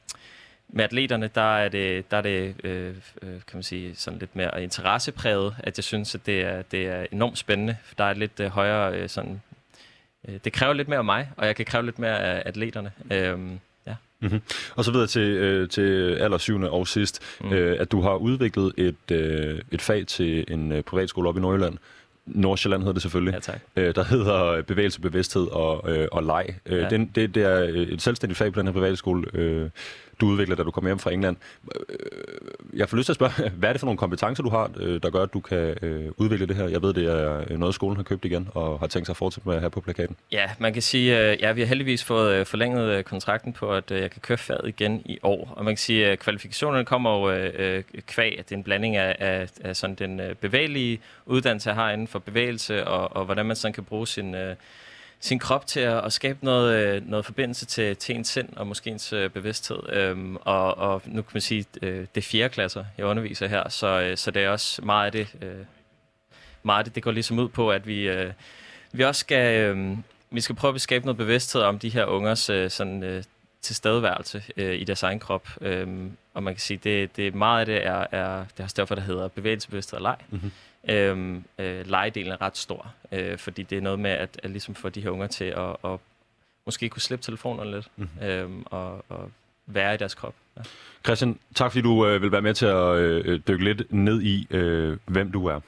med 0.72 0.84
atleterne, 0.84 1.30
der 1.34 1.56
er 1.56 1.68
det, 1.68 2.10
der 2.10 2.16
er 2.16 2.22
det 2.22 2.64
øh, 2.64 2.94
øh, 3.22 3.30
kan 3.32 3.40
man 3.54 3.62
sige, 3.62 3.94
sådan 3.94 4.18
lidt 4.18 4.36
mere 4.36 4.62
interessepræget, 4.62 5.56
at 5.58 5.78
jeg 5.78 5.84
synes, 5.84 6.14
at 6.14 6.26
det 6.26 6.40
er, 6.40 6.62
det 6.62 6.86
er 6.86 7.06
enormt 7.12 7.38
spændende. 7.38 7.76
For 7.84 7.94
der 7.94 8.04
er 8.04 8.14
lidt 8.14 8.40
øh, 8.40 8.50
højere 8.50 8.94
øh, 8.94 9.08
sådan... 9.08 9.42
Øh, 10.28 10.38
det 10.44 10.52
kræver 10.52 10.72
lidt 10.72 10.88
mere 10.88 10.98
af 10.98 11.04
mig, 11.04 11.30
og 11.36 11.46
jeg 11.46 11.56
kan 11.56 11.64
kræve 11.64 11.84
lidt 11.84 11.98
mere 11.98 12.20
af 12.20 12.42
atleterne. 12.46 12.92
Øh. 13.10 13.38
Mm-hmm. 14.20 14.40
Og 14.76 14.84
så 14.84 14.92
videre 14.92 15.06
til, 15.06 15.20
øh, 15.20 15.68
til 15.68 16.14
aller 16.14 16.38
syvende 16.38 16.70
og 16.70 16.88
sidst, 16.88 17.20
mm. 17.40 17.52
øh, 17.52 17.76
at 17.80 17.92
du 17.92 18.00
har 18.00 18.14
udviklet 18.14 18.72
et, 18.76 19.10
øh, 19.12 19.58
et 19.70 19.82
fag 19.82 20.06
til 20.06 20.44
en 20.48 20.72
øh, 20.72 20.82
privatskole 20.82 21.28
op 21.28 21.36
i 21.36 21.40
Nordjylland. 21.40 21.78
Nordsjælland 22.26 22.82
hedder 22.82 22.92
det 22.92 23.02
selvfølgelig. 23.02 23.34
Ja, 23.34 23.38
tak. 23.40 23.60
Øh, 23.76 23.94
der 23.94 24.04
hedder 24.04 24.62
bevægelse, 24.62 25.00
bevidsthed 25.00 25.46
og, 25.46 25.96
øh, 25.96 26.08
og 26.12 26.22
leg. 26.22 26.46
Øh, 26.66 26.78
Ja. 26.78 26.88
det, 26.88 27.08
det, 27.14 27.34
det 27.34 27.42
er 27.42 27.58
et 27.92 28.02
selvstændigt 28.02 28.38
fag 28.38 28.52
på 28.52 28.58
den 28.60 28.66
her 28.66 28.72
privatskole, 28.72 29.24
øh, 29.34 29.68
du 30.20 30.26
udvikler, 30.26 30.56
da 30.56 30.62
du 30.62 30.70
kommer 30.70 30.88
hjem 30.88 30.98
fra 30.98 31.12
England. 31.12 31.36
Øh, 31.74 32.78
jeg 32.78 32.88
får 32.88 32.96
lyst 32.96 33.06
til 33.06 33.12
at 33.12 33.16
spørge, 33.16 33.50
hvad 33.58 33.68
er 33.68 33.72
det 33.72 33.80
for 33.80 33.86
nogle 33.86 33.98
kompetencer, 33.98 34.42
du 34.42 34.50
har, 34.50 34.70
øh, 34.76 35.02
der 35.02 35.10
gør, 35.10 35.22
at 35.22 35.32
du 35.32 35.40
kan 35.40 35.76
øh, 35.82 36.10
udvikle 36.16 36.46
det 36.46 36.56
her? 36.56 36.68
Jeg 36.68 36.82
ved, 36.82 36.94
det 36.94 37.06
er 37.06 37.56
noget, 37.56 37.74
skolen 37.74 37.96
har 37.96 38.02
købt 38.02 38.24
igen 38.24 38.48
og 38.54 38.78
har 38.78 38.86
tænkt 38.86 39.06
sig 39.06 39.12
at 39.12 39.16
fortsætte 39.16 39.48
med 39.48 39.56
at 39.56 39.72
på 39.72 39.80
plakaten. 39.80 40.16
Ja, 40.32 40.50
man 40.58 40.72
kan 40.72 40.82
sige, 40.82 41.16
at 41.16 41.40
ja, 41.40 41.52
vi 41.52 41.60
har 41.60 41.68
heldigvis 41.68 42.04
fået 42.04 42.46
forlænget 42.46 43.04
kontrakten 43.04 43.52
på, 43.52 43.72
at 43.72 43.90
jeg 43.90 44.10
kan 44.10 44.20
køre 44.20 44.38
faget 44.38 44.68
igen 44.68 45.02
i 45.04 45.18
år. 45.22 45.52
Og 45.56 45.64
man 45.64 45.72
kan 45.72 45.78
sige, 45.78 46.06
at 46.06 46.18
kvalifikationerne 46.18 46.84
kommer 46.84 47.10
jo 47.10 47.82
kvæg, 48.06 48.38
at 48.38 48.48
det 48.48 48.54
er 48.54 48.56
en 48.56 48.64
blanding 48.64 48.96
af, 48.96 49.16
af, 49.18 49.48
af 49.60 49.76
sådan 49.76 49.96
den 49.96 50.20
bevægelige 50.40 51.00
uddannelse, 51.26 51.68
jeg 51.68 51.76
har 51.76 51.90
inden 51.90 52.06
for 52.06 52.18
bevægelse, 52.18 52.86
og, 52.86 53.16
og 53.16 53.24
hvordan 53.24 53.46
man 53.46 53.56
sådan 53.56 53.72
kan 53.72 53.84
bruge 53.84 54.06
sin, 54.06 54.34
øh, 54.34 54.56
sin 55.20 55.38
krop 55.38 55.66
til 55.66 55.80
at, 55.80 56.04
at 56.04 56.12
skabe 56.12 56.38
noget, 56.44 56.86
øh, 56.86 57.08
noget 57.08 57.24
forbindelse 57.24 57.66
til, 57.66 57.96
til 57.96 58.16
ens 58.16 58.28
sind 58.28 58.56
og 58.56 58.66
måske 58.66 58.90
ens 58.90 59.12
øh, 59.12 59.30
bevidsthed. 59.30 59.92
Øhm, 59.92 60.36
og, 60.36 60.78
og 60.78 61.02
nu 61.06 61.22
kan 61.22 61.30
man 61.34 61.40
sige, 61.40 61.64
øh, 61.82 62.06
det 62.14 62.16
er 62.16 62.22
fjerde 62.22 62.48
klasser, 62.54 62.84
jeg 62.98 63.06
underviser 63.06 63.46
her, 63.46 63.68
så, 63.68 63.86
øh, 63.86 64.16
så 64.16 64.30
det 64.30 64.44
er 64.44 64.48
også 64.48 64.82
meget 64.82 65.06
af 65.06 65.12
det, 65.12 65.28
øh, 65.42 65.64
meget 66.62 66.78
af 66.78 66.84
det, 66.84 66.94
det 66.94 67.02
går 67.02 67.10
ligesom 67.10 67.38
ud 67.38 67.48
på, 67.48 67.70
at 67.70 67.86
vi, 67.86 68.08
øh, 68.08 68.32
vi 68.92 69.04
også 69.04 69.20
skal, 69.20 69.60
øh, 69.60 69.96
vi 70.30 70.40
skal 70.40 70.56
prøve 70.56 70.74
at 70.74 70.80
skabe 70.80 71.04
noget 71.04 71.16
bevidsthed 71.16 71.62
om 71.62 71.78
de 71.78 71.88
her 71.88 72.04
ungers 72.04 72.50
øh, 72.50 72.70
sådan, 72.70 73.02
øh, 73.02 73.24
tilstedeværelse 73.62 74.42
øh, 74.56 74.80
i 74.80 74.84
deres 74.84 75.02
egen 75.02 75.18
krop. 75.18 75.48
Øh, 75.60 75.86
og 76.34 76.42
man 76.42 76.54
kan 76.54 76.60
sige, 76.60 76.80
det, 76.84 77.16
det 77.16 77.34
meget 77.34 77.60
af 77.60 77.66
det 77.66 77.86
er, 77.86 78.06
er 78.10 78.44
det 78.44 78.60
er 78.60 78.64
også 78.64 78.76
derfor, 78.76 78.94
der 78.94 79.02
hedder 79.02 79.28
bevægelsesbevidsthed 79.28 79.96
og 79.96 80.02
leg. 80.02 80.16
Mm-hmm. 80.30 80.52
Øhm, 80.88 81.44
øh, 81.58 81.86
legedelen 81.86 82.32
er 82.32 82.42
ret 82.42 82.56
stor, 82.56 82.94
øh, 83.12 83.38
fordi 83.38 83.62
det 83.62 83.78
er 83.78 83.82
noget 83.82 83.98
med 83.98 84.10
at, 84.10 84.40
at 84.42 84.50
ligesom 84.50 84.74
få 84.74 84.88
de 84.88 85.00
her 85.00 85.10
unger 85.10 85.26
til 85.26 85.44
at, 85.44 85.76
at 85.84 86.00
måske 86.66 86.88
kunne 86.88 87.02
slippe 87.02 87.22
telefonerne 87.22 87.70
lidt 87.70 87.88
mm-hmm. 87.96 88.26
øhm, 88.26 88.62
og, 88.66 89.04
og 89.08 89.30
være 89.66 89.94
i 89.94 89.96
deres 89.96 90.14
krop. 90.14 90.34
Ja. 90.56 90.62
Christian, 91.04 91.38
tak 91.54 91.72
fordi 91.72 91.82
du 91.82 92.06
øh, 92.06 92.22
vil 92.22 92.32
være 92.32 92.42
med 92.42 92.54
til 92.54 92.66
at 92.66 92.96
øh, 92.96 93.40
dykke 93.48 93.64
lidt 93.64 93.92
ned 93.92 94.22
i, 94.22 94.46
øh, 94.50 94.98
hvem 95.06 95.32
du 95.32 95.46
er. 95.46 95.60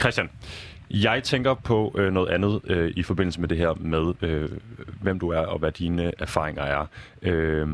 Christian, 0.00 0.30
jeg 0.90 1.22
tænker 1.22 1.54
på 1.54 1.94
øh, 1.98 2.12
noget 2.12 2.28
andet 2.28 2.60
øh, 2.64 2.92
i 2.96 3.02
forbindelse 3.02 3.40
med 3.40 3.48
det 3.48 3.58
her 3.58 3.74
med, 3.80 4.14
øh, 4.22 4.48
hvem 5.02 5.18
du 5.18 5.28
er 5.28 5.40
og 5.40 5.58
hvad 5.58 5.72
dine 5.72 6.12
erfaringer 6.18 6.62
er. 6.62 6.86
Øh, 7.22 7.68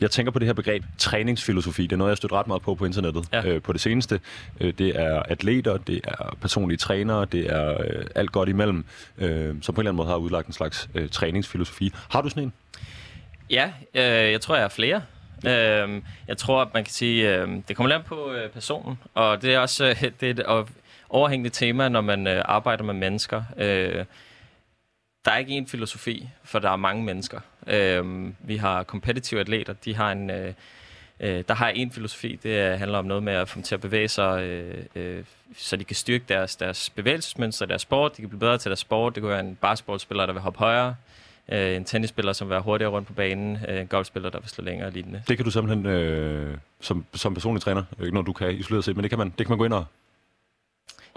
jeg 0.00 0.10
tænker 0.10 0.32
på 0.32 0.38
det 0.38 0.46
her 0.46 0.52
begreb 0.52 0.84
træningsfilosofi. 0.98 1.82
Det 1.82 1.92
er 1.92 1.96
noget, 1.96 2.08
jeg 2.08 2.12
har 2.12 2.16
stødt 2.16 2.32
ret 2.32 2.46
meget 2.46 2.62
på 2.62 2.74
på 2.74 2.84
internettet 2.84 3.24
Ja. 3.32 3.46
øh, 3.46 3.62
på 3.62 3.72
det 3.72 3.80
seneste. 3.80 4.20
Øh, 4.60 4.72
det 4.78 5.00
er 5.00 5.22
atleter, 5.22 5.76
det 5.76 6.00
er 6.04 6.36
personlige 6.40 6.76
trænere, 6.78 7.24
det 7.24 7.52
er 7.52 7.70
øh, 7.80 8.04
alt 8.14 8.32
godt 8.32 8.48
imellem, 8.48 8.84
øh, 9.18 9.54
som 9.62 9.74
på 9.74 9.80
en 9.80 9.82
eller 9.82 9.90
anden 9.90 9.96
måde 9.96 10.08
har 10.08 10.16
udlagt 10.16 10.46
en 10.46 10.52
slags 10.52 10.88
øh, 10.94 11.08
træningsfilosofi. 11.08 11.92
Har 12.10 12.22
du 12.22 12.28
sådan 12.28 12.42
en? 12.42 12.52
Ja, 13.50 13.72
øh, 13.94 14.32
jeg 14.32 14.40
tror, 14.40 14.54
jeg 14.56 14.64
er 14.64 14.68
flere. 14.68 15.02
Øh, 15.46 16.02
jeg 16.28 16.36
tror, 16.36 16.62
at 16.62 16.68
man 16.74 16.84
kan 16.84 16.92
sige, 16.92 17.36
øh, 17.36 17.48
det 17.68 17.76
kommer 17.76 17.92
lidt 17.96 18.06
på 18.06 18.32
øh, 18.32 18.50
personen, 18.50 18.98
og 19.14 19.42
det 19.42 19.54
er 19.54 19.58
også 19.58 19.86
øh, 19.86 20.02
det 20.20 20.30
et 20.30 20.40
og- 20.40 20.68
overhængende 21.08 21.50
tema, 21.50 21.88
når 21.88 22.00
man 22.00 22.26
øh, 22.26 22.42
arbejder 22.44 22.84
med 22.84 22.94
mennesker. 22.94 23.42
Øh, 23.56 24.04
der 25.24 25.32
er 25.32 25.38
ikke 25.38 25.58
én 25.58 25.66
filosofi, 25.68 26.28
for 26.44 26.58
der 26.58 26.70
er 26.70 26.76
mange 26.76 27.04
mennesker. 27.04 27.40
Øh, 27.66 28.32
vi 28.40 28.56
har 28.56 28.84
competitive 28.84 29.40
atleter, 29.40 29.72
de 29.72 29.94
har 29.94 30.12
en... 30.12 30.30
Øh, 30.30 30.52
øh, 31.20 31.44
der 31.48 31.54
har 31.54 31.68
en 31.68 31.90
filosofi, 31.92 32.38
det 32.42 32.78
handler 32.78 32.98
om 32.98 33.04
noget 33.04 33.22
med 33.22 33.32
at 33.32 33.48
få 33.48 33.54
dem 33.54 33.62
til 33.62 33.74
at 33.74 33.80
bevæge 33.80 34.08
sig, 34.08 34.42
øh, 34.42 34.84
øh, 34.94 35.24
så 35.56 35.76
de 35.76 35.84
kan 35.84 35.96
styrke 35.96 36.24
deres, 36.28 36.56
deres 36.56 36.90
bevægelsesmønster, 36.90 37.66
deres 37.66 37.82
sport, 37.82 38.16
de 38.16 38.22
kan 38.22 38.28
blive 38.28 38.40
bedre 38.40 38.58
til 38.58 38.68
deres 38.68 38.80
sport. 38.80 39.14
Det 39.14 39.22
kan 39.22 39.30
være 39.30 39.40
en 39.40 39.56
basketballspiller, 39.60 40.26
der 40.26 40.32
vil 40.32 40.42
hoppe 40.42 40.58
højere, 40.58 40.94
øh, 41.48 41.76
en 41.76 41.84
tennisspiller, 41.84 42.32
som 42.32 42.48
vil 42.48 42.52
være 42.52 42.62
hurtigere 42.62 42.92
rundt 42.92 43.08
på 43.08 43.14
banen, 43.14 43.58
øh, 43.68 43.80
en 43.80 43.86
golfspiller, 43.86 44.30
der 44.30 44.40
vil 44.40 44.48
slå 44.48 44.64
længere 44.64 44.88
og 44.88 44.92
lignende. 44.92 45.22
Det 45.28 45.36
kan 45.36 45.44
du 45.44 45.50
simpelthen 45.50 45.86
øh, 45.86 46.56
som, 46.80 47.04
som 47.14 47.34
personlig 47.34 47.62
træner, 47.62 47.82
ikke 48.00 48.12
noget 48.12 48.26
du 48.26 48.32
kan 48.32 48.50
isoleret 48.50 48.84
set, 48.84 48.96
men 48.96 49.02
det 49.02 49.10
kan 49.10 49.18
man, 49.18 49.28
det 49.38 49.46
kan 49.46 49.48
man 49.48 49.58
gå 49.58 49.64
ind 49.64 49.72
og 49.72 49.84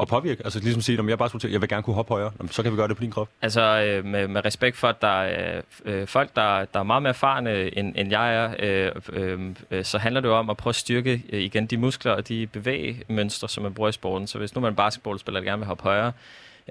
at 0.02 0.08
påvirke? 0.08 0.44
Altså 0.44 0.60
ligesom 0.60 0.82
sige, 0.82 1.00
om 1.00 1.10
jeg 1.10 1.18
bare 1.18 1.30
skulle 1.30 1.42
til, 1.42 1.52
jeg 1.52 1.62
vil 1.62 1.70
gerne 1.70 1.84
kunne 1.84 1.94
hoppe 1.94 2.14
højere, 2.14 2.32
så 2.52 2.64
kan 2.64 2.72
vi 2.72 2.78
gøre 2.78 2.88
det 2.88 2.98
på 2.98 3.04
din 3.04 3.12
krop. 3.12 3.30
Altså 3.42 3.62
øh, 3.62 4.06
med, 4.06 4.28
med 4.28 4.46
respekt 4.46 4.78
for, 4.78 4.88
at 4.88 5.02
der 5.02 5.22
er 5.22 5.62
øh, 5.86 6.08
folk, 6.08 6.36
der, 6.36 6.66
der 6.66 6.80
er 6.80 6.84
meget 6.84 7.04
mere 7.04 7.10
erfarne, 7.10 7.78
end, 7.78 7.94
end 7.96 8.10
jeg 8.10 8.36
er, 8.36 8.54
øh, 8.60 8.92
øh, 9.14 9.56
øh, 9.72 9.86
så 9.86 9.98
handler 9.98 10.22
det 10.22 10.28
jo 10.28 10.36
om 10.36 10.50
at 10.50 10.58
prøve 10.58 10.72
at 10.72 10.76
styrke 10.76 11.24
øh, 11.30 11.42
igen 11.42 11.66
de 11.66 11.78
muskler 11.78 12.12
og 12.12 12.28
de 12.28 12.48
bevægemønstre, 12.48 13.50
som 13.50 13.64
man 13.64 13.74
bruger 13.74 13.90
i 13.90 13.94
sporten. 13.94 14.28
Så 14.28 14.38
hvis 14.38 14.56
nu 14.56 14.62
man 14.62 14.72
er 14.72 14.76
basketballspiller, 14.76 15.40
der 15.40 15.46
gerne 15.46 15.60
vil 15.60 15.68
hoppe 15.68 15.84
højere, 15.84 16.12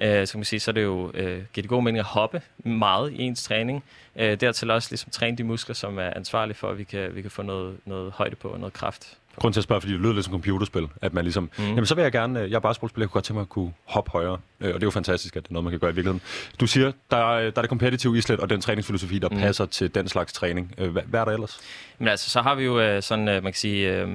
øh, 0.02 0.26
så 0.26 0.32
kan 0.32 0.38
man 0.38 0.44
sige, 0.44 0.60
så 0.60 0.70
er 0.70 0.72
det 0.72 0.82
jo 0.82 1.10
øh, 1.14 1.42
giver 1.52 1.62
det 1.62 1.68
god 1.68 1.82
mening 1.82 1.98
at 1.98 2.04
hoppe 2.04 2.42
meget 2.58 3.12
i 3.12 3.22
ens 3.22 3.42
træning. 3.42 3.84
Øh, 4.16 4.40
dertil 4.40 4.70
også 4.70 4.88
ligesom 4.90 5.10
træne 5.10 5.36
de 5.36 5.44
muskler, 5.44 5.74
som 5.74 5.98
er 5.98 6.10
ansvarlige 6.16 6.54
for, 6.54 6.70
at 6.70 6.78
vi 6.78 6.84
kan, 6.84 7.14
vi 7.14 7.22
kan 7.22 7.30
få 7.30 7.42
noget, 7.42 7.76
noget 7.84 8.12
højde 8.12 8.36
på 8.36 8.48
og 8.48 8.58
noget 8.58 8.72
kraft. 8.72 9.16
Grund 9.38 9.54
til 9.54 9.60
at 9.60 9.64
spørge, 9.64 9.80
fordi 9.80 9.92
det 9.92 10.00
lyder 10.00 10.12
lidt 10.12 10.24
som 10.24 10.32
computerspil, 10.32 10.88
at 11.02 11.14
man 11.14 11.24
ligesom, 11.24 11.50
mm. 11.58 11.64
jamen 11.64 11.86
så 11.86 11.94
vil 11.94 12.02
jeg 12.02 12.12
gerne, 12.12 12.40
øh, 12.40 12.50
jeg 12.50 12.56
er 12.56 12.60
basketballspiller, 12.60 13.04
jeg 13.04 13.08
kunne 13.08 13.14
godt 13.14 13.24
tænke 13.24 13.36
mig 13.36 13.42
at 13.42 13.48
kunne 13.48 13.72
hoppe 13.84 14.10
højere, 14.10 14.38
øh, 14.60 14.68
og 14.68 14.74
det 14.74 14.82
er 14.82 14.86
jo 14.86 14.90
fantastisk, 14.90 15.36
at 15.36 15.42
det 15.42 15.48
er 15.48 15.52
noget, 15.52 15.64
man 15.64 15.70
kan 15.70 15.80
gøre 15.80 15.90
i 15.90 15.94
virkeligheden. 15.94 16.20
Du 16.60 16.66
siger, 16.66 16.92
der 17.10 17.16
er, 17.16 17.50
der 17.50 17.56
er 17.56 17.62
det 17.62 17.68
competitive 17.68 18.18
islet 18.18 18.40
og 18.40 18.50
den 18.50 18.60
træningsfilosofi, 18.60 19.18
der 19.18 19.28
mm. 19.28 19.38
passer 19.38 19.66
til 19.66 19.94
den 19.94 20.08
slags 20.08 20.32
træning. 20.32 20.74
Øh, 20.78 20.90
hvad, 20.90 21.02
hvad 21.02 21.20
er 21.20 21.24
der 21.24 21.32
ellers? 21.32 21.60
Men 21.98 22.08
altså, 22.08 22.30
så 22.30 22.42
har 22.42 22.54
vi 22.54 22.64
jo 22.64 22.80
øh, 22.80 23.02
sådan, 23.02 23.28
øh, 23.28 23.42
man 23.42 23.52
kan 23.52 23.58
sige, 23.58 23.92
øh, 23.92 24.08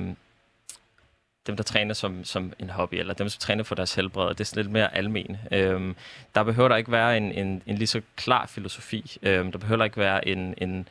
dem, 1.48 1.56
der 1.56 1.64
træner 1.64 1.94
som, 1.94 2.24
som 2.24 2.54
en 2.60 2.70
hobby, 2.70 2.96
eller 2.96 3.14
dem, 3.14 3.30
som 3.30 3.40
træner 3.40 3.64
for 3.64 3.76
deres 3.76 3.96
helbred, 3.96 4.30
det 4.30 4.40
er 4.40 4.44
sådan 4.44 4.64
lidt 4.64 4.72
mere 4.72 4.96
almen. 4.96 5.38
Øhm, 5.52 5.96
der 6.36 6.44
behøver 6.44 6.70
der 6.70 6.76
ikke 6.76 6.92
være 6.92 7.18
en, 7.18 7.32
en, 7.32 7.62
en 7.66 7.76
lige 7.76 7.88
så 7.88 8.02
klar 8.16 8.46
filosofi. 8.46 9.18
Øhm, 9.24 9.52
der 9.52 9.60
behøver 9.60 9.78
der 9.78 9.86
ikke 9.86 9.98
være 9.98 10.28
en... 10.28 10.54
en 10.58 10.88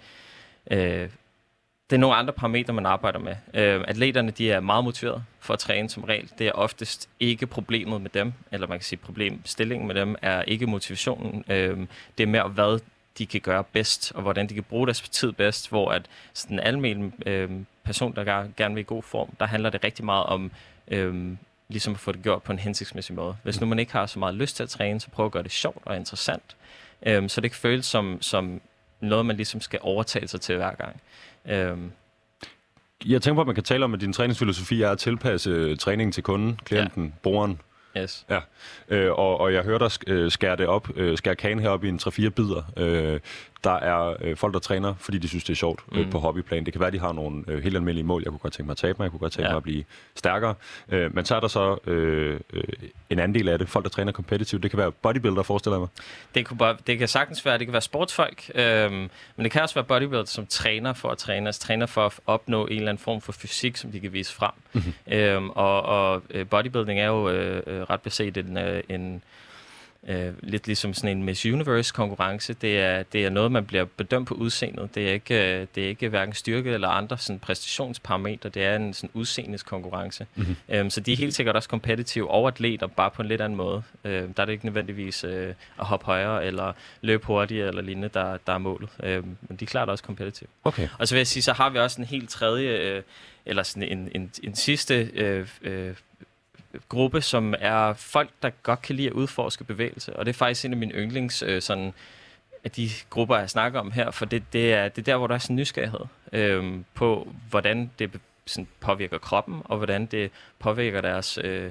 øh, 0.71 1.09
det 1.93 1.97
er 1.97 2.01
nogle 2.01 2.17
andre 2.17 2.33
parametre, 2.33 2.73
man 2.73 2.87
arbejder 2.87 3.19
med. 3.19 3.37
Øh, 3.55 3.85
atleterne 3.89 4.31
de 4.31 4.51
er 4.51 4.61
meget 4.61 4.85
motiveret 4.85 5.25
for 5.41 5.55
at 5.55 5.59
træne 5.59 5.91
som 5.91 6.05
regel. 6.05 6.31
Det 6.39 6.47
er 6.47 6.53
oftest 6.53 7.09
ikke 7.21 7.47
problemet 7.47 8.01
med 8.01 8.11
dem, 8.11 8.33
eller 8.53 8.67
man 8.67 8.79
kan 8.79 8.85
sige 8.85 8.99
problemstillingen 8.99 9.87
med 9.87 9.95
dem 9.95 10.17
er 10.23 10.43
ikke 10.43 10.67
motivationen. 10.67 11.45
Øh, 11.49 11.79
det 12.19 12.23
er 12.25 12.27
mere, 12.27 12.49
hvad 12.49 12.81
de 13.19 13.27
kan 13.27 13.41
gøre 13.41 13.65
bedst, 13.65 14.13
og 14.15 14.23
hvordan 14.23 14.49
de 14.49 14.55
kan 14.55 14.63
bruge 14.63 14.87
deres 14.87 15.01
tid 15.01 15.33
bedst, 15.33 15.69
hvor 15.69 15.91
at 15.91 16.07
sådan 16.33 16.59
en 16.59 16.61
almindelig 16.61 17.29
øh, 17.29 17.51
person, 17.85 18.15
der 18.15 18.47
gerne 18.57 18.75
vil 18.75 18.81
i 18.81 18.85
god 18.85 19.03
form, 19.03 19.29
der 19.41 19.47
handler 19.47 19.71
det 19.71 19.85
rigtig 19.85 20.05
meget 20.05 20.25
om 20.25 20.51
øh, 20.89 21.37
ligesom 21.69 21.93
at 21.93 22.01
få 22.01 22.13
det 22.13 22.23
gjort 22.23 22.43
på 22.43 22.53
en 22.53 22.59
hensigtsmæssig 22.59 23.15
måde. 23.15 23.37
Hvis 23.43 23.61
nu 23.61 23.67
man 23.67 23.79
ikke 23.79 23.93
har 23.93 24.07
så 24.07 24.19
meget 24.19 24.35
lyst 24.35 24.57
til 24.57 24.63
at 24.63 24.69
træne, 24.69 25.01
så 25.01 25.11
prøv 25.11 25.27
at 25.27 25.33
gøre 25.33 25.43
det 25.43 25.53
sjovt 25.53 25.83
og 25.85 25.97
interessant, 25.97 26.57
øh, 27.07 27.29
så 27.29 27.41
det 27.41 27.45
ikke 27.45 27.57
føles 27.57 27.87
som, 27.87 28.19
som 28.21 28.61
noget, 29.01 29.27
man 29.27 29.37
ligesom 29.37 29.61
skal 29.61 29.79
overtale 29.83 30.29
sig 30.29 30.41
til 30.41 30.57
hver 30.57 30.75
gang. 30.75 31.01
Øh, 31.49 31.79
jeg 33.07 33.23
tænker 33.23 33.35
på, 33.35 33.41
at 33.41 33.47
man 33.47 33.55
kan 33.55 33.65
tale 33.65 33.85
om, 33.85 33.95
at 33.95 34.01
din 34.01 34.13
træningsfilosofi 34.13 34.83
er 34.83 34.91
at 34.91 34.99
tilpasse 34.99 35.77
træningen 35.77 36.13
til 36.13 36.23
kunden, 36.23 36.61
klienten, 36.65 37.05
ja. 37.05 37.11
brugeren. 37.23 37.61
Yes. 37.97 38.27
Ja, 38.31 38.39
øh, 38.89 39.13
og, 39.13 39.41
og 39.41 39.53
jeg 39.53 39.63
hørte 39.63 39.85
dig 39.85 40.09
øh, 40.09 40.31
skære 40.31 40.57
det 40.57 40.67
op, 40.67 40.89
øh, 40.97 41.19
skære 41.19 41.37
kagen 41.37 41.59
herop 41.59 41.85
i 41.85 41.89
en 41.89 42.01
3-4 42.03 42.29
bidder. 42.29 42.63
Øh, 42.77 43.21
der 43.65 43.75
er 43.75 44.17
øh, 44.21 44.37
folk, 44.37 44.55
der 44.55 44.61
træner, 44.61 44.95
fordi 44.99 45.19
de 45.19 45.29
synes, 45.29 45.45
det 45.45 45.53
er 45.53 45.57
sjovt 45.57 45.81
øh, 45.93 46.05
mm. 46.05 46.11
på 46.11 46.19
hobbyplan. 46.19 46.65
Det 46.65 46.73
kan 46.73 46.81
være, 46.81 46.91
de 46.91 46.99
har 46.99 47.13
nogle 47.13 47.45
øh, 47.49 47.63
helt 47.63 47.77
almindelige 47.77 48.07
mål. 48.07 48.23
Jeg 48.23 48.31
kunne 48.31 48.39
godt 48.39 48.53
tænke 48.53 48.67
mig 48.67 48.73
at 48.73 48.77
tabe 48.77 48.97
mig, 48.99 49.05
jeg 49.05 49.11
kunne 49.11 49.19
godt 49.19 49.33
tænke 49.33 49.47
ja. 49.47 49.53
mig 49.53 49.57
at 49.57 49.63
blive 49.63 49.85
stærkere. 50.15 50.55
Øh, 50.89 51.15
men 51.15 51.25
så 51.25 51.37
er 51.37 51.41
der 51.41 51.49
så 51.49 51.79
øh, 51.87 52.41
øh, 52.53 52.63
en 53.11 53.19
anden 53.19 53.35
del 53.35 53.49
af 53.49 53.59
det. 53.59 53.69
Folk, 53.69 53.85
der 53.85 53.91
træner 53.91 54.13
competitive. 54.13 54.61
Det 54.61 54.71
kan 54.71 54.79
være 54.79 54.93
bodybuilder, 54.93 55.43
forestiller 55.43 55.77
jeg 55.77 55.81
mig. 55.81 55.89
Det, 56.35 56.47
kunne, 56.47 56.77
det 56.87 56.99
kan 56.99 57.09
sagtens 57.09 57.47
være, 57.47 57.59
det 57.59 57.67
kan 57.67 57.73
være 57.73 57.83
sportsfolk, 57.83 58.51
øh, 58.55 58.93
men 58.93 59.11
det 59.39 59.51
kan 59.51 59.63
også 59.63 59.75
være 59.75 59.85
bodybuilder, 59.85 60.25
som 60.25 60.47
træner 60.47 60.93
for 60.93 61.09
at 61.09 61.19
træne, 61.19 61.49
altså 61.49 61.61
træner 61.61 61.87
for 61.87 62.07
at 62.07 62.13
opnå 62.27 62.67
en 62.67 62.77
eller 62.77 62.89
anden 62.89 63.05
form 63.05 63.21
for 63.21 63.33
fysik, 63.33 63.77
som 63.77 63.93
de 63.93 64.01
kan 64.01 64.13
vise 64.13 64.35
frem. 64.35 64.53
Mm-hmm. 64.73 64.93
Øh, 65.13 65.43
og 65.43 65.83
og 65.83 66.23
øh, 66.31 66.47
bodybuilding 66.47 67.01
er 67.01 67.07
jo 67.07 67.29
øh, 67.31 67.63
øh, 67.67 67.83
ret 67.83 68.01
beset 68.01 68.37
en, 68.37 68.59
øh, 68.59 68.83
en 68.89 69.23
øh, 70.09 70.33
lidt 70.43 70.67
ligesom 70.67 70.95
sådan 70.95 71.17
en 71.17 71.25
Miss 71.25 71.47
Universe 71.47 71.95
konkurrence. 71.95 72.53
Det 72.53 72.81
er, 72.81 73.03
det 73.03 73.25
er 73.25 73.31
noget, 73.31 73.53
man 73.53 73.65
bliver 73.65 73.85
bedømt 73.85 74.29
på 74.29 74.35
udseendet. 74.35 74.95
Det 74.95 75.09
er 75.09 75.13
ikke, 75.13 75.61
øh, 75.61 75.67
det 75.75 75.85
er 75.85 75.89
ikke 75.89 76.09
hverken 76.09 76.35
styrke 76.35 76.71
eller 76.71 76.89
andre 76.89 77.19
sådan 77.19 77.39
præstationsparametre. 77.39 78.49
Det 78.49 78.65
er 78.65 78.77
en 78.77 78.95
sådan 78.95 79.11
udseendes 79.15 79.63
konkurrence. 79.63 80.27
Mm-hmm. 80.35 80.57
Øhm, 80.69 80.91
så 80.91 81.01
de 81.01 81.13
er 81.13 81.17
helt 81.17 81.35
sikkert 81.35 81.57
også 81.57 81.69
kompetitive 81.69 82.31
og 82.31 82.49
atleter, 82.49 82.87
bare 82.87 83.11
på 83.11 83.23
en 83.23 83.29
lidt 83.29 83.41
anden 83.41 83.57
måde. 83.57 83.83
Øhm, 84.05 84.35
der 84.35 84.43
er 84.43 84.47
det 84.47 84.53
ikke 84.53 84.65
nødvendigvis 84.65 85.25
øh, 85.25 85.55
at 85.81 85.87
hoppe 85.87 86.07
højere 86.07 86.47
eller 86.47 86.73
løbe 87.01 87.27
hurtigere 87.27 87.69
eller 87.69 87.83
lignende, 87.83 88.09
der, 88.09 88.37
der 88.47 88.53
er 88.53 88.59
målet. 88.59 88.89
Øhm, 89.03 89.37
men 89.41 89.57
de 89.57 89.65
er 89.65 89.67
klart 89.67 89.89
også 89.89 90.05
kompetitive. 90.05 90.49
Okay. 90.65 90.89
Og 90.99 91.09
så 91.09 91.15
vil 91.15 91.19
jeg 91.19 91.27
sige, 91.27 91.43
så 91.43 91.53
har 91.53 91.71
vi 91.71 91.79
også 91.79 92.01
en 92.01 92.07
helt 92.07 92.31
tredje, 92.31 92.69
øh, 92.69 93.03
eller 93.47 93.63
sådan 93.63 93.99
en, 93.99 94.09
en, 94.15 94.31
en 94.43 94.55
sidste 94.55 95.11
øh, 95.15 95.49
øh, 95.63 95.95
gruppe, 96.89 97.21
som 97.21 97.55
er 97.59 97.93
folk, 97.93 98.31
der 98.43 98.51
godt 98.63 98.83
kan 98.83 98.97
lide 98.97 99.09
at 99.09 99.13
udforske 99.13 99.65
bevægelse. 99.65 100.17
Og 100.17 100.27
det 100.27 100.33
er 100.33 100.39
faktisk 100.39 100.65
en 100.65 100.73
af 100.73 100.79
mine 100.79 100.93
yndlings 100.93 101.43
øh, 101.43 101.63
sådan, 101.63 101.95
af 102.65 102.71
de 102.71 102.91
grupper, 103.11 103.39
jeg 103.39 103.51
snakker 103.51 103.81
om 103.81 103.93
her, 103.93 104.11
for 104.11 104.25
det, 104.25 104.43
det, 104.53 104.73
er, 104.73 104.89
det 104.89 104.99
er 104.99 105.13
der, 105.13 105.17
hvor 105.17 105.27
der 105.27 105.35
er 105.35 105.39
sådan 105.39 105.57
nysgerrighed 105.57 106.01
øh, 106.33 106.81
på, 106.95 107.29
hvordan 107.51 107.91
det 107.99 108.11
sådan, 108.47 108.69
påvirker 108.81 109.19
kroppen, 109.19 109.63
og 109.65 109.77
hvordan 109.77 110.07
det 110.07 110.31
påvirker 110.59 111.01
deres, 111.01 111.39
øh, 111.45 111.71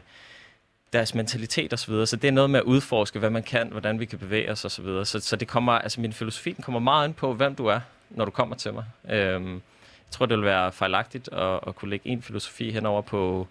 deres 0.94 1.16
mentalitet 1.16 1.74
osv. 1.74 1.78
Så, 1.78 1.92
videre. 1.92 2.08
så 2.08 2.16
det 2.16 2.28
er 2.28 2.32
noget 2.32 2.50
med 2.50 2.60
at 2.60 2.64
udforske, 2.64 3.20
hvad 3.20 3.30
man 3.30 3.44
kan, 3.44 3.68
hvordan 3.72 4.00
vi 4.00 4.06
kan 4.06 4.20
bevæge 4.20 4.52
os 4.52 4.66
osv. 4.66 4.70
Så, 4.70 4.82
videre. 4.82 5.06
så, 5.06 5.20
så 5.20 5.36
det 5.36 5.48
kommer, 5.48 5.74
altså 5.74 6.02
min 6.02 6.14
filosofi 6.14 6.52
den 6.52 6.64
kommer 6.64 6.80
meget 6.80 7.08
ind 7.08 7.16
på, 7.16 7.34
hvem 7.34 7.56
du 7.56 7.66
er, 7.66 7.80
når 8.10 8.26
du 8.26 8.32
kommer 8.32 8.56
til 8.56 8.74
mig. 8.74 8.86
Øh, 9.10 9.52
jeg 9.52 10.12
tror, 10.12 10.26
det 10.26 10.38
vil 10.38 10.46
være 10.46 10.72
fejlagtigt 10.72 11.30
at, 11.34 11.60
at 11.68 11.76
kunne 11.76 11.90
lægge 11.90 12.10
en 12.10 12.22
filosofi 12.22 12.72
henover 12.72 13.02
på 13.02 13.48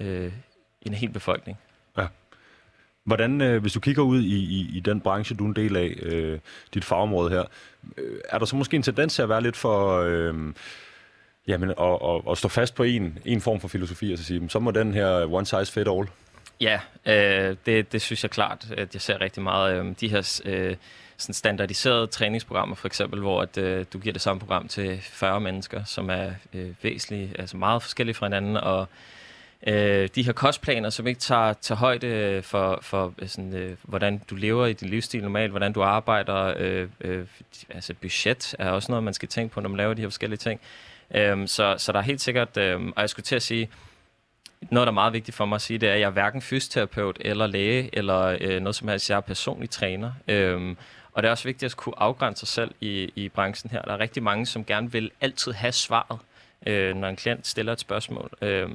øh, 0.00 0.32
en 0.82 0.94
hel 0.94 1.10
befolkning. 1.10 1.58
Ja. 1.98 2.06
Hvordan, 3.04 3.40
øh, 3.40 3.60
hvis 3.60 3.72
du 3.72 3.80
kigger 3.80 4.02
ud 4.02 4.22
i, 4.22 4.36
i, 4.36 4.76
i 4.76 4.80
den 4.80 5.00
branche, 5.00 5.36
du 5.36 5.44
er 5.44 5.48
en 5.48 5.56
del 5.56 5.76
af, 5.76 5.96
øh, 6.02 6.38
dit 6.74 6.84
fagområde 6.84 7.30
her, 7.30 7.44
øh, 7.96 8.20
er 8.28 8.38
der 8.38 8.46
så 8.46 8.56
måske 8.56 8.76
en 8.76 8.82
tendens 8.82 9.14
til 9.14 9.22
at 9.22 9.28
være 9.28 9.42
lidt 9.42 9.56
for... 9.56 10.00
Øh, 10.00 10.34
jamen, 11.48 11.70
at, 11.70 11.98
at, 12.04 12.22
at 12.30 12.38
stå 12.38 12.48
fast 12.48 12.74
på 12.74 12.82
en, 12.82 13.18
en 13.24 13.40
form 13.40 13.60
for 13.60 13.68
filosofi, 13.68 14.12
og 14.12 14.18
så 14.18 14.24
sige, 14.24 14.50
så 14.50 14.58
må 14.58 14.70
den 14.70 14.94
her 14.94 15.32
one 15.32 15.46
size 15.46 15.72
fit 15.72 15.88
all? 15.88 16.06
Ja, 16.60 16.80
øh, 17.06 17.56
det, 17.66 17.92
det 17.92 18.02
synes 18.02 18.24
jeg 18.24 18.30
klart, 18.30 18.66
at 18.76 18.94
jeg 18.94 19.02
ser 19.02 19.20
rigtig 19.20 19.42
meget. 19.42 19.84
Øh, 19.84 19.94
de 20.00 20.08
her 20.08 20.40
øh, 20.44 20.76
sådan 21.16 21.34
standardiserede 21.34 22.06
træningsprogrammer, 22.06 22.74
for 22.76 22.86
eksempel, 22.86 23.20
hvor 23.20 23.42
at, 23.42 23.58
øh, 23.58 23.84
du 23.92 23.98
giver 23.98 24.12
det 24.12 24.22
samme 24.22 24.40
program 24.40 24.68
til 24.68 25.00
40 25.02 25.40
mennesker, 25.40 25.84
som 25.84 26.10
er 26.10 26.30
øh, 26.54 26.70
væsentligt, 26.82 27.38
altså 27.38 27.56
meget 27.56 27.82
forskellige 27.82 28.14
fra 28.14 28.26
hinanden, 28.26 28.56
og 28.56 28.88
øh, 29.66 30.08
de 30.14 30.22
her 30.22 30.32
kostplaner, 30.32 30.90
som 30.90 31.06
ikke 31.06 31.20
tager, 31.20 31.52
tager 31.52 31.78
højde 31.78 32.42
for, 32.42 32.78
for 32.82 33.14
øh, 33.18 33.28
sådan, 33.28 33.54
øh, 33.54 33.76
hvordan 33.82 34.22
du 34.30 34.34
lever 34.34 34.66
i 34.66 34.72
din 34.72 34.88
livsstil 34.88 35.22
normalt, 35.22 35.50
hvordan 35.50 35.72
du 35.72 35.82
arbejder. 35.82 36.54
Øh, 36.56 36.88
øh, 37.00 37.26
altså 37.70 37.94
budget 37.94 38.54
er 38.58 38.70
også 38.70 38.92
noget, 38.92 39.04
man 39.04 39.14
skal 39.14 39.28
tænke 39.28 39.54
på, 39.54 39.60
når 39.60 39.68
man 39.68 39.76
laver 39.76 39.94
de 39.94 40.02
her 40.02 40.08
forskellige 40.08 40.38
ting. 40.38 40.60
Øh, 41.14 41.48
så, 41.48 41.74
så 41.78 41.92
der 41.92 41.98
er 41.98 42.02
helt 42.02 42.20
sikkert, 42.20 42.56
øh, 42.56 42.80
og 42.80 43.00
jeg 43.00 43.10
skulle 43.10 43.24
til 43.24 43.36
at 43.36 43.42
sige, 43.42 43.70
noget, 44.70 44.86
der 44.86 44.90
er 44.90 44.94
meget 44.94 45.12
vigtigt 45.12 45.36
for 45.36 45.46
mig 45.46 45.56
at 45.56 45.62
sige, 45.62 45.78
det 45.78 45.88
er, 45.88 45.92
at 45.92 46.00
jeg 46.00 46.06
er 46.06 46.10
hverken 46.10 46.42
fysioterapeut 46.42 47.18
eller 47.20 47.46
læge, 47.46 47.90
eller 47.92 48.36
øh, 48.40 48.60
noget 48.60 48.76
som 48.76 48.88
helst. 48.88 49.10
Jeg 49.10 49.16
er 49.16 49.20
personlig 49.20 49.70
træner. 49.70 50.12
Øh, 50.28 50.76
og 51.12 51.22
det 51.22 51.28
er 51.28 51.30
også 51.32 51.44
vigtigt 51.44 51.72
at 51.72 51.76
kunne 51.76 51.94
afgrænse 51.98 52.40
sig 52.40 52.48
selv 52.48 52.74
i, 52.80 53.12
i 53.16 53.28
branchen 53.28 53.70
her. 53.70 53.82
Der 53.82 53.92
er 53.92 54.00
rigtig 54.00 54.22
mange, 54.22 54.46
som 54.46 54.64
gerne 54.64 54.92
vil 54.92 55.10
altid 55.20 55.52
have 55.52 55.72
svaret, 55.72 56.18
øh, 56.66 56.96
når 56.96 57.08
en 57.08 57.16
klient 57.16 57.46
stiller 57.46 57.72
et 57.72 57.80
spørgsmål. 57.80 58.30
Øh, 58.42 58.68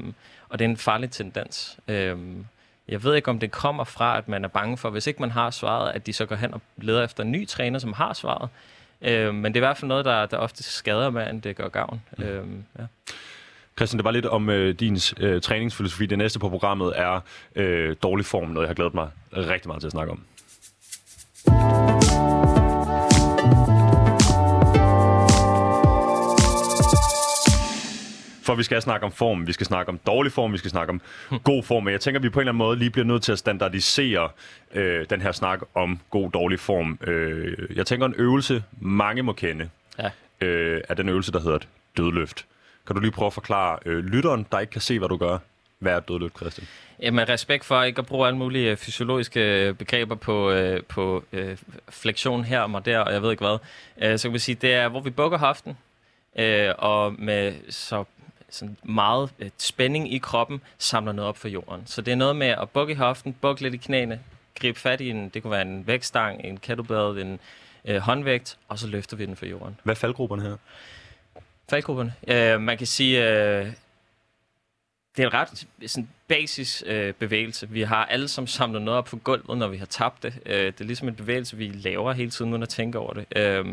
og 0.55 0.59
det 0.59 0.65
er 0.65 0.69
en 0.69 0.77
farlig 0.77 1.11
tendens. 1.11 1.77
Øhm, 1.87 2.45
jeg 2.87 3.03
ved 3.03 3.15
ikke, 3.15 3.29
om 3.29 3.39
det 3.39 3.51
kommer 3.51 3.83
fra, 3.83 4.17
at 4.17 4.27
man 4.27 4.43
er 4.43 4.47
bange 4.47 4.77
for, 4.77 4.89
hvis 4.89 5.07
ikke 5.07 5.19
man 5.19 5.31
har 5.31 5.49
svaret, 5.49 5.91
at 5.91 6.05
de 6.05 6.13
så 6.13 6.25
går 6.25 6.35
hen 6.35 6.53
og 6.53 6.61
leder 6.77 7.03
efter 7.03 7.23
en 7.23 7.31
ny 7.31 7.47
træner, 7.47 7.79
som 7.79 7.93
har 7.93 8.13
svaret. 8.13 8.49
Øhm, 9.01 9.35
men 9.35 9.53
det 9.53 9.59
er 9.59 9.61
i 9.61 9.67
hvert 9.67 9.77
fald 9.77 9.87
noget, 9.87 10.05
der, 10.05 10.25
der 10.25 10.37
ofte 10.37 10.63
skader 10.63 11.09
med, 11.09 11.29
end 11.29 11.41
det 11.41 11.55
gør 11.55 11.67
gavn. 11.67 12.01
Mm. 12.17 12.23
Øhm, 12.23 12.63
ja. 12.79 12.83
Christian, 13.77 13.97
det 13.97 14.03
var 14.03 14.11
lidt 14.11 14.25
om 14.25 14.49
øh, 14.49 14.79
din 14.79 14.97
øh, 15.19 15.41
træningsfilosofi. 15.41 16.05
Det 16.05 16.17
næste 16.17 16.39
på 16.39 16.49
programmet 16.49 16.93
er 16.95 17.19
øh, 17.55 17.95
dårlig 18.03 18.25
form, 18.25 18.47
noget 18.47 18.65
jeg 18.65 18.69
har 18.69 18.75
glædet 18.75 18.93
mig 18.93 19.09
rigtig 19.33 19.67
meget 19.67 19.81
til 19.81 19.87
at 19.87 19.91
snakke 19.91 20.11
om. 20.11 20.23
For 28.45 28.55
vi 28.55 28.63
skal 28.63 28.81
snakke 28.81 29.05
om 29.05 29.11
form, 29.11 29.47
vi 29.47 29.53
skal 29.53 29.65
snakke 29.65 29.89
om 29.89 29.99
dårlig 30.05 30.31
form, 30.31 30.53
vi 30.53 30.57
skal 30.57 30.71
snakke 30.71 30.89
om 30.89 31.01
god 31.43 31.63
form. 31.63 31.83
Men 31.83 31.91
jeg 31.91 32.01
tænker, 32.01 32.19
at 32.19 32.23
vi 32.23 32.29
på 32.29 32.39
en 32.39 32.41
eller 32.41 32.51
anden 32.51 32.57
måde 32.57 32.77
lige 32.77 32.89
bliver 32.89 33.05
nødt 33.05 33.23
til 33.23 33.31
at 33.31 33.39
standardisere 33.39 34.29
øh, 34.73 35.05
den 35.09 35.21
her 35.21 35.31
snak 35.31 35.59
om 35.73 35.99
god 36.09 36.31
dårlig 36.31 36.59
form. 36.59 36.99
Øh, 37.01 37.77
jeg 37.77 37.85
tænker, 37.85 38.05
en 38.05 38.15
øvelse, 38.17 38.63
mange 38.79 39.23
må 39.23 39.33
kende, 39.33 39.69
ja. 39.99 40.09
øh, 40.47 40.81
er 40.89 40.93
den 40.93 41.09
øvelse, 41.09 41.31
der 41.31 41.39
hedder 41.39 41.55
et 41.55 41.67
dødløft. 41.97 42.45
Kan 42.87 42.95
du 42.95 43.01
lige 43.01 43.11
prøve 43.11 43.27
at 43.27 43.33
forklare 43.33 43.79
øh, 43.85 44.05
lytteren, 44.05 44.45
der 44.51 44.59
ikke 44.59 44.71
kan 44.71 44.81
se, 44.81 44.99
hvad 44.99 45.09
du 45.09 45.17
gør, 45.17 45.37
hvad 45.79 45.93
er 45.93 45.97
et 45.97 46.07
dødløft, 46.07 46.37
Christian? 46.37 46.67
Jamen, 47.01 47.29
respekt 47.29 47.65
for 47.65 47.83
ikke 47.83 47.99
at 47.99 48.05
bruge 48.05 48.27
alle 48.27 48.37
mulige 48.37 48.71
øh, 48.71 48.77
fysiologiske 48.77 49.67
øh, 49.67 49.73
begreber 49.73 50.15
på, 50.15 50.51
øh, 50.51 50.83
på 50.83 51.23
øh, 51.33 51.57
flektion 51.89 52.43
her 52.43 52.59
og 52.59 52.85
der, 52.85 52.99
og 52.99 53.13
jeg 53.13 53.21
ved 53.21 53.31
ikke 53.31 53.45
hvad. 53.45 53.57
Øh, 54.11 54.19
så 54.19 54.27
kan 54.27 54.33
vi 54.33 54.39
sige, 54.39 54.55
det 54.55 54.73
er, 54.73 54.87
hvor 54.87 54.99
vi 54.99 55.09
bukker 55.09 55.37
hoften, 55.37 55.77
øh, 56.39 56.73
og 56.77 57.13
med 57.17 57.53
så 57.69 58.03
sådan 58.49 58.77
meget 58.83 59.29
øh, 59.39 59.49
spænding 59.57 60.13
i 60.13 60.17
kroppen, 60.17 60.61
samler 60.77 61.11
noget 61.11 61.29
op 61.29 61.37
for 61.37 61.47
jorden. 61.47 61.87
Så 61.87 62.01
det 62.01 62.11
er 62.11 62.15
noget 62.15 62.35
med 62.35 62.47
at 62.47 62.69
bukke 62.69 62.93
i 62.93 62.95
hoften, 62.95 63.33
bukke 63.33 63.61
lidt 63.61 63.73
i 63.73 63.77
knæene, 63.77 64.19
gribe 64.59 64.79
fat 64.79 65.01
i 65.01 65.09
en, 65.09 65.29
det 65.29 65.41
kunne 65.41 65.51
være 65.51 65.61
en 65.61 65.87
vægtstang, 65.87 66.41
en 66.43 66.57
kettlebell, 66.57 67.19
en 67.19 67.39
øh, 67.85 67.97
håndvægt, 67.97 68.57
og 68.67 68.79
så 68.79 68.87
løfter 68.87 69.17
vi 69.17 69.25
den 69.25 69.35
for 69.35 69.45
jorden. 69.45 69.79
Hvad 69.83 69.95
er 69.95 69.99
faldgrupperne 69.99 70.41
her? 70.41 70.57
Faldgrupperne? 71.69 72.13
Øh, 72.27 72.61
man 72.61 72.77
kan 72.77 72.87
sige, 72.87 73.29
øh, 73.29 73.65
det 75.17 75.23
er 75.23 75.27
en 75.27 75.33
ret 75.33 75.67
sådan 75.87 76.09
basis 76.27 76.83
øh, 76.87 77.13
bevægelse. 77.13 77.69
Vi 77.69 77.81
har 77.81 78.05
alle 78.05 78.27
som 78.27 78.47
samlet 78.47 78.81
noget 78.81 78.97
op 78.97 79.05
på 79.05 79.17
gulvet, 79.17 79.57
når 79.57 79.67
vi 79.67 79.77
har 79.77 79.85
tabt 79.85 80.23
det. 80.23 80.33
Øh, 80.45 80.65
det 80.65 80.81
er 80.81 80.85
ligesom 80.85 81.07
en 81.07 81.15
bevægelse, 81.15 81.57
vi 81.57 81.67
laver 81.67 82.13
hele 82.13 82.31
tiden, 82.31 82.51
uden 82.51 82.63
at 82.63 82.69
tænke 82.69 82.99
over 82.99 83.13
det. 83.13 83.25
Øh, 83.35 83.65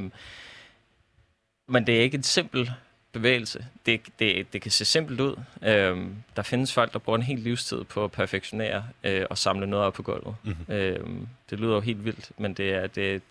men 1.68 1.86
det 1.86 1.96
er 1.96 2.00
ikke 2.00 2.16
en 2.16 2.22
simpel 2.22 2.72
bevægelse. 3.12 3.66
Det, 3.86 4.00
det, 4.18 4.52
det 4.52 4.62
kan 4.62 4.70
se 4.70 4.84
simpelt 4.84 5.20
ud. 5.20 5.36
Øhm, 5.62 6.14
der 6.36 6.42
findes 6.42 6.72
folk, 6.72 6.92
der 6.92 6.98
bruger 6.98 7.16
en 7.16 7.22
hel 7.22 7.38
livstid 7.38 7.84
på 7.84 8.04
at 8.04 8.12
perfektionere 8.12 8.84
øh, 9.04 9.26
og 9.30 9.38
samle 9.38 9.66
noget 9.66 9.86
op 9.86 9.92
på 9.92 10.02
gulvet. 10.02 10.34
Mm-hmm. 10.42 10.74
Øhm, 10.74 11.26
det 11.50 11.60
lyder 11.60 11.74
jo 11.74 11.80
helt 11.80 12.04
vildt, 12.04 12.30
men 12.38 12.54
det 12.54 12.74
er, 12.74 12.86
det, 12.86 13.22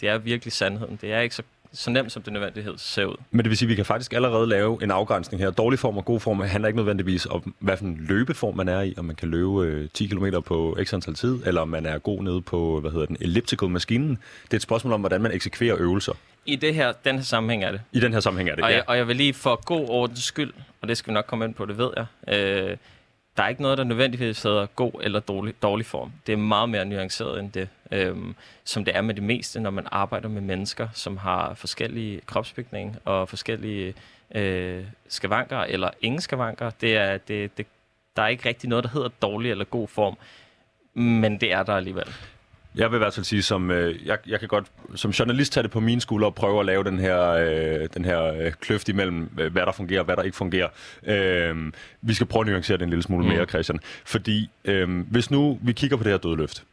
det 0.00 0.08
er 0.08 0.18
virkelig 0.18 0.52
sandheden. 0.52 0.98
Det 1.02 1.12
er 1.12 1.20
ikke 1.20 1.34
så 1.34 1.42
så 1.72 1.90
nemt, 1.90 2.12
som 2.12 2.22
det 2.22 2.32
nødvendighed 2.32 2.74
ser 2.78 3.04
ud. 3.04 3.14
Men 3.30 3.38
det 3.38 3.48
vil 3.48 3.58
sige, 3.58 3.66
at 3.66 3.70
vi 3.70 3.74
kan 3.74 3.84
faktisk 3.84 4.12
allerede 4.12 4.46
lave 4.46 4.82
en 4.82 4.90
afgrænsning 4.90 5.42
her. 5.42 5.50
Dårlig 5.50 5.78
form 5.78 5.96
og 5.96 6.04
god 6.04 6.20
form 6.20 6.40
handler 6.40 6.68
ikke 6.68 6.76
nødvendigvis 6.76 7.26
om, 7.26 7.54
hvad 7.58 7.76
for 7.76 7.84
en 7.84 8.06
løbeform 8.08 8.56
man 8.56 8.68
er 8.68 8.80
i, 8.80 8.94
om 8.96 9.04
man 9.04 9.16
kan 9.16 9.28
løbe 9.28 9.66
øh, 9.66 9.88
10 9.94 10.06
km 10.06 10.26
på 10.46 10.78
x 10.84 10.94
antal 10.94 11.14
tid, 11.14 11.38
eller 11.46 11.60
om 11.60 11.68
man 11.68 11.86
er 11.86 11.98
god 11.98 12.22
nede 12.22 12.40
på, 12.40 12.80
hvad 12.80 12.90
hedder 12.90 13.06
den, 13.06 13.16
elliptical-maskinen. 13.20 14.18
Det 14.44 14.52
er 14.52 14.56
et 14.56 14.62
spørgsmål 14.62 14.92
om, 14.92 15.00
hvordan 15.00 15.20
man 15.20 15.32
eksekverer 15.32 15.76
øvelser. 15.78 16.12
I 16.46 16.56
det 16.56 16.74
her, 16.74 16.92
den 16.92 17.16
her 17.16 17.22
sammenhæng 17.22 17.64
er 17.64 17.70
det. 17.70 17.80
I 17.92 18.00
den 18.00 18.12
her 18.12 18.20
sammenhæng 18.20 18.50
er 18.50 18.54
det, 18.54 18.64
og 18.64 18.70
ja. 18.70 18.76
Jeg, 18.76 18.84
og 18.86 18.96
jeg 18.96 19.08
vil 19.08 19.16
lige 19.16 19.34
for 19.34 19.64
god 19.64 19.88
ordens 19.88 20.22
skyld, 20.24 20.52
og 20.80 20.88
det 20.88 20.96
skal 20.96 21.10
vi 21.10 21.14
nok 21.14 21.26
komme 21.26 21.44
ind 21.44 21.54
på, 21.54 21.66
det 21.66 21.78
ved 21.78 21.90
jeg, 21.96 22.06
øh, 22.34 22.76
der 23.36 23.42
er 23.42 23.48
ikke 23.48 23.62
noget, 23.62 23.78
der 23.78 23.84
nødvendigvis 23.84 24.42
hedder 24.42 24.66
god 24.66 24.92
eller 25.00 25.20
dårlig, 25.20 25.54
dårlig 25.62 25.86
form. 25.86 26.12
Det 26.26 26.32
er 26.32 26.36
meget 26.36 26.68
mere 26.68 26.84
nuanceret 26.84 27.40
end 27.40 27.52
det, 27.52 27.68
øhm, 27.92 28.34
som 28.64 28.84
det 28.84 28.96
er 28.96 29.00
med 29.00 29.14
det 29.14 29.22
meste, 29.22 29.60
når 29.60 29.70
man 29.70 29.86
arbejder 29.90 30.28
med 30.28 30.40
mennesker, 30.40 30.88
som 30.94 31.16
har 31.16 31.54
forskellige 31.54 32.20
kropsbygning 32.26 32.96
og 33.04 33.28
forskellige 33.28 33.94
øh, 34.34 34.84
skavanker 35.08 35.58
eller 35.58 35.90
ingen 36.00 36.20
skavanker. 36.20 36.70
Det 36.70 36.96
er, 36.96 37.18
det, 37.18 37.58
det, 37.58 37.66
der 38.16 38.22
er 38.22 38.28
ikke 38.28 38.48
rigtig 38.48 38.68
noget, 38.68 38.84
der 38.84 38.90
hedder 38.90 39.08
dårlig 39.22 39.50
eller 39.50 39.64
god 39.64 39.88
form, 39.88 40.16
men 40.94 41.40
det 41.40 41.52
er 41.52 41.62
der 41.62 41.72
alligevel. 41.72 42.14
Jeg 42.74 42.90
vil 42.90 42.96
i 42.96 42.98
hvert 42.98 43.14
fald 43.14 43.24
sige, 43.24 43.42
som 43.42 43.70
øh, 43.70 44.06
jeg, 44.06 44.18
jeg 44.26 44.40
kan 44.40 44.48
godt 44.48 44.66
som 44.94 45.10
journalist 45.10 45.52
tage 45.52 45.62
det 45.62 45.70
på 45.70 45.80
mine 45.80 46.00
skuldre 46.00 46.28
og 46.28 46.34
prøve 46.34 46.60
at 46.60 46.66
lave 46.66 46.84
den 46.84 46.98
her, 46.98 47.28
øh, 47.28 47.88
den 47.94 48.04
her 48.04 48.22
øh, 48.24 48.52
kløft 48.60 48.88
imellem, 48.88 49.30
øh, 49.40 49.52
hvad 49.52 49.66
der 49.66 49.72
fungerer 49.72 50.00
og 50.00 50.04
hvad 50.04 50.16
der 50.16 50.22
ikke 50.22 50.36
fungerer. 50.36 50.68
Øh, 51.06 51.72
vi 52.02 52.14
skal 52.14 52.26
prøve 52.26 52.40
at 52.40 52.46
nuancere 52.46 52.76
det 52.76 52.82
en 52.82 52.90
lille 52.90 53.02
smule 53.02 53.24
mm. 53.24 53.32
mere, 53.32 53.44
Christian. 53.44 53.78
Fordi 54.04 54.50
øh, 54.64 55.00
hvis 55.10 55.30
nu 55.30 55.58
vi 55.62 55.72
kigger 55.72 55.96
på 55.96 56.04
det 56.04 56.12
her 56.12 56.18
dødløft, 56.18 56.64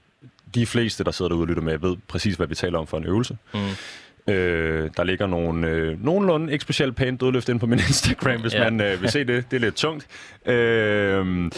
de 0.55 0.65
fleste, 0.65 1.03
der 1.03 1.11
sidder 1.11 1.29
derude 1.29 1.43
og 1.43 1.47
lytter 1.47 1.63
med, 1.63 1.77
ved 1.77 1.95
præcis, 2.07 2.35
hvad 2.35 2.47
vi 2.47 2.55
taler 2.55 2.79
om 2.79 2.87
for 2.87 2.97
en 2.97 3.05
øvelse. 3.05 3.37
Mm. 3.53 3.59
Øh, 4.33 4.89
der 4.97 5.03
ligger 5.03 5.27
nogle 5.27 5.67
øh, 5.67 6.05
nogenlunde 6.05 6.53
ikke 6.53 6.63
specielt 6.63 6.95
pænt 6.95 7.21
dødløft 7.21 7.49
ind 7.49 7.59
på 7.59 7.65
min 7.65 7.79
Instagram, 7.89 8.41
hvis 8.41 8.53
ja. 8.53 8.69
man 8.69 8.81
øh, 8.81 9.01
vil 9.01 9.09
se 9.09 9.23
det. 9.23 9.51
Det 9.51 9.57
er 9.57 9.61
lidt 9.61 9.75
tungt. 9.75 10.07
Øh, 10.45 11.51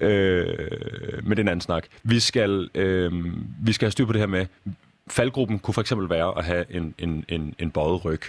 Øh, 0.00 0.58
men 1.22 1.30
det 1.30 1.38
er 1.38 1.42
en 1.42 1.48
anden 1.48 1.60
snak. 1.60 1.84
Vi 2.02 2.20
skal, 2.20 2.70
øh, 2.74 3.12
vi 3.62 3.72
skal 3.72 3.86
have 3.86 3.92
styr 3.92 4.06
på 4.06 4.12
det 4.12 4.20
her 4.20 4.26
med, 4.26 4.46
faldgruppen 5.08 5.58
kunne 5.58 5.74
for 5.74 5.80
eksempel 5.80 6.10
være 6.10 6.38
at 6.38 6.44
have 6.44 6.64
en, 6.70 6.94
en, 6.98 7.24
en, 7.28 7.54
en 7.58 7.70
bøjet 7.70 8.04
ryg. 8.04 8.20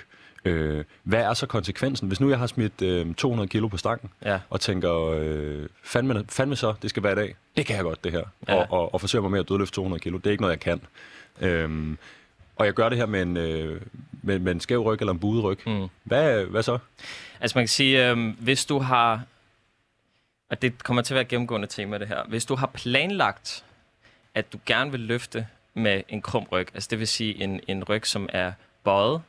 Øh, 0.45 0.83
hvad 1.03 1.19
er 1.19 1.33
så 1.33 1.45
konsekvensen? 1.45 2.07
Hvis 2.07 2.19
nu 2.19 2.29
jeg 2.29 2.39
har 2.39 2.47
smidt 2.47 2.81
øh, 2.81 3.13
200 3.13 3.49
kilo 3.49 3.67
på 3.67 3.77
stangen, 3.77 4.09
ja. 4.25 4.39
og 4.49 4.61
tænker, 4.61 5.07
øh, 5.19 5.67
fandme, 5.83 6.25
fandme 6.29 6.55
så, 6.55 6.73
det 6.81 6.89
skal 6.89 7.03
være 7.03 7.11
i 7.11 7.15
dag. 7.15 7.35
Det 7.57 7.65
kan 7.65 7.75
jeg 7.75 7.83
godt, 7.83 8.03
det 8.03 8.11
her. 8.11 8.23
Ja. 8.47 8.55
Og, 8.55 8.67
og, 8.69 8.93
og 8.93 9.01
forsøger 9.01 9.21
mig 9.21 9.31
med 9.31 9.39
at 9.39 9.49
dødløfte 9.49 9.75
200 9.75 9.99
kilo. 9.99 10.17
Det 10.17 10.25
er 10.25 10.31
ikke 10.31 10.41
noget, 10.41 10.53
jeg 10.53 10.59
kan. 10.59 10.81
Øh, 11.41 11.97
og 12.55 12.65
jeg 12.65 12.73
gør 12.73 12.89
det 12.89 12.97
her 12.97 13.05
med 13.05 13.21
en, 13.21 13.37
øh, 13.37 13.81
med, 14.21 14.39
med 14.39 14.51
en 14.51 14.59
skæv 14.59 14.81
ryg 14.81 14.99
eller 14.99 15.13
en 15.13 15.19
buet 15.19 15.43
ryg. 15.43 15.59
Mm. 15.65 15.87
Hvad, 16.03 16.43
hvad 16.43 16.63
så? 16.63 16.77
Altså 17.39 17.57
man 17.57 17.63
kan 17.63 17.67
sige, 17.67 18.09
øh, 18.09 18.33
hvis 18.39 18.65
du 18.65 18.79
har 18.79 19.21
og 20.51 20.61
det 20.61 20.83
kommer 20.83 21.01
til 21.01 21.13
at 21.13 21.15
være 21.15 21.21
et 21.21 21.27
gennemgående 21.27 21.67
tema, 21.67 21.97
det 21.97 22.07
her. 22.07 22.23
Hvis 22.23 22.45
du 22.45 22.55
har 22.55 22.67
planlagt, 22.67 23.65
at 24.35 24.53
du 24.53 24.59
gerne 24.65 24.91
vil 24.91 24.99
løfte 24.99 25.47
med 25.73 26.03
en 26.09 26.21
krum 26.21 26.43
ryg, 26.51 26.67
altså 26.73 26.87
det 26.91 26.99
vil 26.99 27.07
sige 27.07 27.43
en, 27.43 27.61
en 27.67 27.83
ryg, 27.83 28.07
som 28.07 28.29
er 28.33 28.51
bøjet 28.83 29.21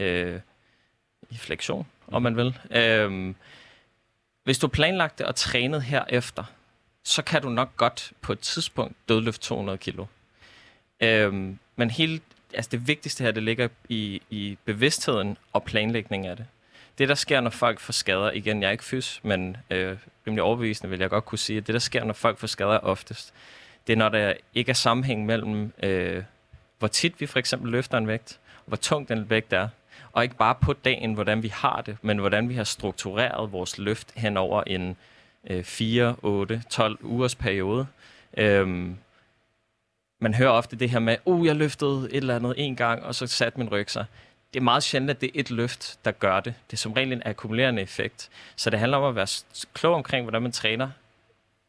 øh, 0.00 0.40
i 1.30 1.36
flektion, 1.36 1.86
om 2.06 2.22
man 2.22 2.36
vil. 2.36 2.58
Øh, 2.70 3.34
hvis 4.44 4.58
du 4.58 4.66
har 4.66 4.72
planlagt 4.72 5.18
det 5.18 5.26
og 5.26 5.36
trænet 5.36 5.82
herefter, 5.82 6.44
så 7.02 7.22
kan 7.22 7.42
du 7.42 7.48
nok 7.48 7.76
godt 7.76 8.12
på 8.20 8.32
et 8.32 8.40
tidspunkt 8.40 8.96
dødløfte 9.08 9.46
200 9.46 9.78
kilo. 9.78 10.06
Øh, 11.00 11.32
men 11.76 11.90
helt, 11.90 12.22
altså 12.54 12.68
det 12.72 12.88
vigtigste 12.88 13.24
her, 13.24 13.30
det 13.30 13.42
ligger 13.42 13.68
i, 13.88 14.22
i 14.30 14.58
bevidstheden 14.64 15.36
og 15.52 15.64
planlægningen 15.64 16.30
af 16.30 16.36
det 16.36 16.46
det, 16.98 17.08
der 17.08 17.14
sker, 17.14 17.40
når 17.40 17.50
folk 17.50 17.80
får 17.80 17.92
skader, 17.92 18.30
igen, 18.30 18.62
jeg 18.62 18.68
er 18.68 18.72
ikke 18.72 18.84
fys, 18.84 19.20
men 19.22 19.56
øh, 19.70 19.96
rimelig 20.26 20.42
overbevisende 20.42 20.90
vil 20.90 21.00
jeg 21.00 21.10
godt 21.10 21.24
kunne 21.24 21.38
sige, 21.38 21.56
at 21.56 21.66
det, 21.66 21.72
der 21.72 21.78
sker, 21.78 22.04
når 22.04 22.12
folk 22.12 22.38
får 22.38 22.46
skader 22.46 22.78
oftest, 22.78 23.34
det 23.86 23.92
er, 23.92 23.96
når 23.96 24.08
der 24.08 24.32
ikke 24.54 24.70
er 24.70 24.74
sammenhæng 24.74 25.26
mellem, 25.26 25.72
øh, 25.82 26.22
hvor 26.78 26.88
tit 26.88 27.20
vi 27.20 27.26
for 27.26 27.38
eksempel 27.38 27.70
løfter 27.70 27.98
en 27.98 28.08
vægt, 28.08 28.40
og 28.56 28.64
hvor 28.66 28.76
tung 28.76 29.08
den 29.08 29.30
vægt 29.30 29.52
er, 29.52 29.68
og 30.12 30.22
ikke 30.22 30.36
bare 30.36 30.54
på 30.54 30.72
dagen, 30.72 31.14
hvordan 31.14 31.42
vi 31.42 31.48
har 31.48 31.80
det, 31.80 31.96
men 32.02 32.18
hvordan 32.18 32.48
vi 32.48 32.54
har 32.54 32.64
struktureret 32.64 33.52
vores 33.52 33.78
løft 33.78 34.12
hen 34.16 34.36
over 34.36 34.62
en 34.66 34.96
øh, 35.50 35.64
4, 35.64 36.16
8, 36.22 36.62
12 36.70 36.98
ugers 37.02 37.34
periode. 37.34 37.86
Øhm, 38.36 38.96
man 40.20 40.34
hører 40.34 40.50
ofte 40.50 40.76
det 40.76 40.90
her 40.90 40.98
med, 40.98 41.16
uh, 41.24 41.46
jeg 41.46 41.56
løftede 41.56 42.08
et 42.10 42.16
eller 42.16 42.36
andet 42.36 42.54
en 42.56 42.76
gang, 42.76 43.04
og 43.04 43.14
så 43.14 43.26
satte 43.26 43.58
min 43.58 43.68
ryg 43.68 43.90
sig 43.90 44.04
det 44.54 44.60
er 44.60 44.64
meget 44.64 44.82
sjældent, 44.82 45.10
at 45.10 45.20
det 45.20 45.26
er 45.26 45.40
et 45.40 45.50
løft, 45.50 45.98
der 46.04 46.10
gør 46.10 46.40
det. 46.40 46.54
Det 46.66 46.72
er 46.72 46.76
som 46.76 46.92
regel 46.92 47.12
en 47.12 47.22
akkumulerende 47.24 47.82
effekt. 47.82 48.30
Så 48.56 48.70
det 48.70 48.78
handler 48.78 48.98
om 48.98 49.04
at 49.04 49.14
være 49.14 49.26
klog 49.74 49.94
omkring, 49.94 50.24
hvordan 50.24 50.42
man 50.42 50.52
træner. 50.52 50.90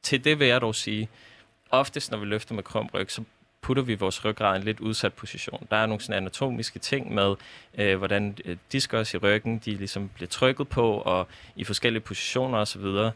Til 0.04 0.24
det 0.24 0.40
vil 0.40 0.48
jeg 0.48 0.62
dog 0.62 0.76
sige, 0.76 1.10
oftest 1.70 2.12
når 2.12 2.18
vi 2.18 2.26
løfter 2.26 2.56
med 2.56 2.64
krum 2.64 2.90
ryg, 2.94 3.12
så 3.12 3.24
putter 3.62 3.84
vi 3.84 3.96
vores 3.96 4.26
ryggrad 4.26 4.56
i 4.56 4.58
en 4.58 4.64
lidt 4.64 4.80
udsat 4.80 5.14
position. 5.14 5.68
Der 5.72 5.78
er 5.78 5.86
nogle 5.86 6.02
sådan 6.02 6.22
anatomiske 6.22 6.80
ting 6.80 7.14
med, 7.14 7.36
øh, 7.78 7.98
hvordan 7.98 8.38
øh, 8.46 8.58
i 9.14 9.18
ryggen, 9.18 9.58
de 9.58 9.72
ligesom 9.72 10.10
bliver 10.10 10.28
trykket 10.28 10.68
på, 10.68 10.92
og 10.92 11.28
i 11.56 11.64
forskellige 11.64 12.02
positioner 12.02 12.58
osv. 12.58 13.12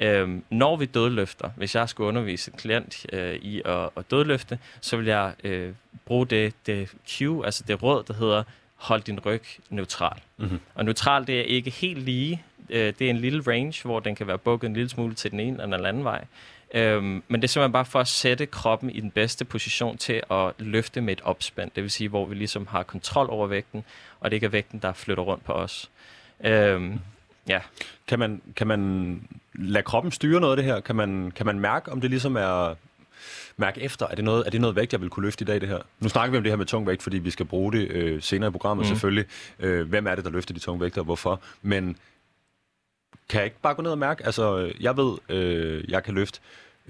Øhm, 0.00 0.44
når 0.50 0.76
vi 0.76 0.86
dødløfter, 0.86 1.50
hvis 1.56 1.74
jeg 1.74 1.88
skulle 1.88 2.08
undervise 2.08 2.50
en 2.50 2.58
klient 2.58 3.06
øh, 3.12 3.34
i 3.34 3.62
at, 3.64 3.90
at 3.96 4.10
dødløfte, 4.10 4.58
så 4.80 4.96
vil 4.96 5.06
jeg 5.06 5.34
øh, 5.44 5.74
bruge 6.04 6.26
det, 6.26 6.54
det 6.66 6.94
cue, 7.08 7.44
altså 7.44 7.64
det 7.68 7.82
råd, 7.82 8.02
der 8.02 8.14
hedder, 8.14 8.42
hold 8.78 9.02
din 9.02 9.20
ryg 9.20 9.42
neutral. 9.70 10.20
Mm-hmm. 10.36 10.60
Og 10.74 10.84
neutral, 10.84 11.26
det 11.26 11.40
er 11.40 11.44
ikke 11.44 11.70
helt 11.70 11.98
lige. 11.98 12.42
Øh, 12.70 12.92
det 12.98 13.02
er 13.02 13.10
en 13.10 13.16
lille 13.16 13.42
range, 13.46 13.82
hvor 13.84 14.00
den 14.00 14.14
kan 14.14 14.26
være 14.26 14.38
bukket 14.38 14.68
en 14.68 14.74
lille 14.74 14.88
smule 14.88 15.14
til 15.14 15.30
den 15.30 15.40
ene 15.40 15.62
eller 15.62 15.76
den 15.76 15.86
anden 15.86 16.04
vej. 16.04 16.24
Øhm, 16.74 17.22
men 17.28 17.42
det 17.42 17.44
er 17.44 17.48
simpelthen 17.48 17.72
bare 17.72 17.84
for 17.84 18.00
at 18.00 18.08
sætte 18.08 18.46
kroppen 18.46 18.90
i 18.90 19.00
den 19.00 19.10
bedste 19.10 19.44
position 19.44 19.96
til 19.96 20.22
at 20.30 20.52
løfte 20.58 21.00
med 21.00 21.12
et 21.12 21.20
opspænd. 21.20 21.70
Det 21.76 21.82
vil 21.82 21.90
sige, 21.90 22.08
hvor 22.08 22.26
vi 22.26 22.34
ligesom 22.34 22.66
har 22.66 22.82
kontrol 22.82 23.30
over 23.30 23.46
vægten, 23.46 23.84
og 24.20 24.30
det 24.30 24.36
ikke 24.36 24.44
er 24.44 24.50
vægten, 24.50 24.78
der 24.78 24.92
flytter 24.92 25.22
rundt 25.22 25.44
på 25.44 25.52
os. 25.52 25.90
Øhm, 26.44 27.00
ja. 27.48 27.60
Kan 28.06 28.18
man, 28.18 28.42
kan 28.56 28.66
man 28.66 29.22
lade 29.54 29.82
kroppen 29.82 30.12
styre 30.12 30.40
noget 30.40 30.52
af 30.52 30.56
det 30.56 30.64
her? 30.64 30.80
Kan 30.80 30.96
man, 30.96 31.32
kan 31.36 31.46
man 31.46 31.60
mærke, 31.60 31.92
om 31.92 32.00
det 32.00 32.10
ligesom 32.10 32.36
er 32.36 32.74
mærke 33.56 33.80
efter, 33.80 34.06
er 34.06 34.14
det, 34.14 34.24
noget, 34.24 34.46
er 34.46 34.50
det 34.50 34.60
noget 34.60 34.76
vægt, 34.76 34.92
jeg 34.92 35.00
vil 35.00 35.10
kunne 35.10 35.26
løfte 35.26 35.42
i 35.42 35.46
dag, 35.46 35.60
det 35.60 35.68
her? 35.68 35.78
Nu 36.00 36.08
snakker 36.08 36.30
vi 36.30 36.36
om 36.36 36.42
det 36.42 36.52
her 36.52 36.56
med 36.56 36.66
tung 36.66 36.86
vægt, 36.86 37.02
fordi 37.02 37.18
vi 37.18 37.30
skal 37.30 37.46
bruge 37.46 37.72
det 37.72 37.90
øh, 37.90 38.22
senere 38.22 38.48
i 38.48 38.52
programmet 38.52 38.86
mm. 38.86 38.88
selvfølgelig. 38.88 39.24
Øh, 39.58 39.88
hvem 39.88 40.06
er 40.06 40.14
det, 40.14 40.24
der 40.24 40.30
løfter 40.30 40.54
de 40.54 40.60
tunge 40.60 40.80
vægter, 40.80 41.00
og 41.00 41.04
hvorfor? 41.04 41.40
Men 41.62 41.96
kan 43.28 43.38
jeg 43.38 43.44
ikke 43.44 43.60
bare 43.62 43.74
gå 43.74 43.82
ned 43.82 43.90
og 43.90 43.98
mærke? 43.98 44.26
Altså, 44.26 44.72
jeg 44.80 44.96
ved, 44.96 45.18
øh, 45.28 45.90
jeg 45.90 46.04
kan 46.04 46.14
løfte 46.14 46.40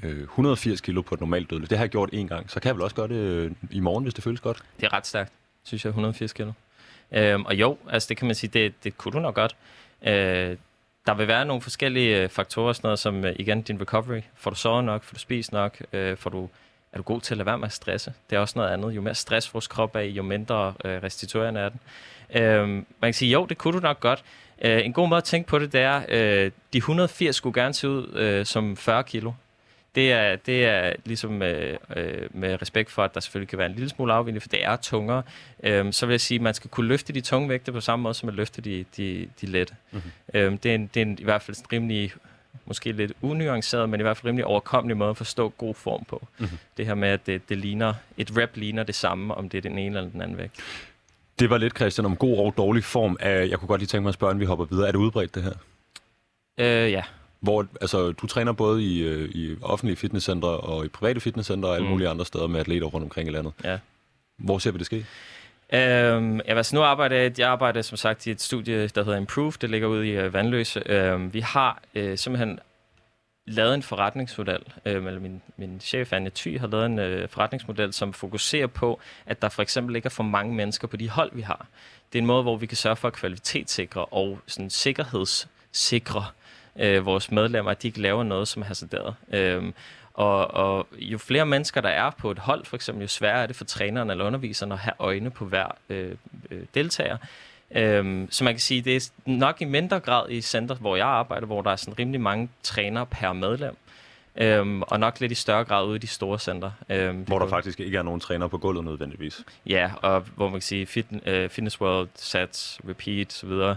øh, 0.02 0.22
180 0.22 0.80
kilo 0.80 1.02
på 1.02 1.14
et 1.14 1.20
normalt 1.20 1.50
dødløft. 1.50 1.70
Det 1.70 1.78
har 1.78 1.84
jeg 1.84 1.90
gjort 1.90 2.10
én 2.14 2.26
gang, 2.26 2.50
så 2.50 2.60
kan 2.60 2.68
jeg 2.68 2.74
vel 2.74 2.82
også 2.82 2.96
gøre 2.96 3.08
det 3.08 3.14
øh, 3.14 3.50
i 3.70 3.80
morgen, 3.80 4.04
hvis 4.04 4.14
det 4.14 4.24
føles 4.24 4.40
godt? 4.40 4.62
Det 4.80 4.86
er 4.86 4.92
ret 4.92 5.06
stærkt, 5.06 5.32
synes 5.64 5.84
jeg, 5.84 5.90
180 5.90 6.32
kilo. 6.32 6.52
Øhm, 7.12 7.44
og 7.44 7.54
jo, 7.54 7.78
altså 7.90 8.06
det 8.08 8.16
kan 8.16 8.26
man 8.26 8.34
sige, 8.34 8.50
det, 8.50 8.84
det 8.84 8.98
kunne 8.98 9.12
du 9.12 9.20
nok 9.20 9.34
godt. 9.34 9.56
Øh, 10.06 10.56
der 11.08 11.14
vil 11.14 11.28
være 11.28 11.44
nogle 11.44 11.62
forskellige 11.62 12.22
øh, 12.22 12.28
faktorer, 12.28 12.72
sådan 12.72 12.86
noget 12.86 12.98
som 12.98 13.24
øh, 13.24 13.36
igen 13.38 13.62
din 13.62 13.80
recovery. 13.80 14.20
Får 14.36 14.50
du 14.50 14.56
sovet 14.56 14.84
nok? 14.84 15.02
Får 15.04 15.14
du 15.14 15.20
spist 15.20 15.52
nok? 15.52 15.82
Øh, 15.92 16.16
får 16.16 16.30
du, 16.30 16.48
er 16.92 16.96
du 16.96 17.02
god 17.02 17.20
til 17.20 17.34
at 17.34 17.38
lade 17.38 17.46
være 17.46 17.58
med 17.58 17.66
at 17.66 17.72
stresse? 17.72 18.12
Det 18.30 18.36
er 18.36 18.40
også 18.40 18.58
noget 18.58 18.70
andet. 18.70 18.96
Jo 18.96 19.00
mere 19.00 19.14
stress 19.14 19.54
vores 19.54 19.66
krop 19.66 19.96
er 19.96 20.00
jo 20.00 20.22
mindre 20.22 20.74
øh, 20.84 21.02
restituerende 21.02 21.60
er 21.60 21.68
den. 21.68 21.80
Øh, 22.42 22.68
man 22.68 22.84
kan 23.02 23.14
sige, 23.14 23.32
jo, 23.32 23.46
det 23.46 23.58
kunne 23.58 23.74
du 23.74 23.80
nok 23.80 24.00
godt. 24.00 24.24
Øh, 24.62 24.84
en 24.84 24.92
god 24.92 25.08
måde 25.08 25.18
at 25.18 25.24
tænke 25.24 25.48
på 25.48 25.58
det, 25.58 25.72
det 25.72 25.80
er, 25.80 26.02
øh, 26.08 26.50
de 26.72 26.78
180 26.78 27.36
skulle 27.36 27.62
gerne 27.62 27.74
se 27.74 27.88
ud 27.88 28.14
øh, 28.14 28.46
som 28.46 28.76
40 28.76 29.04
kilo. 29.04 29.32
Det 29.98 30.12
er, 30.12 30.37
det 30.37 30.64
er 30.64 30.92
ligesom 31.04 31.42
øh, 31.42 31.76
øh, 31.96 32.28
med 32.30 32.62
respekt 32.62 32.90
for, 32.90 33.05
at 33.05 33.14
der 33.14 33.20
selvfølgelig 33.20 33.49
kan 33.49 33.59
være 33.59 33.66
en 33.66 33.74
lille 33.74 33.88
smule 33.88 34.12
afvinding, 34.12 34.42
for 34.42 34.49
det 34.49 34.64
er 34.64 34.76
tungere. 34.76 35.22
Øhm, 35.62 35.92
så 35.92 36.07
vil 36.07 36.12
jeg 36.12 36.20
sige, 36.20 36.36
at 36.36 36.42
man 36.42 36.55
skal 36.55 36.70
kunne 36.70 36.86
løfte 36.88 37.12
de 37.12 37.20
tunge 37.20 37.49
vægte 37.49 37.72
på 37.72 37.80
samme 37.80 38.03
måde, 38.03 38.14
som 38.14 38.26
man 38.26 38.34
løfter 38.34 38.62
de, 38.62 38.84
de, 38.96 39.28
de 39.40 39.46
lette. 39.46 39.74
Mm-hmm. 39.90 40.11
Øhm, 40.34 40.59
det, 40.59 40.70
er 40.70 40.74
en, 40.74 40.90
det 40.94 41.03
er 41.03 41.07
en, 41.07 41.18
i 41.20 41.24
hvert 41.24 41.42
fald 41.42 41.57
en 41.57 41.64
rimelig 41.72 42.12
måske 42.66 42.92
lidt 42.92 43.12
unuanceret, 43.22 43.88
men 43.88 44.01
i 44.01 44.03
hvert 44.03 44.16
fald 44.16 44.26
rimelig 44.28 44.44
overkommelig 44.44 44.96
måde 44.96 45.11
at 45.11 45.16
forstå 45.16 45.49
god 45.49 45.74
form 45.74 46.05
på. 46.05 46.26
Mm-hmm. 46.38 46.59
Det 46.76 46.86
her 46.86 46.94
med, 46.94 47.09
at 47.09 47.26
det, 47.26 47.49
det 47.49 47.59
ligner, 47.59 47.94
et 48.16 48.36
rep 48.36 48.57
ligner 48.57 48.82
det 48.82 48.94
samme, 48.94 49.34
om 49.34 49.49
det 49.49 49.59
er 49.59 49.62
den 49.62 49.78
ene 49.78 49.99
eller 49.99 50.11
den 50.11 50.22
anden 50.22 50.38
vægt. 50.38 50.61
Det 51.38 51.51
var 51.51 51.59
lidt, 51.59 51.76
Christian, 51.76 52.05
om 52.05 52.16
god 52.16 52.38
og 52.38 52.55
dårlig 52.57 52.84
form. 52.84 53.18
Jeg 53.22 53.59
kunne 53.59 53.68
godt 53.68 53.80
lige 53.80 53.86
tænke 53.86 54.03
mig 54.03 54.09
at 54.09 54.14
spørge, 54.14 54.30
inden 54.30 54.40
vi 54.40 54.46
hopper 54.46 54.64
videre. 54.64 54.88
Er 54.88 54.92
det 54.92 54.99
udbredt, 54.99 55.34
det 55.34 55.42
her? 55.42 55.53
Øh, 56.59 56.92
ja. 56.92 57.03
Hvor, 57.41 57.66
altså, 57.80 58.12
du 58.12 58.26
træner 58.26 58.53
både 58.53 58.82
i, 58.82 59.03
øh, 59.03 59.28
i 59.28 59.57
offentlige 59.62 59.97
fitnesscentre 59.97 60.49
og 60.49 60.84
i 60.84 60.89
private 60.89 61.20
fitnesscentre 61.20 61.68
og 61.68 61.74
alle 61.74 61.84
mm. 61.84 61.91
mulige 61.91 62.09
andre 62.09 62.24
steder 62.24 62.47
med 62.47 62.61
atleter 62.61 62.86
rundt 62.86 63.05
omkring 63.05 63.28
i 63.28 63.32
landet. 63.32 63.53
Ja. 63.64 63.78
Hvor 64.36 64.59
ser 64.59 64.70
vi 64.70 64.78
det 64.78 64.86
ske? 64.86 65.07
Øhm, 65.72 66.36
ja, 66.36 66.55
altså 66.57 66.76
nu 66.76 66.82
arbejder 66.82 67.16
jeg, 67.16 67.39
jeg 67.39 67.49
arbejder 67.49 67.82
som 67.82 67.97
sagt 67.97 68.26
i 68.26 68.30
et 68.30 68.41
studie, 68.41 68.89
der 68.89 69.05
hedder 69.05 69.18
Improve. 69.18 69.53
Det 69.61 69.70
ligger 69.70 69.89
ude 69.89 70.09
i 70.09 70.26
uh, 70.26 70.34
Vandløse. 70.34 70.82
Øhm, 70.86 71.34
vi 71.34 71.41
har 71.41 71.82
uh, 71.97 72.14
simpelthen 72.16 72.59
lavet 73.49 73.74
en 73.74 73.82
forretningsmodel, 73.82 74.62
øh, 74.84 75.07
eller 75.07 75.20
min, 75.20 75.43
min 75.57 75.80
chef 75.80 76.12
Anja 76.12 76.30
Thy 76.34 76.59
har 76.59 76.66
lavet 76.66 76.86
en 76.86 76.99
øh, 76.99 77.28
forretningsmodel, 77.28 77.93
som 77.93 78.12
fokuserer 78.12 78.66
på, 78.66 79.01
at 79.26 79.43
der 79.43 79.49
for 79.49 79.62
eksempel 79.62 79.97
ikke 79.97 80.07
er 80.07 80.11
for 80.11 80.22
mange 80.22 80.55
mennesker 80.55 80.89
på 80.89 80.97
de 80.97 81.11
hold, 81.11 81.30
vi 81.32 81.43
har. 81.43 81.66
Det 82.12 82.18
er 82.18 82.22
en 82.22 82.26
måde, 82.26 82.43
hvor 82.43 82.57
vi 82.57 82.66
kan 82.66 82.76
sørge 82.76 82.97
for 82.97 83.09
at 83.09 83.14
kvalitetssikre 83.14 84.05
og 84.05 84.39
sådan 84.47 84.70
sikkerhedssikre 84.70 86.24
øh, 86.79 87.07
vores 87.07 87.31
medlemmer, 87.31 87.70
at 87.70 87.83
de 87.83 87.89
ikke 87.89 88.01
laver 88.01 88.22
noget, 88.22 88.49
som 88.49 88.62
er 88.62 88.66
hasarderet. 88.66 89.14
Øh, 89.33 89.72
og, 90.14 90.55
og 90.55 90.87
jo 90.99 91.18
flere 91.18 91.47
mennesker, 91.47 91.81
der 91.81 91.89
er 91.89 92.11
på 92.11 92.31
et 92.31 92.39
hold, 92.39 92.64
for 92.64 92.76
eksempel, 92.76 93.03
jo 93.03 93.09
sværere 93.09 93.43
er 93.43 93.47
det 93.47 93.57
for 93.57 93.64
træneren 93.64 94.11
eller 94.11 94.24
underviseren 94.24 94.72
at 94.72 94.79
have 94.79 94.95
øjne 94.99 95.31
på 95.31 95.45
hver 95.45 95.66
øh, 95.89 96.14
øh, 96.51 96.62
deltager. 96.74 97.16
Øhm, 97.70 98.29
så 98.31 98.45
man 98.45 98.55
kan 98.55 98.61
sige, 98.61 98.81
det 98.83 98.97
er 98.97 99.11
nok 99.26 99.61
i 99.61 99.64
mindre 99.64 100.01
grad 100.01 100.31
i 100.31 100.41
center, 100.41 100.74
hvor 100.74 100.97
jeg 100.97 101.07
arbejder, 101.07 101.47
hvor 101.47 101.62
der 101.62 101.70
er 101.70 101.76
sådan 101.76 101.99
rimelig 101.99 102.20
mange 102.20 102.49
trænere 102.62 103.07
per 103.07 103.33
medlem. 103.33 103.76
Øhm, 104.37 104.83
og 104.83 105.01
nok 105.01 105.20
lidt 105.20 105.33
i 105.33 105.35
større 105.35 105.64
grad 105.64 105.87
ude 105.87 105.97
i 105.97 105.99
de 105.99 106.07
store 106.07 106.39
center. 106.39 106.70
Øhm, 106.89 107.16
hvor 107.16 107.39
der 107.39 107.47
kunne... 107.47 107.51
faktisk 107.51 107.81
ikke 107.81 107.99
er 107.99 108.03
nogen 108.03 108.20
træner 108.20 108.49
på 108.49 108.59
gulvet 108.59 108.85
nødvendigvis. 108.85 109.45
Ja, 109.66 109.91
og 110.03 110.24
hvor 110.37 110.47
man 110.47 110.53
kan 110.53 110.62
sige 110.62 110.87
fit, 110.87 111.07
uh, 111.12 111.49
Fitness 111.49 111.81
World, 111.81 112.09
Sats, 112.14 112.81
Repeat 112.89 113.26
osv., 113.45 113.76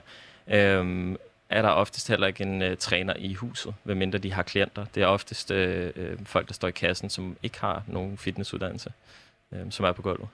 øhm, 0.56 1.18
er 1.52 1.62
der 1.62 1.70
oftest 1.70 2.08
heller 2.08 2.28
ikke 2.28 2.44
en 2.44 2.62
øh, 2.62 2.78
træner 2.78 3.14
i 3.18 3.34
huset, 3.34 3.74
medmindre 3.84 4.18
de 4.18 4.34
har 4.34 4.44
klienter. 4.44 4.86
Det 4.96 5.04
er 5.04 5.08
oftest 5.08 5.52
øh, 5.52 5.92
øh, 5.96 6.18
folk, 6.26 6.48
der 6.48 6.54
står 6.54 6.68
i 6.68 6.72
kassen, 6.72 7.10
som 7.10 7.38
ikke 7.44 7.60
har 7.60 7.84
nogen 7.88 8.18
fitnessuddannelse, 8.18 8.92
øh, 9.54 9.60
som 9.70 9.86
er 9.86 9.92
på 9.92 10.02
gulvet. 10.02 10.28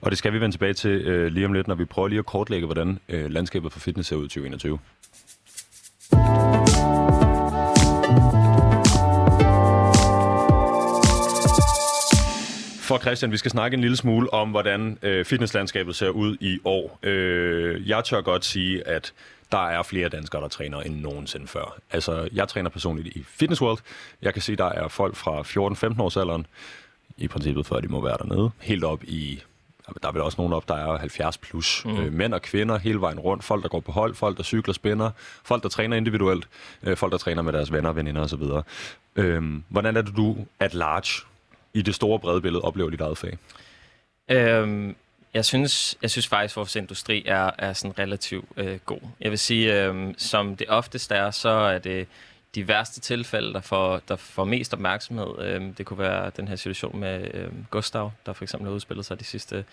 Og 0.00 0.10
det 0.10 0.18
skal 0.18 0.32
vi 0.32 0.40
vende 0.40 0.54
tilbage 0.54 0.74
til 0.74 0.90
øh, 0.90 1.26
lige 1.26 1.46
om 1.46 1.52
lidt, 1.52 1.68
når 1.68 1.74
vi 1.74 1.84
prøver 1.84 2.08
lige 2.08 2.18
at 2.18 2.26
kortlægge, 2.26 2.66
hvordan 2.66 2.98
øh, 3.08 3.30
landskabet 3.30 3.72
for 3.72 3.80
fitness 3.80 4.08
ser 4.08 4.16
ud 4.16 4.24
i 4.24 4.28
2021. 4.28 4.78
For 12.88 12.98
Christian, 12.98 13.32
vi 13.32 13.36
skal 13.36 13.50
snakke 13.50 13.74
en 13.74 13.80
lille 13.80 13.96
smule 13.96 14.32
om, 14.32 14.50
hvordan 14.50 14.98
øh, 15.02 15.24
fitnesslandskabet 15.24 15.96
ser 15.96 16.08
ud 16.08 16.36
i 16.40 16.58
år. 16.64 16.98
Øh, 17.02 17.88
jeg 17.88 18.04
tør 18.04 18.20
godt 18.20 18.44
sige, 18.44 18.88
at 18.88 19.12
der 19.52 19.66
er 19.68 19.82
flere 19.82 20.08
danskere, 20.08 20.42
der 20.42 20.48
træner 20.48 20.80
end 20.80 21.00
nogensinde 21.00 21.46
før. 21.46 21.78
Altså, 21.90 22.28
jeg 22.32 22.48
træner 22.48 22.70
personligt 22.70 23.16
i 23.16 23.22
Fitness 23.22 23.62
World. 23.62 23.78
Jeg 24.22 24.32
kan 24.32 24.42
se, 24.42 24.56
der 24.56 24.64
er 24.64 24.88
folk 24.88 25.16
fra 25.16 25.42
14-15 25.94 26.02
års 26.02 26.16
alderen, 26.16 26.46
i 27.16 27.28
princippet 27.28 27.66
før 27.66 27.80
de 27.80 27.88
må 27.88 28.00
være 28.00 28.16
dernede, 28.20 28.50
helt 28.60 28.84
op 28.84 29.04
i 29.04 29.42
der 30.02 30.08
er 30.08 30.12
vel 30.12 30.22
også 30.22 30.38
nogen 30.38 30.52
op, 30.52 30.68
der 30.68 30.74
er 30.74 30.98
70 30.98 31.38
plus. 31.38 31.82
Mm. 31.84 31.98
Øh, 31.98 32.12
mænd 32.12 32.34
og 32.34 32.42
kvinder 32.42 32.78
hele 32.78 33.00
vejen 33.00 33.18
rundt. 33.18 33.44
Folk, 33.44 33.62
der 33.62 33.68
går 33.68 33.80
på 33.80 33.92
hold. 33.92 34.14
Folk, 34.14 34.36
der 34.36 34.42
cykler, 34.42 34.74
spænder. 34.74 35.10
Folk, 35.44 35.62
der 35.62 35.68
træner 35.68 35.96
individuelt. 35.96 36.48
Øh, 36.82 36.96
folk, 36.96 37.12
der 37.12 37.18
træner 37.18 37.42
med 37.42 37.52
deres 37.52 37.72
venner, 37.72 37.92
veninder 37.92 38.22
osv. 38.22 38.42
Øh, 39.16 39.42
hvordan 39.68 39.96
er 39.96 40.02
det, 40.02 40.16
du 40.16 40.36
at 40.60 40.74
large 40.74 41.26
i 41.74 41.82
det 41.82 41.94
store 41.94 42.18
brede 42.18 42.40
billede 42.40 42.62
oplever 42.62 42.90
dit 42.90 43.00
eget 43.00 43.18
fag? 43.18 43.38
Øhm, 44.30 44.96
jeg 45.38 45.44
synes, 45.44 45.96
jeg 46.02 46.10
synes 46.10 46.26
faktisk, 46.26 46.52
at 46.52 46.56
vores 46.56 46.76
industri 46.76 47.22
er, 47.26 47.50
er 47.58 47.72
sådan 47.72 47.98
relativt 47.98 48.48
øh, 48.56 48.78
god. 48.86 49.00
Jeg 49.20 49.30
vil 49.30 49.38
sige, 49.38 49.84
øh, 49.84 50.14
som 50.16 50.56
det 50.56 50.68
oftest 50.68 51.12
er, 51.12 51.30
så 51.30 51.48
er 51.48 51.78
det 51.78 52.06
de 52.58 52.68
værste 52.68 53.00
tilfælde, 53.00 53.52
der 53.52 53.60
får, 53.60 54.00
der 54.08 54.16
får 54.16 54.44
mest 54.44 54.74
opmærksomhed. 54.74 55.26
Øh, 55.40 55.62
det 55.78 55.86
kunne 55.86 55.98
være 55.98 56.30
den 56.36 56.48
her 56.48 56.56
situation 56.56 57.00
med 57.00 57.28
øh, 57.34 57.48
Gustav, 57.70 58.12
der 58.26 58.32
for 58.32 58.44
eksempel 58.44 58.68
har 58.68 58.74
udspillet 58.74 59.06
sig 59.06 59.20
de 59.20 59.24
sidste 59.24 59.64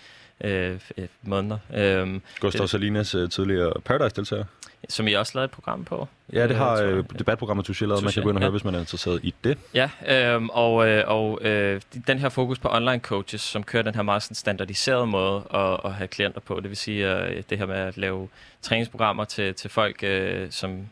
øh, 0.42 0.80
måneder. 1.22 1.58
Øh, 1.74 2.20
Gustav 2.40 2.62
det, 2.62 2.70
Salinas 2.70 3.16
øh, 3.16 3.30
tidligere 3.30 3.74
Paradise-deltager. 3.86 4.44
Som 4.90 5.08
I 5.08 5.14
også 5.14 5.32
lavede 5.36 5.46
et 5.46 5.52
program 5.52 5.86
på. 5.86 6.08
Ja, 6.34 6.48
det 6.48 6.56
har 6.56 6.82
øh, 6.82 7.04
debatprogrammet 7.20 7.70
Touché 7.70 7.86
lavet. 7.86 8.04
Man 8.04 8.14
kan 8.14 8.24
gå 8.24 8.30
ind 8.30 8.38
og 8.38 8.42
høre, 8.42 8.48
ja. 8.48 8.52
hvis 8.52 8.64
man 8.64 8.76
er 8.76 8.80
interesseret 8.80 9.20
i 9.24 9.34
det. 9.44 9.58
Ja, 9.74 9.90
øh, 10.08 10.44
og, 10.46 10.88
øh, 10.88 11.04
og 11.08 11.40
øh, 11.42 11.82
den 12.08 12.20
her 12.20 12.30
fokus 12.30 12.60
på 12.60 12.70
online 12.72 13.00
coaches, 13.00 13.42
som 13.42 13.64
kører 13.64 13.84
den 13.84 13.96
her 13.96 14.02
meget 14.02 14.24
standardiserede 14.24 15.08
måde 15.08 15.44
at, 15.54 15.80
at 15.86 15.94
have 15.94 16.08
klienter 16.08 16.40
på. 16.40 16.60
Det 16.60 16.70
vil 16.70 16.78
sige 16.78 17.16
øh, 17.16 17.44
det 17.50 17.58
her 17.58 17.66
med 17.66 17.76
at 17.76 17.98
lave 17.98 18.30
træningsprogrammer 18.62 19.24
til, 19.24 19.54
til 19.54 19.70
folk, 19.70 20.04
øh, 20.04 20.52
som 20.52 20.88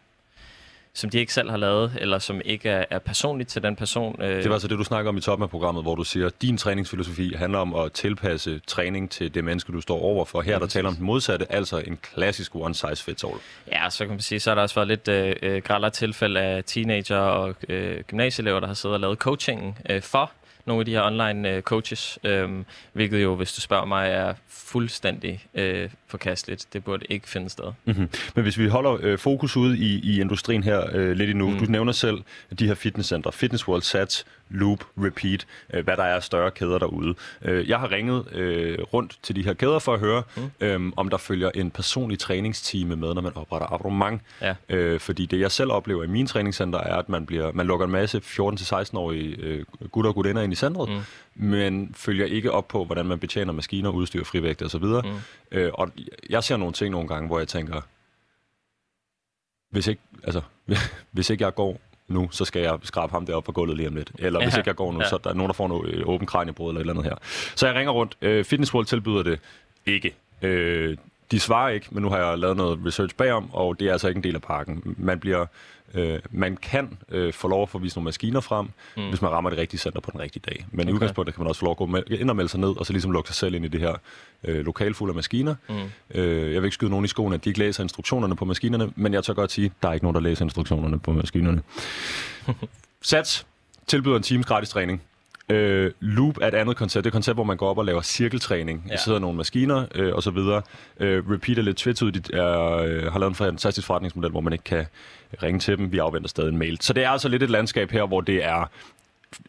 som 0.96 1.10
de 1.10 1.20
ikke 1.20 1.34
selv 1.34 1.50
har 1.50 1.58
lavet, 1.58 1.98
eller 2.00 2.20
som 2.20 2.42
ikke 2.46 2.70
er, 2.70 2.86
er 2.90 3.00
personligt 3.00 3.50
til 3.50 3.64
den 3.64 3.76
person. 3.76 4.22
Øh. 4.22 4.38
Det 4.38 4.50
var 4.50 4.54
altså 4.54 4.68
det, 4.68 4.78
du 4.78 4.84
snakker 4.84 5.10
om 5.10 5.18
i 5.18 5.22
toppen 5.22 5.44
af 5.44 5.50
programmet, 5.50 5.84
hvor 5.84 5.96
du 5.96 6.04
siger, 6.04 6.28
at 6.28 6.42
din 6.42 6.58
træningsfilosofi 6.58 7.34
handler 7.34 7.60
om 7.60 7.76
at 7.76 7.92
tilpasse 7.92 8.62
træning 8.68 9.12
til 9.12 9.34
det 9.34 9.44
menneske, 9.44 9.72
du 9.72 9.82
står 9.82 10.00
overfor. 10.00 10.42
Her 10.42 10.56
er 10.56 10.60
der 10.60 10.68
taler 10.68 10.90
om 10.90 10.96
den 10.96 11.06
modsatte, 11.06 11.52
altså 11.52 11.78
en 11.78 11.98
klassisk 12.02 12.56
one 12.56 12.76
size 12.76 13.04
fits 13.04 13.24
all. 13.24 13.34
Ja, 13.72 13.90
så 13.90 14.06
kan 14.06 14.10
man 14.10 14.20
sige, 14.20 14.40
så 14.40 14.50
har 14.50 14.56
der 14.56 14.62
også 14.62 14.76
været 14.76 14.88
lidt 14.88 15.08
øh, 15.08 15.36
øh 15.42 15.62
grælder 15.62 15.90
tilfælde 15.90 16.40
af 16.40 16.64
teenager 16.64 17.18
og 17.18 17.56
øh, 17.70 18.04
gymnasieelever, 18.08 18.60
der 18.60 18.68
har 18.68 18.74
siddet 18.74 18.94
og 18.94 19.00
lavet 19.00 19.18
coachingen 19.18 19.78
øh, 19.90 20.02
for 20.02 20.32
nogle 20.66 20.82
af 20.82 20.86
de 20.86 20.92
her 20.92 21.02
online 21.02 21.50
øh, 21.50 21.62
coaches, 21.62 22.20
øh, 22.24 22.50
hvilket 22.94 23.24
jo, 23.24 23.36
hvis 23.36 23.54
du 23.54 23.62
spørger 23.62 23.86
mig, 23.86 24.10
er 24.10 24.34
fuldstændig 24.48 25.46
øh, 25.54 25.90
forkasteligt. 26.08 26.68
Det 26.74 26.84
burde 26.84 27.06
ikke 27.10 27.30
finde 27.30 27.50
sted. 27.50 27.72
Mm-hmm. 27.86 28.10
Men 28.36 28.44
hvis 28.44 28.58
vi 28.58 28.68
holder 28.68 28.98
øh, 29.02 29.18
fokus 29.18 29.58
ud 29.58 29.76
i, 29.76 30.00
i 30.00 30.22
industrien 30.22 30.64
her 30.64 30.90
øh, 30.94 31.12
lidt 31.12 31.30
endnu. 31.30 31.50
Mm. 31.50 31.60
Du 31.60 31.66
nævner 31.66 31.92
selv 31.92 32.18
de 32.60 32.68
her 32.68 32.76
fitnesscentre. 32.76 33.32
Fitness 33.32 33.68
World, 33.68 33.82
Sats, 33.82 34.26
Loop, 34.50 34.86
Repeat, 34.98 35.48
øh, 35.74 35.84
hvad 35.84 35.98
der 35.98 36.04
er 36.04 36.20
større 36.20 36.52
kæder 36.52 36.78
derude. 36.78 37.16
Øh, 37.42 37.70
jeg 37.70 37.80
har 37.80 37.92
ringet 37.92 38.34
øh, 38.34 38.80
rundt 38.94 39.20
til 39.24 39.36
de 39.36 39.44
her 39.44 39.54
kæder 39.54 39.80
for 39.80 39.94
at 39.94 40.00
høre, 40.00 40.24
mm. 40.38 40.52
øh, 40.60 40.92
om 40.96 41.10
der 41.10 41.18
følger 41.18 41.52
en 41.56 41.72
personlig 41.72 42.20
træningstime 42.20 42.96
med, 42.96 43.14
når 43.14 43.22
man 43.22 43.32
opretter 43.36 43.74
abonnement. 43.74 44.22
Ja. 44.42 44.56
Øh, 44.70 45.00
fordi 45.00 45.26
det, 45.26 45.40
jeg 45.40 45.52
selv 45.52 45.72
oplever 45.72 46.04
i 46.04 46.08
mine 46.08 46.28
træningscenter, 46.28 46.80
er, 46.80 46.96
at 46.96 47.10
man, 47.10 47.26
bliver, 47.26 47.52
man 47.52 47.68
lukker 47.68 47.86
en 47.86 47.92
masse 47.92 48.18
14-16-årige 48.18 49.36
øh, 49.36 49.66
gutter 49.92 50.10
og 50.10 50.16
gutinder 50.16 50.42
ind 50.42 50.54
i 50.54 50.56
centret, 50.56 50.90
mm. 50.90 51.48
men 51.48 51.94
følger 51.98 52.26
ikke 52.26 52.52
op 52.52 52.68
på, 52.68 52.86
hvordan 52.86 53.06
man 53.06 53.20
betjener 53.20 53.54
maskiner, 53.54 53.90
udstyr, 53.90 54.24
frivægt 54.24 54.62
osv. 54.62 54.84
Mm. 54.84 55.02
Øh, 55.52 55.72
og 55.74 55.92
jeg 56.30 56.44
ser 56.44 56.58
nogle 56.58 56.74
ting 56.74 56.92
nogle 56.92 57.08
gange, 57.08 57.28
hvor 57.28 57.40
jeg 57.40 57.48
tænker, 57.48 57.82
hvis 59.70 59.88
ikke, 59.88 60.02
altså, 60.24 60.42
hvis 61.12 61.30
ikke 61.30 61.44
jeg 61.44 61.56
går 61.56 61.80
nu, 62.08 62.30
så 62.32 62.46
skal 62.46 62.62
jeg 62.62 62.78
skrabe 62.84 63.12
ham 63.12 63.26
deroppe 63.26 63.46
på 63.46 63.52
gulvet 63.52 63.78
lige 63.78 63.88
om 63.88 63.96
lidt. 63.96 64.12
Eller 64.20 64.40
ja, 64.40 64.46
hvis 64.46 64.58
ikke 64.58 64.68
jeg 64.68 64.76
går 64.76 64.92
nu, 64.92 65.02
ja. 65.02 65.10
så 65.10 65.16
er 65.16 65.20
der 65.20 65.34
nogen, 65.34 65.48
der 65.48 65.54
får 65.54 65.68
noget 65.68 65.94
øh, 65.94 66.10
åben 66.10 66.28
kraniebrud 66.28 66.70
eller 66.70 66.80
et 66.80 66.82
eller 66.82 66.94
andet 66.94 67.06
her. 67.06 67.16
Så 67.56 67.68
jeg 67.68 67.76
ringer 67.76 67.92
rundt. 67.92 68.18
Øh, 68.22 68.46
Fitness 68.46 68.74
World 68.74 68.86
tilbyder 68.86 69.24
det 69.24 69.40
ikke. 69.86 70.16
Øh, 70.42 70.98
de 71.32 71.40
svarer 71.40 71.70
ikke, 71.70 71.88
men 71.92 72.02
nu 72.02 72.10
har 72.10 72.18
jeg 72.18 72.38
lavet 72.38 72.58
noget 72.58 72.80
research 72.86 73.16
bagom, 73.16 73.54
og 73.54 73.80
det 73.80 73.88
er 73.88 73.92
altså 73.92 74.08
ikke 74.08 74.18
en 74.18 74.24
del 74.24 74.36
af 74.36 74.42
pakken. 74.42 74.96
Man 74.98 75.20
bliver 75.20 75.46
Øh, 75.94 76.20
man 76.32 76.58
kan 76.58 76.98
øh, 77.10 77.34
få 77.34 77.48
lov 77.48 77.62
at 77.62 77.70
få 77.70 77.78
vist 77.78 77.96
nogle 77.96 78.06
maskiner 78.06 78.40
frem, 78.40 78.70
mm. 78.98 79.10
hvis 79.10 79.22
man 79.22 79.32
rammer 79.32 79.50
det 79.50 79.60
rigtige 79.60 79.80
center 79.80 80.02
på 80.02 80.12
den 80.12 80.20
rigtige 80.20 80.44
dag. 80.46 80.66
Men 80.72 80.82
okay. 80.82 80.92
i 80.92 80.94
udgangspunktet 80.94 81.36
kan 81.36 81.44
man 81.44 81.48
også 81.48 81.60
få 81.60 81.66
lov 81.66 81.72
at 81.72 81.78
gå 81.78 81.86
med, 81.86 82.04
ind 82.12 82.30
og 82.30 82.36
melde 82.36 82.50
sig 82.50 82.60
ned, 82.60 82.78
og 82.78 82.86
så 82.86 82.94
ligesom 82.94 83.12
lukke 83.12 83.30
sig 83.30 83.36
selv 83.36 83.56
ind 83.56 83.66
i 83.66 83.68
det 83.68 83.80
her 83.80 83.96
øh, 84.44 84.66
lokal 84.66 84.94
fuld 84.94 85.10
af 85.10 85.16
maskiner. 85.16 85.56
Mm. 85.70 85.76
Øh, 86.16 86.54
jeg 86.54 86.62
vil 86.62 86.68
ikke 86.68 86.74
skyde 86.74 86.92
nogen 86.92 87.06
i 87.06 87.08
skoene, 87.08 87.36
at 87.36 87.44
de 87.44 87.50
ikke 87.50 87.60
læser 87.60 87.84
instruktionerne 87.84 88.36
på 88.36 88.46
maskinerne, 88.46 88.92
men 88.96 89.14
jeg 89.14 89.24
tør 89.24 89.34
godt 89.34 89.52
sige, 89.52 89.66
at 89.66 89.72
der 89.82 89.90
er 89.90 89.94
ikke 89.94 90.06
nogen, 90.06 90.16
der 90.16 90.22
læser 90.22 90.46
instruktionerne 90.46 91.00
på 91.00 91.12
maskinerne. 91.12 91.62
Sats 93.02 93.46
tilbyder 93.88 94.16
en 94.16 94.24
times 94.24 94.46
gratis 94.46 94.70
træning. 94.70 95.02
Øh, 95.50 95.92
loop 96.00 96.38
er 96.42 96.48
et 96.48 96.54
andet 96.54 96.78
koncept. 96.78 97.04
Det 97.04 97.10
er 97.10 97.12
et 97.12 97.14
koncept, 97.14 97.36
hvor 97.36 97.44
man 97.44 97.58
går 97.58 97.70
op 97.70 97.78
og 97.78 97.86
laver 97.86 98.02
cirkeltræning. 98.02 98.84
Ja. 98.88 98.94
Der 98.94 99.00
sidder 99.00 99.20
nogle 99.20 99.38
maskiner 99.38 99.86
øh, 99.96 100.14
og 100.16 100.24
så 100.24 100.32
videre. 100.32 100.62
Øh, 101.00 101.32
Repeat 101.32 101.58
er 101.58 101.62
lidt 101.62 101.78
tvetydigt. 101.78 102.34
Er, 102.34 102.72
øh, 102.78 103.12
har 103.12 103.20
lavet 103.20 103.32
en 103.32 103.36
fantastisk 103.36 103.88
forretningsmodel, 103.88 104.32
hvor 104.32 104.42
man 104.42 104.54
ikke 104.54 104.64
kan 104.64 104.86
ringe 105.44 105.60
til 105.60 105.78
dem. 105.78 105.92
Vi 105.92 105.98
afventer 105.98 106.30
stadig 106.30 106.50
en 106.50 106.58
mail. 106.58 106.78
Så 106.82 106.94
det 106.94 107.04
er 107.04 107.10
altså 107.10 107.30
lidt 107.30 107.44
et 107.44 107.50
landskab 107.50 107.92
her, 107.92 108.06
hvor 108.06 108.22
det 108.22 108.46
er 108.46 108.70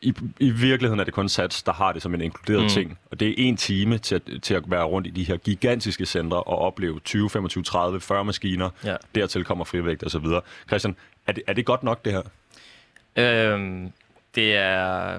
i, 0.03 0.15
i 0.41 0.51
virkeligheden 0.51 1.01
er 1.01 1.05
det 1.05 1.15
kun 1.15 1.29
Sats, 1.29 1.63
der 1.63 1.73
har 1.73 1.93
det 1.93 2.03
som 2.03 2.15
en 2.15 2.21
inkluderet 2.21 2.63
mm. 2.63 2.69
ting. 2.69 2.99
Og 3.11 3.21
det 3.21 3.29
er 3.29 3.35
en 3.37 3.57
time 3.57 3.99
til 3.99 4.15
at, 4.15 4.23
til 4.43 4.55
at 4.55 4.63
være 4.67 4.85
rundt 4.85 5.07
i 5.07 5.11
de 5.11 5.25
her 5.25 5.37
gigantiske 5.37 6.07
centre 6.07 6.43
og 6.43 6.59
opleve 6.59 7.01
20, 7.01 7.31
25, 7.31 7.65
30, 7.65 8.01
40 8.01 8.25
maskiner. 8.25 8.71
Ja. 8.85 8.97
Dertil 9.15 9.45
kommer 9.45 9.65
frivægt 9.65 10.03
og 10.03 10.11
så 10.11 10.19
videre. 10.19 10.41
Christian, 10.67 10.97
er 11.27 11.33
det, 11.33 11.43
er 11.47 11.53
det 11.53 11.67
godt 11.67 11.83
nok 11.83 12.05
det 12.05 12.13
her? 12.13 12.23
Øhm, 13.17 13.93
det 14.35 14.57
er, 14.57 15.19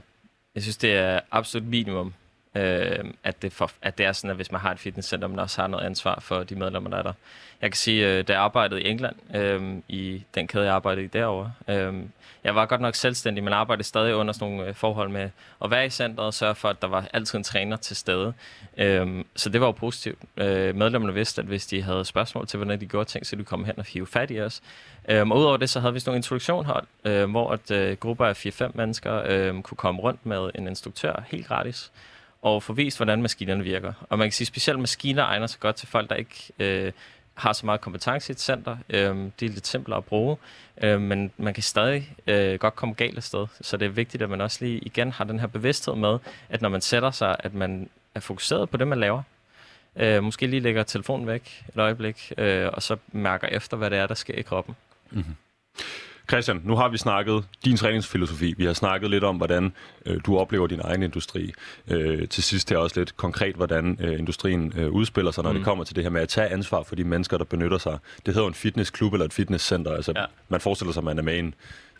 jeg 0.55 0.63
synes, 0.63 0.77
det 0.77 0.93
er 0.93 1.19
absolut 1.31 1.67
minimum, 1.67 2.13
øh, 2.55 3.05
at, 3.23 3.41
det 3.41 3.53
for, 3.53 3.71
at 3.81 3.97
det 3.97 4.05
er 4.05 4.11
sådan, 4.11 4.29
at 4.29 4.35
hvis 4.35 4.51
man 4.51 4.61
har 4.61 4.71
et 4.71 4.79
fitnesscenter, 4.79 5.27
man 5.27 5.39
også 5.39 5.61
har 5.61 5.67
noget 5.67 5.85
ansvar 5.85 6.19
for 6.19 6.43
de 6.43 6.55
medlemmer, 6.55 6.89
der 6.89 6.97
er 6.97 7.03
der. 7.03 7.13
Jeg 7.61 7.71
kan 7.71 7.77
sige, 7.77 8.07
øh, 8.07 8.27
da 8.27 8.33
jeg 8.33 8.41
arbejdede 8.41 8.81
i 8.81 8.87
England, 8.87 9.35
øh, 9.35 9.77
i 9.87 10.23
den 10.35 10.47
kæde, 10.47 10.65
jeg 10.65 10.73
arbejdede 10.73 11.05
i 11.05 11.07
derovre, 11.07 11.53
øh, 11.67 11.93
jeg 12.43 12.55
var 12.55 12.65
godt 12.65 12.81
nok 12.81 12.95
selvstændig, 12.95 13.43
men 13.43 13.53
arbejdede 13.53 13.87
stadig 13.87 14.15
under 14.15 14.33
sådan 14.33 14.47
nogle 14.47 14.67
øh, 14.67 14.75
forhold 14.75 15.09
med 15.09 15.29
at 15.63 15.71
være 15.71 15.85
i 15.85 15.89
centret 15.89 16.25
og 16.25 16.33
sørge 16.33 16.55
for, 16.55 16.69
at 16.69 16.81
der 16.81 16.87
var 16.87 17.07
altid 17.13 17.37
en 17.37 17.43
træner 17.43 17.77
til 17.77 17.95
stede. 17.95 18.33
Øh, 18.77 19.23
så 19.35 19.49
det 19.49 19.61
var 19.61 19.67
jo 19.67 19.71
positivt. 19.71 20.19
Øh, 20.37 20.75
medlemmerne 20.75 21.13
vidste, 21.13 21.41
at 21.41 21.47
hvis 21.47 21.67
de 21.67 21.81
havde 21.81 22.05
spørgsmål 22.05 22.47
til, 22.47 22.57
hvordan 22.57 22.81
de 22.81 22.85
gjorde 22.85 23.09
ting, 23.09 23.25
så 23.25 23.35
de 23.35 23.43
komme 23.43 23.65
hen 23.65 23.79
og 23.79 23.85
hive 23.85 24.07
fat 24.07 24.31
i 24.31 24.41
os. 24.41 24.61
Øh, 25.09 25.29
og 25.29 25.37
udover 25.37 25.57
det, 25.57 25.69
så 25.69 25.79
havde 25.79 25.93
vi 25.93 25.99
sådan 25.99 26.09
nogle 26.09 26.17
introduktionhold, 26.17 26.87
øh, 27.05 27.29
hvor 27.29 27.51
at, 27.51 27.71
øh, 27.71 27.97
grupper 27.97 28.25
af 28.25 28.45
4-5 28.45 28.71
mennesker 28.73 29.21
øh, 29.25 29.61
kunne 29.61 29.77
komme 29.77 30.01
rundt 30.01 30.25
med 30.25 30.49
en 30.55 30.67
instruktør 30.67 31.23
helt 31.27 31.47
gratis 31.47 31.91
og 32.45 32.63
få 32.63 32.73
vist, 32.73 32.97
hvordan 32.97 33.21
maskinerne 33.21 33.63
virker. 33.63 33.93
Og 34.09 34.17
man 34.17 34.27
kan 34.27 34.31
sige, 34.31 34.47
specielt 34.47 34.79
maskiner 34.79 35.23
egner 35.23 35.47
sig 35.47 35.59
godt 35.59 35.75
til 35.75 35.87
folk, 35.87 36.09
der 36.09 36.15
ikke 36.15 36.51
øh, 36.59 36.91
har 37.33 37.53
så 37.53 37.65
meget 37.65 37.81
kompetence 37.81 38.31
i 38.31 38.33
et 38.33 38.39
center. 38.39 38.77
Øh, 38.89 39.15
det 39.39 39.45
er 39.45 39.49
lidt 39.49 39.67
simplere 39.67 39.97
at 39.97 40.05
bruge, 40.05 40.37
øh, 40.83 41.01
men 41.01 41.31
man 41.37 41.53
kan 41.53 41.63
stadig 41.63 42.15
øh, 42.27 42.59
godt 42.59 42.75
komme 42.75 42.95
galt 42.95 43.17
af 43.17 43.23
sted. 43.23 43.47
Så 43.61 43.77
det 43.77 43.85
er 43.85 43.89
vigtigt, 43.89 44.23
at 44.23 44.29
man 44.29 44.41
også 44.41 44.65
lige 44.65 44.79
igen 44.79 45.11
har 45.11 45.23
den 45.23 45.39
her 45.39 45.47
bevidsthed 45.47 45.95
med, 45.95 46.17
at 46.49 46.61
når 46.61 46.69
man 46.69 46.81
sætter 46.81 47.11
sig, 47.11 47.35
at 47.39 47.53
man 47.53 47.89
er 48.15 48.19
fokuseret 48.19 48.69
på 48.69 48.77
det, 48.77 48.87
man 48.87 48.99
laver. 48.99 49.21
Øh, 49.95 50.23
måske 50.23 50.47
lige 50.47 50.59
lægger 50.59 50.83
telefonen 50.83 51.27
væk 51.27 51.65
et 51.69 51.79
øjeblik, 51.79 52.33
øh, 52.37 52.69
og 52.73 52.83
så 52.83 52.97
mærker 53.11 53.47
efter, 53.47 53.77
hvad 53.77 53.89
det 53.89 53.97
er, 53.97 54.07
der 54.07 54.15
sker 54.15 54.33
i 54.33 54.41
kroppen. 54.41 54.75
Mm-hmm. 55.11 55.35
Christian, 56.29 56.61
nu 56.63 56.75
har 56.75 56.89
vi 56.89 56.97
snakket 56.97 57.43
din 57.65 57.77
træningsfilosofi. 57.77 58.53
Vi 58.57 58.65
har 58.65 58.73
snakket 58.73 59.09
lidt 59.09 59.23
om, 59.23 59.37
hvordan 59.37 59.73
øh, 60.05 60.21
du 60.25 60.37
oplever 60.37 60.67
din 60.67 60.81
egen 60.83 61.03
industri. 61.03 61.53
Øh, 61.87 62.27
til 62.27 62.43
sidst 62.43 62.71
er 62.71 62.77
også 62.77 62.99
lidt 62.99 63.17
konkret, 63.17 63.55
hvordan 63.55 63.97
øh, 64.01 64.19
industrien 64.19 64.73
øh, 64.77 64.91
udspiller 64.91 65.31
sig, 65.31 65.43
når 65.43 65.51
mm. 65.51 65.57
det 65.57 65.65
kommer 65.65 65.83
til 65.83 65.95
det 65.95 66.03
her 66.03 66.11
med 66.11 66.21
at 66.21 66.29
tage 66.29 66.49
ansvar 66.49 66.83
for 66.83 66.95
de 66.95 67.03
mennesker, 67.03 67.37
der 67.37 67.45
benytter 67.45 67.77
sig. 67.77 67.97
Det 68.25 68.33
hedder 68.33 68.47
en 68.47 68.53
fitnessklub 68.53 69.13
eller 69.13 69.25
et 69.25 69.33
fitnesscenter. 69.33 69.91
Altså, 69.91 70.13
ja. 70.15 70.25
Man 70.49 70.61
forestiller 70.61 70.93
sig, 70.93 71.01
at 71.01 71.05
man 71.05 71.17
er 71.17 71.23
med 71.23 71.35
i 71.35 71.39
en, 71.39 71.53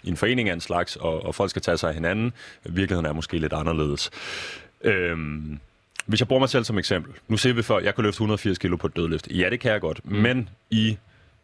i 0.04 0.10
en 0.10 0.18
forening 0.18 0.50
af 0.50 0.54
en 0.54 0.62
slags, 0.62 0.96
og, 0.96 1.26
og 1.26 1.36
folk 1.36 1.50
skal 1.50 1.62
tage 1.62 1.78
sig 1.78 1.90
af 1.90 1.94
hinanden. 1.94 2.34
Virkeligheden 2.64 3.06
er 3.06 3.14
måske 3.14 3.38
lidt 3.38 3.54
anderledes. 3.54 4.12
Øh, 4.84 5.18
hvis 6.06 6.20
jeg 6.20 6.28
bruger 6.28 6.40
mig 6.40 6.50
selv 6.50 6.64
som 6.64 6.78
eksempel. 6.78 7.14
Nu 7.28 7.38
ser 7.38 7.54
vi 7.54 7.64
før, 7.64 7.80
jeg 7.80 7.96
kan 7.96 8.04
løfte 8.04 8.16
180 8.16 8.58
kilo 8.58 8.76
på 8.76 8.88
et 8.88 8.96
dødløft. 8.96 9.28
Ja, 9.32 9.50
det 9.50 9.60
kan 9.60 9.72
jeg 9.72 9.82
godt. 9.82 10.00
Mm. 10.06 10.16
Men 10.16 10.50
i 10.70 10.98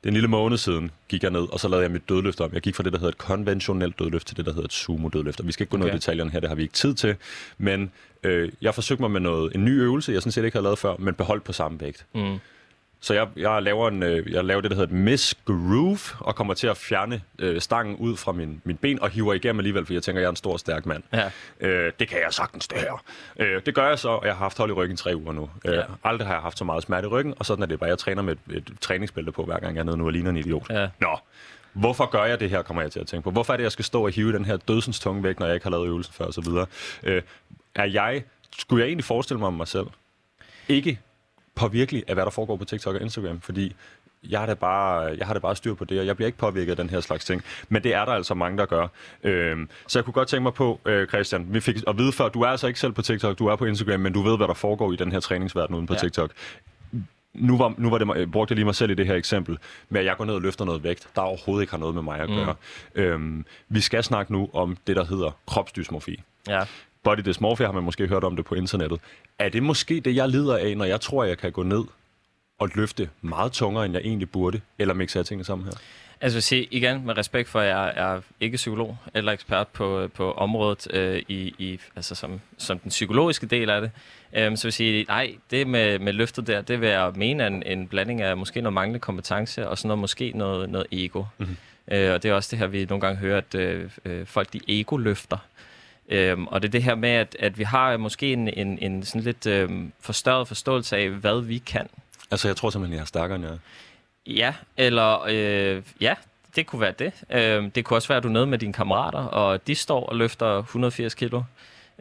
den 0.04 0.14
lille 0.14 0.28
måned 0.28 0.58
siden 0.58 0.92
gik 1.08 1.24
jeg 1.24 1.32
ned, 1.32 1.54
og 1.54 1.60
så 1.60 1.68
lavede 1.68 1.84
jeg 1.84 1.92
mit 1.92 2.10
dødløft 2.10 2.42
om. 2.42 2.54
Jeg 2.54 2.62
gik 2.62 2.76
fra 2.76 2.84
det, 2.84 2.94
der 2.94 3.00
hedder 3.00 3.12
et 3.12 3.18
konventionelt 3.18 4.00
dødløft, 4.00 4.28
til 4.28 4.38
det, 4.38 4.46
der 4.46 4.52
hedder 4.52 4.66
et 4.66 4.74
sumo-dødløft. 4.74 5.40
Og 5.40 5.48
vi 5.48 5.52
skal 5.52 5.64
ikke 5.64 5.72
gå 5.72 5.78
okay. 5.78 5.86
ned 5.86 5.94
i 5.94 5.96
detaljerne 5.96 6.32
her, 6.32 6.40
det 6.40 6.50
har 6.50 6.56
vi 6.56 6.62
ikke 6.62 6.74
tid 6.74 6.94
til. 6.94 7.16
Men 7.58 7.92
øh, 8.24 8.52
jeg 8.62 8.74
forsøgte 8.76 9.02
mig 9.02 9.12
med 9.12 9.22
noget, 9.22 9.56
en 9.56 9.66
ny 9.66 9.70
øvelse, 9.70 10.12
jeg 10.12 10.22
sådan 10.22 10.32
set 10.32 10.46
ikke 10.46 10.56
havde 10.56 10.64
lavet 10.64 10.80
før, 10.80 10.96
men 11.00 11.14
beholdt 11.14 11.44
på 11.44 11.54
samme 11.54 11.82
vægt. 11.82 12.06
Mm. 12.16 12.38
Så 13.04 13.14
jeg, 13.14 13.28
jeg, 13.36 13.62
laver 13.62 13.88
en, 13.88 14.04
øh, 14.04 14.32
jeg 14.32 14.46
laver 14.46 14.62
det, 14.62 14.72
der 14.72 14.78
hedder 14.78 14.96
et 14.96 15.02
miss 15.02 15.36
groove, 15.46 16.00
og 16.20 16.36
kommer 16.36 16.54
til 16.54 16.68
at 16.68 16.78
fjerne 16.78 17.22
øh, 17.40 17.62
stangen 17.62 17.96
ud 17.96 18.18
fra 18.18 18.32
min, 18.32 18.62
min 18.64 18.78
ben, 18.78 19.02
og 19.02 19.10
hiver 19.10 19.34
igennem 19.34 19.60
alligevel, 19.60 19.86
fordi 19.86 19.94
jeg 19.94 20.04
tænker, 20.04 20.22
jeg 20.22 20.26
er 20.26 20.30
en 20.30 20.36
stor, 20.36 20.58
stærk 20.58 20.86
mand. 20.86 21.04
Ja. 21.14 21.32
Øh, 21.60 21.92
det 22.00 22.08
kan 22.08 22.18
jeg 22.18 22.34
sagtens, 22.34 22.68
det 22.68 22.78
her. 22.80 23.04
Øh, 23.40 23.62
det 23.66 23.76
gør 23.76 23.88
jeg 23.88 24.00
så, 24.00 24.10
og 24.10 24.26
jeg 24.26 24.34
har 24.34 24.40
haft 24.46 24.58
hold 24.58 24.70
i 24.70 24.74
ryggen 24.74 24.94
i 24.94 24.98
tre 24.98 25.16
uger 25.16 25.34
nu. 25.34 25.50
Øh, 25.66 25.74
ja. 25.74 25.82
Aldrig 26.04 26.28
har 26.28 26.34
jeg 26.34 26.42
haft 26.42 26.58
så 26.58 26.64
meget 26.66 26.84
smerte 26.84 27.06
i 27.06 27.10
ryggen, 27.10 27.34
og 27.40 27.46
sådan 27.46 27.64
er 27.64 27.68
det 27.68 27.80
bare. 27.80 27.90
Jeg 27.90 27.98
træner 27.98 28.22
med 28.22 28.36
et, 28.50 28.56
et 28.56 28.74
træningsbælte 28.82 29.32
på, 29.32 29.44
hver 29.44 29.60
gang 29.60 29.76
jeg 29.76 29.82
er 29.82 29.86
nede 29.86 29.98
nu 29.98 30.06
og 30.06 30.12
ligner 30.12 30.30
en 30.30 30.38
idiot. 30.38 30.70
Ja. 30.70 30.88
Nå, 31.00 31.18
Hvorfor 31.74 32.06
gør 32.06 32.24
jeg 32.24 32.40
det 32.40 32.50
her, 32.50 32.62
kommer 32.62 32.82
jeg 32.82 32.92
til 32.92 33.00
at 33.00 33.08
tænke 33.08 33.24
på. 33.24 33.32
Hvorfor 33.32 33.54
er 33.54 33.58
det, 33.58 33.64
jeg 33.64 33.72
skal 33.72 33.86
stå 33.86 34.06
og 34.06 34.12
hive 34.12 34.34
den 34.34 34.46
her 34.46 34.58
dødsens 34.58 35.00
tunge 35.00 35.24
væk, 35.24 35.40
når 35.40 35.46
jeg 35.46 35.56
ikke 35.56 35.66
har 35.66 35.72
lavet 35.72 35.88
øvelsen 35.88 36.14
før, 36.14 36.26
og 36.26 36.34
så 36.34 36.42
videre. 36.42 36.66
Øh, 37.04 37.22
er 37.76 37.86
jeg, 37.86 38.24
skulle 38.58 38.82
jeg 38.82 38.88
egentlig 38.88 39.06
forestille 39.06 39.40
mig 39.40 39.48
om 39.48 39.54
mig 39.54 39.68
selv, 39.68 39.88
ikke 40.68 41.00
påvirkelig 41.56 42.04
af, 42.08 42.16
hvad 42.16 42.24
der 42.24 42.32
foregår 42.32 42.56
på 42.56 42.66
TikTok 42.66 42.96
og 42.96 43.02
Instagram, 43.02 43.42
fordi 43.42 43.76
jeg 44.30 44.40
har, 44.40 44.46
da 44.46 44.54
bare, 44.54 45.16
jeg 45.18 45.28
har 45.28 45.34
da 45.34 45.40
bare 45.40 45.56
styr 45.56 45.74
på 45.74 45.86
det, 45.86 46.00
og 46.00 46.06
jeg 46.06 46.16
bliver 46.16 46.28
ikke 46.28 46.38
påvirket 46.38 46.72
af 46.72 46.78
den 46.78 46.90
her 46.90 47.00
slags 47.00 47.26
ting. 47.26 47.44
Men 47.70 47.84
det 47.84 47.94
er 47.94 48.06
der 48.06 48.12
altså 48.12 48.34
mange, 48.34 48.58
der 48.58 48.66
gør. 48.66 48.88
Øhm, 49.24 49.70
så 49.88 50.00
jeg 50.00 50.06
kunne 50.06 50.14
godt 50.14 50.28
tænke 50.28 50.44
mig 50.44 50.54
på, 50.54 50.80
øh, 50.86 51.08
Christian, 51.08 51.48
vi 51.50 51.60
fik 51.60 51.76
at 51.88 51.98
vide 51.98 52.12
før, 52.12 52.30
du 52.30 52.42
er 52.42 52.48
altså 52.48 52.68
ikke 52.68 52.80
selv 52.80 52.92
på 52.92 53.02
TikTok, 53.02 53.40
du 53.40 53.48
er 53.48 53.56
på 53.56 53.66
Instagram, 53.66 54.00
men 54.00 54.14
du 54.14 54.22
ved, 54.22 54.38
hvad 54.38 54.48
der 54.48 54.54
foregår 54.54 54.94
i 54.94 54.96
den 54.96 55.12
her 55.12 55.20
træningsverden 55.20 55.76
uden 55.76 55.88
på 55.88 55.94
ja. 55.94 56.00
TikTok. 56.00 56.32
Nu 57.34 57.58
var, 57.58 57.74
nu 57.78 57.90
var 57.90 57.98
det, 57.98 58.32
brugte 58.32 58.52
jeg 58.52 58.56
lige 58.56 58.66
mig 58.66 58.76
selv 58.76 58.92
i 58.92 58.94
det 58.94 59.08
her 59.08 59.16
eksempel, 59.16 59.58
med 59.90 60.00
at 60.00 60.06
jeg 60.06 60.18
går 60.18 60.26
ned 60.26 60.34
og 60.34 60.42
løfter 60.42 60.66
noget 60.66 60.84
vægt, 60.84 61.08
der 61.16 61.22
overhovedet 61.22 61.64
ikke 61.64 61.72
har 61.72 61.78
noget 61.78 61.96
med 61.96 62.04
mig 62.04 62.20
at 62.20 62.30
mm. 62.30 62.36
gøre. 62.36 62.56
Mm. 62.96 63.02
Øhm, 63.02 63.46
vi 63.70 63.82
skal 63.82 64.04
snakke 64.04 64.32
nu 64.32 64.50
om 64.54 64.78
det, 64.88 64.96
der 64.96 65.06
hedder 65.06 65.32
kropsdysmorfi. 65.48 66.24
Ja 66.48 66.66
body 67.04 67.20
dysmorphia 67.26 67.66
har 67.66 67.74
man 67.74 67.84
måske 67.84 68.08
hørt 68.08 68.24
om 68.24 68.36
det 68.36 68.46
på 68.46 68.56
internettet. 68.56 69.00
Er 69.40 69.50
det 69.50 69.64
måske 69.64 70.00
det, 70.00 70.16
jeg 70.16 70.30
lider 70.30 70.58
af, 70.58 70.78
når 70.78 70.86
jeg 70.86 71.02
tror, 71.02 71.24
jeg 71.24 71.38
kan 71.38 71.52
gå 71.52 71.64
ned 71.64 71.84
og 72.60 72.70
løfte 72.76 73.10
meget 73.22 73.52
tungere, 73.52 73.86
end 73.86 73.94
jeg 73.94 74.02
egentlig 74.02 74.30
burde? 74.30 74.62
Eller 74.80 74.94
mixer 74.94 75.20
jeg 75.20 75.26
tingene 75.26 75.46
sammen 75.46 75.66
her? 75.66 75.74
Altså 76.24 76.42
sige 76.42 76.68
igen 76.72 77.06
med 77.06 77.18
respekt 77.18 77.50
for, 77.50 77.60
at 77.60 77.68
jeg 77.68 77.94
er 77.96 78.22
ikke 78.40 78.56
psykolog 78.56 78.98
eller 79.14 79.32
ekspert 79.32 79.68
på, 79.68 80.08
på 80.14 80.32
området 80.32 80.88
øh, 80.94 81.22
i, 81.28 81.54
i, 81.58 81.80
altså 81.96 82.16
som, 82.16 82.42
som 82.58 82.80
den 82.80 82.90
psykologiske 82.90 83.46
del 83.46 83.70
af 83.70 83.82
det. 83.82 83.92
Øhm, 84.34 84.56
så 84.56 84.68
vil 84.68 84.74
sige, 84.74 85.06
nej, 85.08 85.36
det 85.52 85.68
med, 85.68 86.00
med 86.00 86.14
løftet 86.14 86.48
der, 86.48 86.62
det 86.62 86.82
vil 86.82 86.90
jeg 86.90 87.12
mene 87.16 87.48
en, 87.48 87.64
en 87.64 87.88
blanding 87.88 88.22
af 88.22 88.38
måske 88.38 88.62
noget 88.62 88.74
manglende 88.74 89.00
kompetence 89.00 89.70
og 89.70 89.78
sådan 89.78 89.88
noget, 89.88 90.00
måske 90.00 90.32
noget, 90.36 90.70
noget 90.70 90.88
ego. 90.92 91.24
Mm-hmm. 91.38 91.58
Øh, 91.92 92.14
og 92.14 92.24
det 92.24 92.32
er 92.32 92.36
også 92.36 92.48
det 92.52 92.60
her, 92.60 92.68
vi 92.68 92.86
nogle 92.86 93.02
gange 93.02 93.20
hører, 93.20 93.38
at 93.38 93.56
øh, 93.56 93.90
øh 94.06 94.26
folk 94.26 94.54
de 94.54 94.60
ego-løfter. 94.68 95.38
Øhm, 96.12 96.48
og 96.48 96.62
det 96.62 96.68
er 96.68 96.72
det 96.72 96.84
her 96.84 96.96
med, 96.96 97.10
at, 97.10 97.36
at 97.40 97.58
vi 97.58 97.64
har 97.64 97.98
måske 97.98 98.34
en, 98.34 98.48
en, 98.48 98.80
en 98.82 99.04
sådan 99.04 99.22
lidt 99.22 99.48
øhm, 99.48 99.92
forstørret 100.00 100.48
forståelse 100.48 100.98
af, 100.98 101.10
hvad 101.10 101.42
vi 101.42 101.58
kan. 101.58 101.88
Altså, 102.32 102.48
jeg 102.48 102.56
tror 102.56 102.70
simpelthen, 102.70 102.96
jeg 102.96 103.02
er 103.02 103.06
stærkere 103.06 103.36
end 103.36 103.46
jeg 103.46 103.58
Ja, 104.28 104.54
eller 104.78 105.26
øh, 105.30 105.84
ja, 106.02 106.16
det 106.56 106.68
kunne 106.68 106.82
være 106.82 106.94
det. 107.00 107.14
Øh, 107.30 107.70
det 107.76 107.86
kunne 107.86 107.98
også 107.98 108.08
være, 108.08 108.18
at 108.18 108.24
du 108.24 108.28
er 108.28 108.34
nede 108.34 108.48
med 108.48 108.58
dine 108.58 108.74
kammerater, 108.74 109.20
og 109.20 109.68
de 109.68 109.76
står 109.76 110.06
og 110.06 110.16
løfter 110.16 110.58
180 110.58 111.14
kilo 111.14 111.44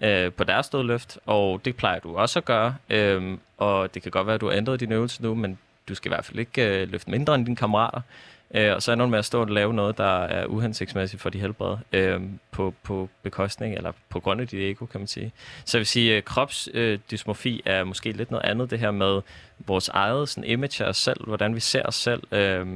øh, 0.03 0.33
på 0.33 0.45
deres 0.45 0.67
stødløft, 0.67 1.19
og 1.27 1.61
det 1.65 1.77
plejer 1.77 1.99
du 1.99 2.17
også 2.17 2.39
at 2.39 2.45
gøre. 2.45 2.75
Øh, 2.91 3.39
og 3.59 3.95
det 3.95 4.03
kan 4.03 4.11
godt 4.11 4.27
være, 4.27 4.35
at 4.35 4.41
du 4.41 4.49
har 4.49 4.57
ændret 4.57 4.81
din 4.81 4.93
øvelse 4.93 5.23
nu, 5.23 5.35
men 5.35 5.59
du 5.89 5.95
skal 5.95 6.09
i 6.09 6.15
hvert 6.15 6.25
fald 6.25 6.39
ikke 6.39 6.83
øh, 6.83 6.89
løfte 6.89 7.11
mindre 7.11 7.35
end 7.35 7.45
dine 7.45 7.57
kammerater. 7.57 8.01
Øh, 8.55 8.75
og 8.75 8.83
så 8.83 8.93
er 8.93 8.97
nogen 8.97 9.11
med 9.11 9.19
at 9.19 9.25
stå 9.25 9.41
og 9.41 9.49
lave 9.49 9.75
noget, 9.75 9.99
der 9.99 10.25
er 10.25 10.47
uhensigtsmæssigt 10.47 11.23
for 11.23 11.31
de 11.31 11.39
helbred 11.39 11.77
øh, 11.93 12.21
på, 12.51 12.75
på 12.83 13.09
bekostning, 13.23 13.75
eller 13.75 13.93
på 14.09 14.21
grund 14.21 14.41
af 14.41 14.49
dit 14.49 14.71
ego, 14.71 14.87
kan 14.87 15.01
man 15.01 15.09
sige. 15.09 15.33
Så 15.65 15.77
jeg 15.77 15.81
vil 15.81 15.87
sige, 15.87 16.13
at 16.13 16.17
øh, 16.17 16.23
kropsdysmorfi 16.23 17.63
øh, 17.67 17.73
er 17.73 17.85
måske 17.85 18.13
lidt 18.13 18.31
noget 18.31 18.45
andet, 18.45 18.71
det 18.71 18.79
her 18.79 18.91
med 18.91 19.21
vores 19.67 19.89
eget 19.89 20.29
sådan, 20.29 20.51
image 20.51 20.85
af 20.85 20.89
os 20.89 20.97
selv, 20.97 21.27
hvordan 21.27 21.55
vi 21.55 21.61
ser 21.61 21.83
os 21.83 21.95
selv 21.95 22.23
øh, 22.33 22.67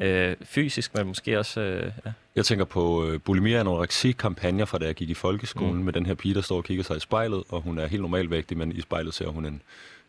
øh, 0.00 0.36
fysisk, 0.42 0.94
men 0.94 1.06
måske 1.06 1.38
også... 1.38 1.60
Øh, 1.60 1.92
ja. 2.06 2.12
Jeg 2.36 2.44
tænker 2.44 2.64
på 2.64 3.06
øh, 3.06 3.20
bulimi 3.20 3.52
og 3.52 3.60
anoreksi-kampagner 3.60 4.64
fra 4.64 4.78
da 4.78 4.86
jeg 4.86 4.94
gik 4.94 5.10
i 5.10 5.14
folkeskolen, 5.14 5.76
mm. 5.76 5.84
med 5.84 5.92
den 5.92 6.06
her 6.06 6.14
pige, 6.14 6.34
der 6.34 6.40
står 6.40 6.56
og 6.56 6.64
kigger 6.64 6.84
sig 6.84 6.96
i 6.96 7.00
spejlet, 7.00 7.42
og 7.48 7.60
hun 7.60 7.78
er 7.78 7.86
helt 7.86 8.02
normalvægtig, 8.02 8.56
men 8.56 8.72
i 8.72 8.80
spejlet 8.80 9.14
ser 9.14 9.28
hun 9.28 9.46
en 9.46 9.62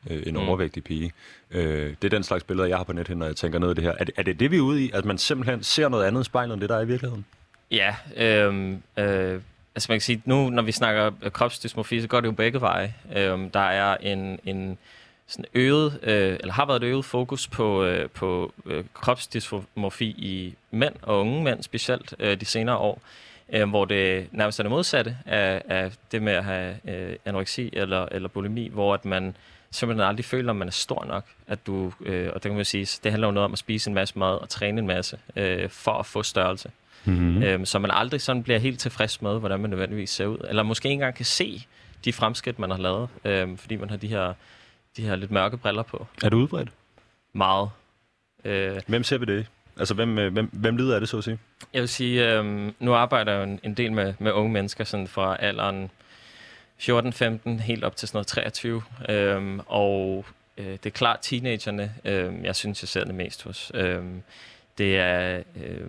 øh, 0.10 0.24
en 0.26 0.34
mm. 0.34 0.48
overvægtig 0.48 0.84
pige. 0.84 1.12
Øh, 1.52 1.94
det 2.02 2.04
er 2.04 2.10
den 2.10 2.24
slags 2.24 2.44
billeder, 2.44 2.68
jeg 2.68 2.78
har 2.78 2.84
på 2.84 2.94
nettet, 2.94 3.18
når 3.18 3.26
jeg 3.26 3.36
tænker 3.36 3.60
noget 3.60 3.72
af 3.72 3.76
det 3.76 3.84
her. 3.84 3.94
Er 4.00 4.04
det, 4.04 4.14
er 4.18 4.24
det 4.24 4.40
det, 4.40 4.52
vi 4.52 4.58
er 4.58 4.62
ude 4.62 4.86
i? 4.86 4.92
At 4.94 5.06
man 5.06 5.18
simpelthen 5.18 5.64
ser 5.64 5.90
noget 5.90 6.06
andet 6.06 6.22
i 6.22 6.24
spejlet, 6.24 6.54
end 6.54 6.62
det, 6.62 6.70
der 6.70 6.78
er 6.78 6.82
i 6.82 6.88
virkeligheden? 6.88 7.26
Ja, 7.72 7.96
øh, 8.18 8.72
øh, 8.98 9.42
altså 9.76 9.92
man 9.92 9.96
kan 9.96 10.02
sige, 10.02 10.22
nu 10.26 10.50
når 10.50 10.62
vi 10.62 10.72
snakker 10.72 11.12
kropsdysmorfi, 11.30 12.02
så 12.02 12.08
går 12.08 12.20
det 12.20 12.28
jo 12.28 12.32
begge 12.32 12.62
veje. 12.62 12.94
Øh, 13.16 13.40
der 13.54 13.60
er 13.60 13.98
en, 13.98 14.40
en 14.46 14.78
sådan 15.28 15.46
øget, 15.54 16.00
øh, 16.04 16.38
eller 16.40 16.54
har 16.54 16.66
været 16.66 16.84
et 16.84 16.88
øget 16.88 17.06
fokus 17.06 17.48
på, 17.48 17.84
øh, 17.84 18.10
på 18.10 18.54
øh, 18.66 18.84
kropsdysmorfi 18.94 20.06
i 20.06 20.56
mænd 20.72 20.94
og 21.02 21.20
unge 21.20 21.44
mænd 21.44 21.64
specielt 21.64 22.16
øh, 22.20 22.40
de 22.40 22.46
senere 22.46 22.78
år, 22.78 23.02
øh, 23.54 23.70
hvor 23.70 23.86
det 23.86 24.28
nærmest 24.32 24.60
er 24.60 24.64
det 24.64 24.70
modsatte 24.70 25.18
af, 25.26 25.62
af 25.68 25.92
det 26.12 26.22
med 26.22 26.34
at 26.34 26.44
have 26.44 26.78
øh, 26.86 27.16
anoreksi 27.26 27.70
eller, 27.74 28.08
eller 28.12 28.30
bulimi, 28.30 28.68
hvor 28.68 28.94
at 28.94 29.06
man 29.06 29.36
simpelthen 29.72 30.08
aldrig 30.08 30.26
føler, 30.26 30.50
at 30.50 30.56
man 30.56 30.68
er 30.68 30.72
stor 30.72 31.06
nok. 31.06 31.26
At 31.48 31.68
du, 31.68 31.94
øh, 32.02 32.28
og 32.28 32.34
det 32.34 32.42
kan 32.42 32.56
man 32.56 32.66
sige, 32.66 33.00
det 33.04 33.12
handler 33.12 33.28
jo 33.28 33.32
noget 33.32 33.46
om 33.46 33.54
at 33.54 33.60
spise 33.60 33.90
en 33.90 33.94
masse 33.94 34.20
mad 34.20 34.42
og 34.42 34.50
træne 34.50 34.80
en 34.80 34.88
masse 34.88 35.20
øh, 35.36 35.70
for 35.70 35.92
at 35.92 36.06
få 36.06 36.24
størrelse. 36.24 36.72
Mm-hmm. 37.06 37.44
Øhm, 37.44 37.66
så 37.66 37.80
man 37.80 37.92
aldrig 37.92 38.22
sådan 38.22 38.44
bliver 38.44 38.60
helt 38.60 38.80
tilfreds 38.80 39.22
med, 39.22 39.40
hvordan 39.40 39.60
man 39.60 39.70
nødvendigvis 39.70 40.10
ser 40.10 40.26
ud. 40.26 40.38
Eller 40.50 40.64
måske 40.64 40.88
ikke 40.88 40.94
engang 40.94 41.16
kan 41.16 41.26
se 41.26 41.66
de 42.06 42.14
fremskridt, 42.14 42.60
man 42.60 42.72
har 42.72 42.78
lavet, 42.78 43.10
øh, 43.26 43.58
fordi 43.58 43.76
man 43.76 43.90
har 43.90 43.98
de 43.98 44.08
her, 44.08 44.34
de 44.98 45.02
her 45.02 45.16
lidt 45.16 45.32
mørke 45.32 45.58
briller 45.58 45.84
på. 45.84 46.08
Er 46.24 46.30
du 46.30 46.38
udbredt? 46.38 46.70
Meget. 47.34 47.70
Øh, 48.46 48.82
hvem 48.88 49.04
ser 49.04 49.18
vi 49.18 49.26
det 49.26 49.48
Altså, 49.80 49.94
hvem, 49.94 50.18
øh, 50.18 50.34
hvem, 50.34 50.50
hvem 50.54 50.78
lider 50.78 50.96
af 50.96 51.02
det, 51.02 51.10
så 51.10 51.18
at 51.18 51.24
sige? 51.24 51.40
Jeg 51.74 51.82
vil 51.82 51.90
sige, 51.90 52.34
øh, 52.34 52.72
nu 52.80 52.94
arbejder 52.94 53.32
jeg 53.32 53.40
jo 53.40 53.44
en, 53.44 53.60
en 53.64 53.74
del 53.74 53.92
med, 53.92 54.14
med 54.20 54.32
unge 54.32 54.52
mennesker, 54.52 54.84
sådan 54.84 55.08
fra 55.08 55.38
alderen 55.40 55.92
14-15, 56.82 57.50
helt 57.62 57.84
op 57.84 57.96
til 57.96 58.08
sådan 58.08 58.18
noget 58.18 58.28
23. 58.28 58.84
Øhm, 59.10 59.60
og 59.66 60.26
øh, 60.58 60.66
det 60.66 60.86
er 60.86 60.90
klart 60.90 61.20
teenagerne, 61.22 61.94
øh, 62.06 62.34
jeg 62.44 62.56
synes, 62.56 62.84
jeg 62.84 62.90
ser 62.90 63.04
det 63.04 63.16
mest 63.16 63.44
hos. 63.44 63.72
Øh, 63.74 64.04
det 64.78 64.98
er... 64.98 65.44
Øh, 65.56 65.88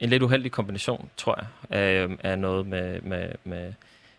en 0.00 0.08
lidt 0.08 0.22
uheldig 0.22 0.52
kombination, 0.52 1.10
tror 1.16 1.38
jeg, 1.38 1.78
af, 1.78 2.08
af 2.22 2.38
noget 2.38 2.66
med, 2.66 3.00
med, 3.00 3.28
med 3.44 3.72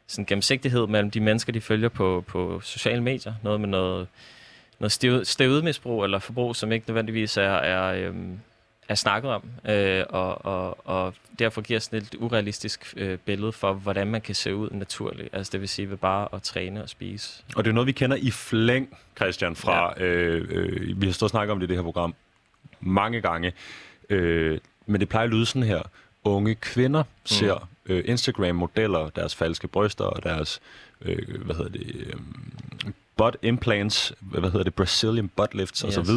sådan 0.08 0.26
gennemsigtighed 0.26 0.88
mellem 0.88 1.12
de 1.12 1.20
mennesker, 1.20 1.54
de 1.54 1.62
følger 1.62 1.90
på, 1.90 2.24
på 2.28 2.62
sociale 2.64 3.04
medier. 3.04 3.34
Noget 3.44 3.60
med 3.62 3.70
noget, 3.70 4.08
noget 4.80 5.28
stevedmisbrug 5.28 6.04
eller 6.04 6.20
forbrug, 6.20 6.56
som 6.56 6.72
ikke 6.72 6.90
nødvendigvis 6.90 7.38
er, 7.38 7.42
er, 7.42 8.08
øhm, 8.08 8.40
er 8.90 8.96
snakket 8.96 9.32
om, 9.32 9.44
øh, 9.70 10.04
og, 10.10 10.46
og, 10.46 10.88
og 10.88 11.14
derfor 11.40 11.62
giver 11.62 11.80
sådan 11.80 12.00
et 12.00 12.16
urealistisk 12.20 12.94
øh, 12.98 13.18
billede 13.18 13.52
for, 13.52 13.74
hvordan 13.74 14.08
man 14.08 14.22
kan 14.22 14.36
se 14.36 14.56
ud 14.56 14.70
naturligt. 14.72 15.30
Altså 15.34 15.52
det 15.52 15.62
vil 15.62 15.70
sige 15.70 15.90
ved 15.90 15.98
bare 15.98 16.28
at 16.34 16.42
træne 16.42 16.84
og 16.84 16.90
spise. 16.90 17.44
Og 17.56 17.64
det 17.64 17.70
er 17.70 17.74
noget, 17.74 17.88
vi 17.88 17.92
kender 17.92 18.18
i 18.18 18.32
flæng, 18.32 18.98
Christian, 19.16 19.56
fra... 19.56 19.94
Ja. 19.98 20.04
Øh, 20.04 20.48
øh, 20.50 21.02
vi 21.02 21.06
har 21.06 21.14
stået 21.14 21.28
og 21.28 21.30
snakket 21.30 21.52
om 21.52 21.60
det 21.60 21.68
i 21.68 21.70
det 21.70 21.78
her 21.78 21.84
program 21.84 22.16
mange 22.80 23.22
gange. 23.22 23.54
Øh, 24.10 24.60
men 24.86 25.02
det 25.02 25.10
plejer 25.10 25.24
at 25.24 25.30
lyde 25.30 25.46
sådan 25.46 25.64
her. 25.64 25.82
Unge 26.24 26.56
kvinder 26.56 27.04
mm. 27.04 27.08
ser 27.26 27.70
øh, 27.86 28.04
Instagram-modeller, 28.06 29.10
deres 29.10 29.36
falske 29.36 29.68
bryster 29.68 30.06
og 30.06 30.24
deres, 30.24 30.60
øh, 31.02 31.42
hvad 31.46 31.56
hedder 31.56 31.72
det, 31.72 31.96
øh, 31.96 32.14
butt 33.18 33.38
implants, 33.42 34.14
hvad 34.20 34.42
hedder 34.42 34.64
det, 34.64 34.74
Brazilian 34.74 35.28
butt 35.28 35.54
lifts 35.54 35.80
yes. 35.82 35.98
osv. 35.98 36.10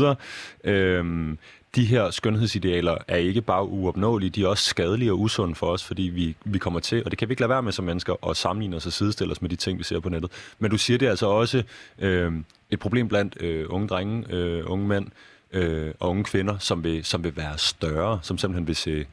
Øh, 0.64 1.36
de 1.74 1.84
her 1.84 2.10
skønhedsidealer 2.10 2.96
er 3.08 3.16
ikke 3.16 3.40
bare 3.40 3.64
uopnåelige, 3.64 4.30
de 4.30 4.42
er 4.42 4.46
også 4.46 4.64
skadelige 4.64 5.12
og 5.12 5.20
usunde 5.20 5.54
for 5.54 5.66
os, 5.66 5.84
fordi 5.84 6.02
vi, 6.02 6.36
vi 6.44 6.58
kommer 6.58 6.80
til, 6.80 7.04
og 7.04 7.10
det 7.10 7.18
kan 7.18 7.28
vi 7.28 7.32
ikke 7.32 7.40
lade 7.40 7.50
være 7.50 7.62
med 7.62 7.72
som 7.72 7.84
mennesker, 7.84 8.28
at 8.28 8.36
sammenligne 8.36 8.76
os 8.76 8.86
og 8.86 8.92
sidestille 8.92 9.32
os 9.32 9.42
med 9.42 9.50
de 9.50 9.56
ting, 9.56 9.78
vi 9.78 9.84
ser 9.84 10.00
på 10.00 10.08
nettet. 10.08 10.30
Men 10.58 10.70
du 10.70 10.78
siger, 10.78 10.98
det 10.98 11.06
er 11.06 11.10
altså 11.10 11.26
også 11.26 11.62
øh, 11.98 12.32
et 12.70 12.78
problem 12.78 13.08
blandt 13.08 13.42
øh, 13.42 13.66
unge 13.68 13.88
drenge, 13.88 14.24
øh, 14.30 14.70
unge 14.70 14.86
mænd 14.86 15.06
øh, 15.52 15.94
og 16.00 16.10
unge 16.10 16.24
kvinder, 16.24 16.58
som 16.58 16.84
vil, 16.84 17.04
som 17.04 17.24
vil 17.24 17.36
være 17.36 17.58
større, 17.58 18.20
som 18.22 18.38
simpelthen 18.38 18.66
vil 18.66 18.76
se, 18.76 19.06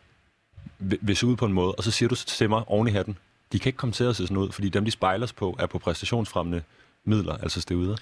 vil, 0.80 1.00
vil 1.02 1.18
se 1.18 1.28
ud 1.28 1.36
på 1.36 1.46
en 1.46 1.54
måde. 1.54 1.72
Og 1.72 1.84
så 1.84 1.92
siger 1.92 2.10
du 2.10 2.16
til 2.16 2.50
mig 2.50 2.64
oven 2.68 2.88
i 2.88 2.92
hatten, 2.92 3.18
de 3.52 3.60
kan 3.60 3.70
ikke 3.70 3.78
komme 3.78 3.94
til 3.94 4.04
at 4.04 4.16
se 4.16 4.24
sådan 4.24 4.38
ud, 4.38 4.52
fordi 4.52 4.70
dem, 4.70 4.86
de 4.86 4.92
spejler 4.92 5.24
os 5.24 5.34
på, 5.34 5.56
er 5.60 5.66
på 5.66 5.80
præstationsfremmende 5.80 6.62
midler, 7.08 7.38
altså 7.38 7.62
steroider? 7.62 7.96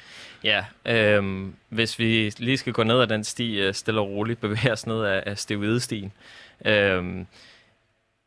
Ja, 0.43 0.65
øh, 0.85 1.47
hvis 1.69 1.99
vi 1.99 2.31
lige 2.37 2.57
skal 2.57 2.73
gå 2.73 2.83
ned 2.83 3.01
ad 3.01 3.07
den 3.07 3.23
sti, 3.23 3.59
øh, 3.59 3.73
stille 3.73 4.01
og 4.01 4.09
roligt 4.09 4.41
bevæge 4.41 4.71
os 4.71 4.87
ned 4.87 5.03
af, 5.03 5.23
af 5.25 5.37
steroidestien. 5.37 6.11
Øh, 6.65 7.25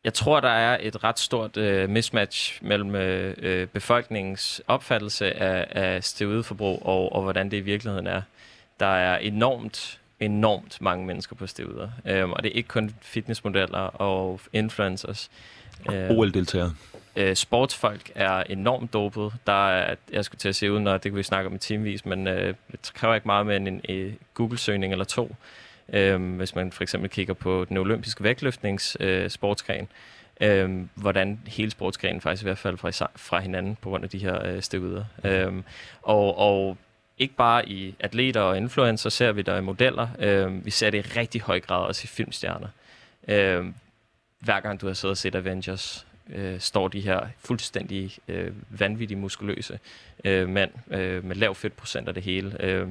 jeg 0.05 0.15
tror, 0.15 0.41
der 0.41 0.49
er 0.49 0.79
et 0.81 1.05
ret 1.05 1.19
stort 1.19 1.57
øh, 1.57 1.89
mismatch 1.89 2.59
mellem 2.63 2.95
øh, 2.95 3.35
øh, 3.39 3.67
befolkningens 3.67 4.63
opfattelse 4.67 5.33
af, 5.33 5.67
af 5.71 6.05
steroidforbrug 6.05 6.87
og, 6.87 7.13
og 7.13 7.23
hvordan 7.23 7.51
det 7.51 7.57
i 7.57 7.61
virkeligheden 7.61 8.07
er. 8.07 8.23
Der 8.81 8.87
er 8.87 9.19
enormt, 9.19 10.01
enormt 10.21 10.81
mange 10.81 11.07
mennesker 11.07 11.37
på 11.37 11.47
steroider, 11.47 11.91
øh, 12.07 12.31
og 12.31 12.43
det 12.43 12.49
er 12.49 12.55
ikke 12.55 12.69
kun 12.69 12.95
fitnessmodeller 13.01 13.79
og 13.79 14.41
influencers. 14.53 15.31
Øh, 15.93 16.11
OL-deltagere 16.11 16.73
øh, 17.19 17.37
sportsfolk 17.37 18.11
er 18.15 18.43
enormt 18.43 18.93
dopet. 18.93 19.33
Der 19.47 19.69
er, 19.69 19.95
jeg 20.13 20.25
skulle 20.25 20.39
til 20.39 20.49
at 20.49 20.57
se 20.57 20.73
ud, 20.73 20.81
når 20.81 20.93
det 20.93 21.03
kan 21.03 21.17
vi 21.17 21.23
snakke 21.23 21.49
om 21.49 21.55
i 21.55 21.59
timevis, 21.59 22.07
men 22.07 22.27
øh, 22.27 22.55
det 22.73 22.95
kræver 22.95 23.15
ikke 23.15 23.29
meget 23.29 23.47
med 23.47 23.57
en, 23.57 23.67
en, 23.67 23.81
en 23.85 24.19
Google-søgning 24.35 24.93
eller 24.93 25.05
to. 25.05 25.37
Øh, 25.93 26.37
hvis 26.37 26.55
man 26.55 26.73
for 26.73 26.83
eksempel 26.83 27.11
kigger 27.11 27.35
på 27.35 27.65
den 27.69 27.77
olympiske 27.77 28.25
vægtløftnings 28.25 28.97
øh, 29.01 29.31
sportsgren, 29.31 29.89
øh, 30.41 30.87
hvordan 30.95 31.41
hele 31.47 31.71
sportsgrenen 31.71 32.21
faktisk 32.21 32.43
i 32.43 32.47
hvert 32.47 32.59
fald 32.59 32.77
fra, 32.77 33.11
fra 33.17 33.41
hinanden 33.41 33.77
på 33.83 33.89
grund 33.89 34.05
af 34.05 34.11
de 34.11 34.19
her 34.19 34.47
øh, 34.47 34.63
steguder. 34.63 35.05
Øh, 35.25 35.53
og, 36.03 36.39
og 36.39 36.77
ikke 37.19 37.35
bare 37.35 37.69
i 37.69 37.95
atleter 38.01 38.41
og 38.41 38.57
influencer 38.57 39.11
ser 39.11 39.33
vi 39.33 39.43
der 39.43 39.57
i 39.57 39.61
modeller, 39.61 40.09
øh, 40.19 40.65
vi 40.65 40.71
ser 40.71 40.91
det 40.91 40.99
i 40.99 41.19
rigtig 41.19 41.41
høj 41.41 41.61
grad 41.61 41.87
også 41.87 42.01
i 42.05 42.07
filmstjerner. 42.07 42.69
Øh, 43.29 43.67
hver 44.41 44.61
gang 44.61 44.81
du 44.81 44.87
har 44.87 44.95
siddet 44.95 45.11
og 45.11 45.19
set 45.19 45.35
Avengers, 45.35 46.07
øh, 46.35 46.61
står 46.61 46.89
de 46.89 47.01
her 47.01 47.21
fuldstændig 47.39 48.17
øh, 48.29 48.53
vanvittigt 48.69 49.21
muskuløse 49.21 49.79
øh, 50.25 50.49
mænd 50.49 50.71
øh, 50.91 51.25
med 51.25 51.37
lav 51.37 51.55
fedtprocent 51.55 52.09
af 52.09 52.15
det 52.15 52.23
hele. 52.23 52.65
Øh, 52.65 52.89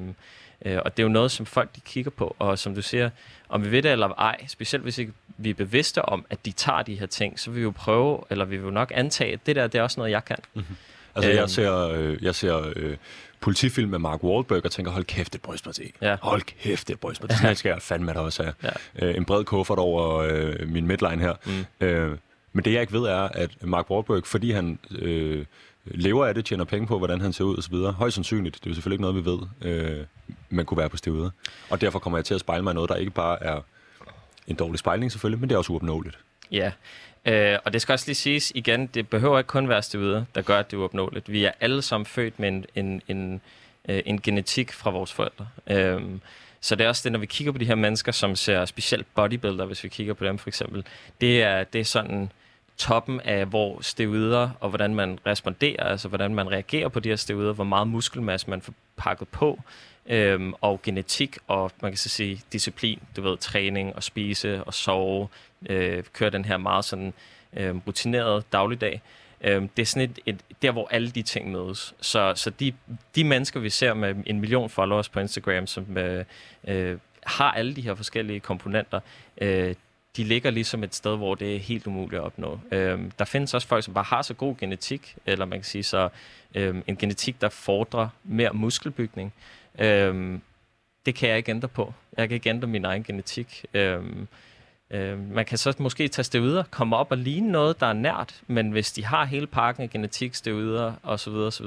øh, 0.64 0.78
og 0.84 0.96
det 0.96 1.02
er 1.02 1.06
jo 1.06 1.12
noget, 1.12 1.30
som 1.30 1.46
folk 1.46 1.76
de 1.76 1.80
kigger 1.80 2.10
på, 2.10 2.36
og 2.38 2.58
som 2.58 2.74
du 2.74 2.82
siger, 2.82 3.10
om 3.48 3.64
vi 3.64 3.70
ved 3.70 3.82
det 3.82 3.92
eller 3.92 4.08
ej, 4.08 4.46
specielt 4.48 4.82
hvis 4.82 4.98
ikke 4.98 5.12
vi 5.36 5.50
er 5.50 5.54
bevidste 5.54 6.02
om, 6.02 6.26
at 6.30 6.46
de 6.46 6.52
tager 6.52 6.82
de 6.82 6.94
her 6.94 7.06
ting, 7.06 7.40
så 7.40 7.50
vil 7.50 7.58
vi 7.58 7.62
jo 7.62 7.70
prøve, 7.70 8.20
eller 8.30 8.44
vi 8.44 8.56
vil 8.56 8.64
jo 8.64 8.70
nok 8.70 8.92
antage, 8.94 9.32
at 9.32 9.46
det 9.46 9.56
der, 9.56 9.66
det 9.66 9.78
er 9.78 9.82
også 9.82 10.00
noget, 10.00 10.10
jeg 10.10 10.24
kan. 10.24 10.38
Mm-hmm. 10.54 10.76
Altså, 11.14 11.30
jeg 11.30 11.40
øhm. 11.40 11.48
ser, 11.48 11.88
øh, 11.88 12.24
jeg 12.24 12.34
ser 12.34 12.72
øh, 12.76 12.96
politifilm 13.40 13.90
med 13.90 13.98
Mark 13.98 14.24
Wahlberg 14.24 14.64
og 14.64 14.70
tænker, 14.70 14.92
hold 14.92 15.04
kæft, 15.04 15.32
det 15.32 15.42
brystparti. 15.42 15.92
Ja. 16.02 16.16
Hold 16.22 16.42
kæft, 16.42 16.88
det 16.88 17.00
brystparti. 17.00 17.34
Det 17.42 17.58
skal 17.58 17.70
jeg 17.70 17.82
fandme 17.82 18.12
da 18.12 18.18
også 18.18 18.42
have. 18.42 18.54
Ja. 18.62 19.06
Øh, 19.06 19.16
en 19.16 19.24
bred 19.24 19.44
kuffert 19.44 19.78
over 19.78 20.18
øh, 20.18 20.68
min 20.68 20.86
midline 20.86 21.22
her. 21.22 21.34
Mm. 21.46 21.86
Øh, 21.86 22.18
men 22.52 22.64
det 22.64 22.72
jeg 22.72 22.80
ikke 22.80 22.92
ved 22.92 23.02
er, 23.02 23.22
at 23.22 23.50
Mark 23.66 23.90
Wahlberg, 23.90 24.26
fordi 24.26 24.50
han 24.50 24.78
øh, 24.98 25.44
lever 25.84 26.26
af 26.26 26.34
det, 26.34 26.44
tjener 26.44 26.64
penge 26.64 26.86
på, 26.86 26.98
hvordan 26.98 27.20
han 27.20 27.32
ser 27.32 27.44
ud 27.44 27.56
osv., 27.58 27.74
højst 27.74 28.14
sandsynligt, 28.14 28.54
det 28.54 28.66
er 28.66 28.70
jo 28.70 28.74
selvfølgelig 28.74 28.94
ikke 28.94 29.02
noget, 29.02 29.16
vi 29.16 29.30
ved, 29.30 29.38
øh, 29.62 30.04
man 30.50 30.64
kunne 30.64 30.78
være 30.78 30.88
på 30.88 30.96
stedet. 30.96 31.32
Og 31.70 31.80
derfor 31.80 31.98
kommer 31.98 32.18
jeg 32.18 32.24
til 32.24 32.34
at 32.34 32.40
spejle 32.40 32.62
mig 32.62 32.70
i 32.70 32.74
noget, 32.74 32.90
der 32.90 32.96
ikke 32.96 33.10
bare 33.10 33.42
er 33.42 33.60
en 34.46 34.56
dårlig 34.56 34.78
spejling 34.78 35.12
selvfølgelig, 35.12 35.40
men 35.40 35.48
det 35.48 35.54
er 35.54 35.58
også 35.58 35.72
uopnåeligt. 35.72 36.18
Ja, 36.50 36.72
øh, 37.24 37.58
og 37.64 37.72
det 37.72 37.82
skal 37.82 37.92
også 37.92 38.06
lige 38.06 38.14
siges 38.14 38.52
igen, 38.54 38.86
det 38.86 39.08
behøver 39.08 39.38
ikke 39.38 39.48
kun 39.48 39.68
være 39.68 39.82
stedet, 39.82 40.26
der 40.34 40.42
gør, 40.42 40.58
at 40.58 40.70
det 40.70 40.76
er 40.76 40.80
uopnåeligt. 40.80 41.32
Vi 41.32 41.44
er 41.44 41.52
alle 41.60 41.82
sammen 41.82 42.06
født 42.06 42.38
med 42.38 42.48
en, 42.48 42.66
en, 42.74 43.02
en, 43.08 43.40
øh, 43.88 44.02
en 44.06 44.20
genetik 44.20 44.72
fra 44.72 44.90
vores 44.90 45.12
forældre. 45.12 45.48
Øh, 45.66 46.02
så 46.60 46.74
det 46.74 46.84
er 46.84 46.88
også 46.88 47.02
det, 47.04 47.12
når 47.12 47.18
vi 47.18 47.26
kigger 47.26 47.52
på 47.52 47.58
de 47.58 47.64
her 47.64 47.74
mennesker, 47.74 48.12
som 48.12 48.36
ser 48.36 48.64
specielt 48.64 49.06
bodybuilder, 49.14 49.64
hvis 49.64 49.84
vi 49.84 49.88
kigger 49.88 50.14
på 50.14 50.24
dem 50.24 50.38
for 50.38 50.48
eksempel, 50.48 50.84
det 51.20 51.42
er, 51.42 51.64
det 51.64 51.80
er 51.80 51.84
sådan 51.84 52.32
toppen 52.76 53.20
af, 53.20 53.46
hvor 53.46 53.78
steroider 53.80 54.50
og 54.60 54.68
hvordan 54.68 54.94
man 54.94 55.18
responderer, 55.26 55.84
altså 55.84 56.08
hvordan 56.08 56.34
man 56.34 56.50
reagerer 56.50 56.88
på 56.88 57.00
de 57.00 57.08
her 57.08 57.16
steroider, 57.16 57.52
hvor 57.52 57.64
meget 57.64 57.88
muskelmasse 57.88 58.50
man 58.50 58.62
får 58.62 58.72
pakket 58.96 59.28
på, 59.28 59.60
øhm, 60.06 60.54
og 60.60 60.82
genetik 60.82 61.38
og 61.46 61.70
man 61.82 61.90
kan 61.90 61.98
så 61.98 62.08
sige 62.08 62.42
disciplin, 62.52 62.98
du 63.16 63.22
ved, 63.22 63.36
træning 63.36 63.96
og 63.96 64.02
spise 64.02 64.64
og 64.64 64.74
sove, 64.74 65.28
øh, 65.68 66.02
køre 66.12 66.30
den 66.30 66.44
her 66.44 66.56
meget 66.56 66.84
sådan 66.84 67.12
øh, 67.56 67.76
rutineret 67.86 68.52
dagligdag. 68.52 69.02
Øh, 69.40 69.62
det 69.76 69.82
er 69.82 69.86
sådan 69.86 70.10
et, 70.10 70.18
et, 70.26 70.40
der, 70.62 70.70
hvor 70.70 70.88
alle 70.90 71.10
de 71.10 71.22
ting 71.22 71.52
mødes. 71.52 71.94
Så, 72.00 72.32
så 72.36 72.50
de, 72.50 72.72
de 73.14 73.24
mennesker, 73.24 73.60
vi 73.60 73.70
ser 73.70 73.94
med 73.94 74.14
en 74.26 74.40
million 74.40 74.70
followers 74.70 75.08
på 75.08 75.20
Instagram, 75.20 75.66
som 75.66 75.96
øh, 75.96 76.24
øh, 76.68 76.98
har 77.26 77.52
alle 77.52 77.76
de 77.76 77.80
her 77.80 77.94
forskellige 77.94 78.40
komponenter, 78.40 79.00
øh, 79.40 79.74
de 80.16 80.24
ligger 80.24 80.50
ligesom 80.50 80.84
et 80.84 80.94
sted, 80.94 81.16
hvor 81.16 81.34
det 81.34 81.56
er 81.56 81.58
helt 81.58 81.86
umuligt 81.86 82.20
at 82.20 82.24
opnå. 82.24 82.60
Øhm, 82.72 83.10
der 83.18 83.24
findes 83.24 83.54
også 83.54 83.68
folk, 83.68 83.84
som 83.84 83.94
bare 83.94 84.04
har 84.04 84.22
så 84.22 84.34
god 84.34 84.56
genetik, 84.56 85.16
eller 85.26 85.44
man 85.44 85.58
kan 85.58 85.64
sige 85.64 85.82
så 85.82 86.08
øhm, 86.54 86.82
en 86.86 86.96
genetik, 86.96 87.40
der 87.40 87.48
fordrer 87.48 88.08
mere 88.24 88.50
muskelbygning. 88.52 89.32
Øhm, 89.78 90.40
det 91.06 91.14
kan 91.14 91.28
jeg 91.28 91.36
ikke 91.36 91.50
ændre 91.50 91.68
på. 91.68 91.94
Jeg 92.16 92.28
kan 92.28 92.34
ikke 92.34 92.50
ændre 92.50 92.68
min 92.68 92.84
egen 92.84 93.04
genetik. 93.04 93.64
Øhm, 93.74 94.28
øhm, 94.90 95.18
man 95.18 95.44
kan 95.44 95.58
så 95.58 95.74
måske 95.78 96.08
tage 96.08 96.24
steroider, 96.24 96.62
komme 96.70 96.96
op 96.96 97.10
og 97.10 97.18
ligne 97.18 97.52
noget, 97.52 97.80
der 97.80 97.86
er 97.86 97.92
nært, 97.92 98.40
men 98.46 98.70
hvis 98.70 98.92
de 98.92 99.04
har 99.04 99.24
hele 99.24 99.46
pakken 99.46 99.82
af 99.82 99.90
genetik, 99.90 100.34
steroider 100.34 100.92
osv., 101.02 101.32
osv., 101.32 101.66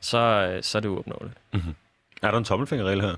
så, 0.00 0.58
så 0.62 0.78
er 0.78 0.80
det 0.80 0.88
uopnåeligt. 0.88 1.38
Mm-hmm. 1.52 1.74
Er 2.22 2.30
der 2.30 2.38
en 2.38 2.44
tommelfingerregel 2.44 3.00
her? 3.00 3.16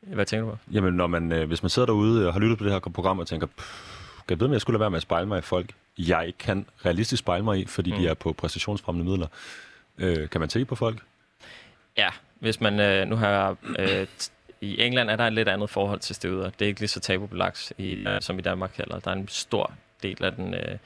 Hvad 0.00 0.26
tænker 0.26 0.44
du 0.44 0.50
på? 0.50 0.58
Jamen, 0.72 0.94
når 0.94 1.06
man, 1.06 1.32
øh, 1.32 1.46
hvis 1.46 1.62
man 1.62 1.70
sidder 1.70 1.86
derude 1.86 2.26
og 2.26 2.32
har 2.32 2.40
lyttet 2.40 2.58
på 2.58 2.64
det 2.64 2.72
her 2.72 2.78
program 2.78 3.18
og 3.18 3.26
tænker, 3.26 3.46
kan 3.46 4.30
jeg 4.30 4.40
vide, 4.40 4.46
om 4.46 4.52
jeg 4.52 4.60
skulle 4.60 4.74
lade 4.74 4.80
være 4.80 4.90
med 4.90 4.96
at 4.96 5.02
spejle 5.02 5.28
mig 5.28 5.38
i 5.38 5.42
folk, 5.42 5.70
jeg 5.98 6.26
ikke 6.26 6.38
kan 6.38 6.66
realistisk 6.84 7.20
spejle 7.20 7.44
mig 7.44 7.58
i, 7.58 7.66
fordi 7.66 7.92
mm. 7.92 7.98
de 7.98 8.08
er 8.08 8.14
på 8.14 8.32
præstationsfremmende 8.32 9.10
midler. 9.10 9.26
Øh, 9.98 10.28
kan 10.28 10.40
man 10.40 10.50
se 10.50 10.64
på 10.64 10.74
folk? 10.74 10.98
Ja, 11.96 12.08
hvis 12.40 12.60
man 12.60 12.80
øh, 12.80 13.08
nu 13.08 13.16
har... 13.16 13.56
Øh, 13.78 14.06
I 14.62 14.82
England 14.82 15.10
er 15.10 15.16
der 15.16 15.26
et 15.26 15.32
lidt 15.32 15.48
andet 15.48 15.70
forhold 15.70 16.00
til 16.00 16.14
støder. 16.14 16.50
Det 16.50 16.62
er 16.62 16.66
ikke 16.66 16.80
lige 16.80 16.88
så 16.88 17.00
tabubelagt 17.00 17.72
i, 17.78 17.92
øh, 17.92 18.20
som 18.20 18.38
i 18.38 18.42
Danmark 18.42 18.76
heller. 18.76 19.00
Der 19.00 19.10
er 19.10 19.14
en 19.14 19.28
stor 19.28 19.72
del 20.02 20.24
af 20.24 20.32
den... 20.32 20.54
Øh, 20.54 20.78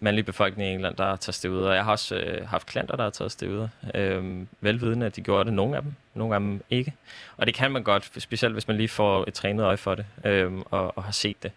mandlige 0.00 0.24
befolkning 0.24 0.70
i 0.70 0.72
England, 0.72 0.96
der 0.96 1.16
tager 1.16 1.32
steroider. 1.32 1.72
Jeg 1.72 1.84
har 1.84 1.92
også 1.92 2.16
øh, 2.16 2.48
haft 2.48 2.66
klienter, 2.66 2.96
der 2.96 3.02
har 3.02 3.10
taget 3.10 3.32
steroider. 3.32 3.68
Øh, 3.94 4.46
velvidende, 4.60 5.06
at 5.06 5.16
de 5.16 5.20
gjorde 5.20 5.44
det. 5.44 5.52
Nogle 5.52 5.76
af 5.76 5.82
dem, 5.82 5.94
nogle 6.14 6.34
af 6.34 6.40
dem 6.40 6.62
ikke. 6.70 6.94
Og 7.36 7.46
det 7.46 7.54
kan 7.54 7.70
man 7.70 7.82
godt, 7.82 8.10
specielt 8.18 8.54
hvis 8.54 8.68
man 8.68 8.76
lige 8.76 8.88
får 8.88 9.24
et 9.28 9.34
trænet 9.34 9.64
øje 9.64 9.76
for 9.76 9.94
det, 9.94 10.06
øh, 10.24 10.52
og, 10.70 10.98
og 10.98 11.04
har 11.04 11.12
set 11.12 11.42
det 11.42 11.52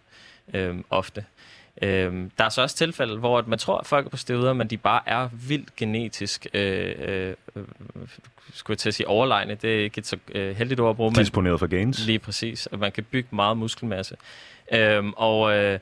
øh, 0.54 0.76
ofte. 0.90 1.24
Øh, 1.82 2.30
der 2.38 2.44
er 2.44 2.48
så 2.48 2.62
også 2.62 2.76
tilfælde, 2.76 3.16
hvor 3.16 3.44
man 3.46 3.58
tror, 3.58 3.78
at 3.78 3.86
folk 3.86 4.06
er 4.06 4.10
på 4.10 4.16
steroider, 4.16 4.52
men 4.52 4.66
de 4.66 4.76
bare 4.76 5.00
er 5.06 5.28
vildt 5.48 5.76
genetisk, 5.76 6.46
øh, 6.54 6.94
øh, 6.98 7.34
skulle 8.52 8.74
jeg 8.74 8.78
til 8.78 8.88
at 8.88 8.94
sige 8.94 9.08
overlegne, 9.08 9.54
det 9.54 9.74
er 9.74 9.84
ikke 9.84 9.98
et 9.98 10.06
så 10.06 10.16
øh, 10.32 10.56
heldigt 10.56 10.80
ord 10.80 10.90
at 10.90 10.96
bruge. 10.96 11.14
Disponeret 11.14 11.58
for 11.58 11.66
gains. 11.66 12.06
Lige 12.06 12.18
præcis, 12.18 12.68
at 12.72 12.78
man 12.78 12.92
kan 12.92 13.04
bygge 13.04 13.28
meget 13.32 13.56
muskelmasse. 13.56 14.16
Øh, 14.72 15.04
og... 15.16 15.56
Øh, 15.56 15.78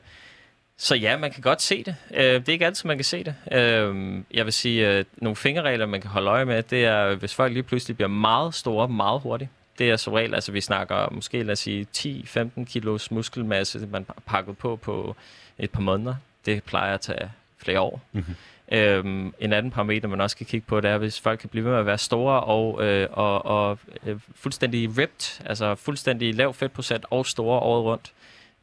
så 0.77 0.95
ja, 0.95 1.17
man 1.17 1.31
kan 1.31 1.41
godt 1.41 1.61
se 1.61 1.83
det. 1.83 1.95
Øh, 2.13 2.23
det 2.23 2.49
er 2.49 2.53
ikke 2.53 2.65
altid, 2.65 2.87
man 2.87 2.97
kan 2.97 3.03
se 3.03 3.23
det. 3.23 3.35
Øh, 3.51 4.15
jeg 4.31 4.45
vil 4.45 4.53
sige, 4.53 4.89
øh, 4.89 5.05
nogle 5.17 5.35
fingerregler, 5.35 5.85
man 5.85 6.01
kan 6.01 6.09
holde 6.09 6.29
øje 6.29 6.45
med, 6.45 6.63
det 6.63 6.85
er, 6.85 7.15
hvis 7.15 7.35
folk 7.35 7.53
lige 7.53 7.63
pludselig 7.63 7.97
bliver 7.97 8.09
meget 8.09 8.53
store, 8.53 8.87
meget 8.87 9.21
hurtigt. 9.21 9.49
Det 9.79 9.91
er 9.91 9.95
som 9.95 10.13
regel, 10.13 10.33
altså 10.33 10.51
vi 10.51 10.61
snakker 10.61 11.09
måske, 11.11 11.43
lad 11.43 11.51
os 11.51 11.59
sige, 11.59 11.87
10-15 11.97 12.65
kilos 12.65 13.11
muskelmasse, 13.11 13.87
man 13.91 14.05
har 14.07 14.15
pakket 14.25 14.57
på 14.57 14.75
på 14.75 15.15
et 15.57 15.71
par 15.71 15.81
måneder. 15.81 16.15
Det 16.45 16.63
plejer 16.63 16.93
at 16.93 17.01
tage 17.01 17.31
flere 17.57 17.79
år. 17.79 18.01
Mm-hmm. 18.11 18.35
Øhm, 18.71 19.33
en 19.39 19.53
anden 19.53 19.71
parameter, 19.71 20.07
man 20.07 20.21
også 20.21 20.37
kan 20.37 20.45
kigge 20.45 20.67
på, 20.67 20.81
det 20.81 20.91
er, 20.91 20.97
hvis 20.97 21.19
folk 21.19 21.39
kan 21.39 21.49
blive 21.49 21.65
ved 21.65 21.71
med 21.71 21.79
at 21.79 21.85
være 21.85 21.97
store 21.97 22.39
og, 22.39 22.85
øh, 22.85 23.07
og, 23.11 23.45
og 23.45 23.79
øh, 24.05 24.19
fuldstændig 24.35 24.97
ripped, 24.97 25.41
altså 25.45 25.75
fuldstændig 25.75 26.35
lav 26.35 26.53
fedtprocent 26.53 27.05
og 27.09 27.25
store 27.25 27.59
året 27.59 27.83
rundt. 27.83 28.11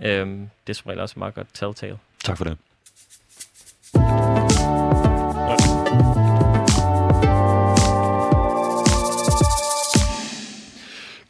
Øhm, 0.01 0.51
det 0.67 0.73
er 0.73 0.75
som 0.75 0.89
regel 0.89 1.01
også 1.01 1.19
meget 1.19 1.35
godt 1.35 1.47
telltale. 1.55 1.99
Tak 2.25 2.37
for 2.37 2.45
det. 2.45 2.59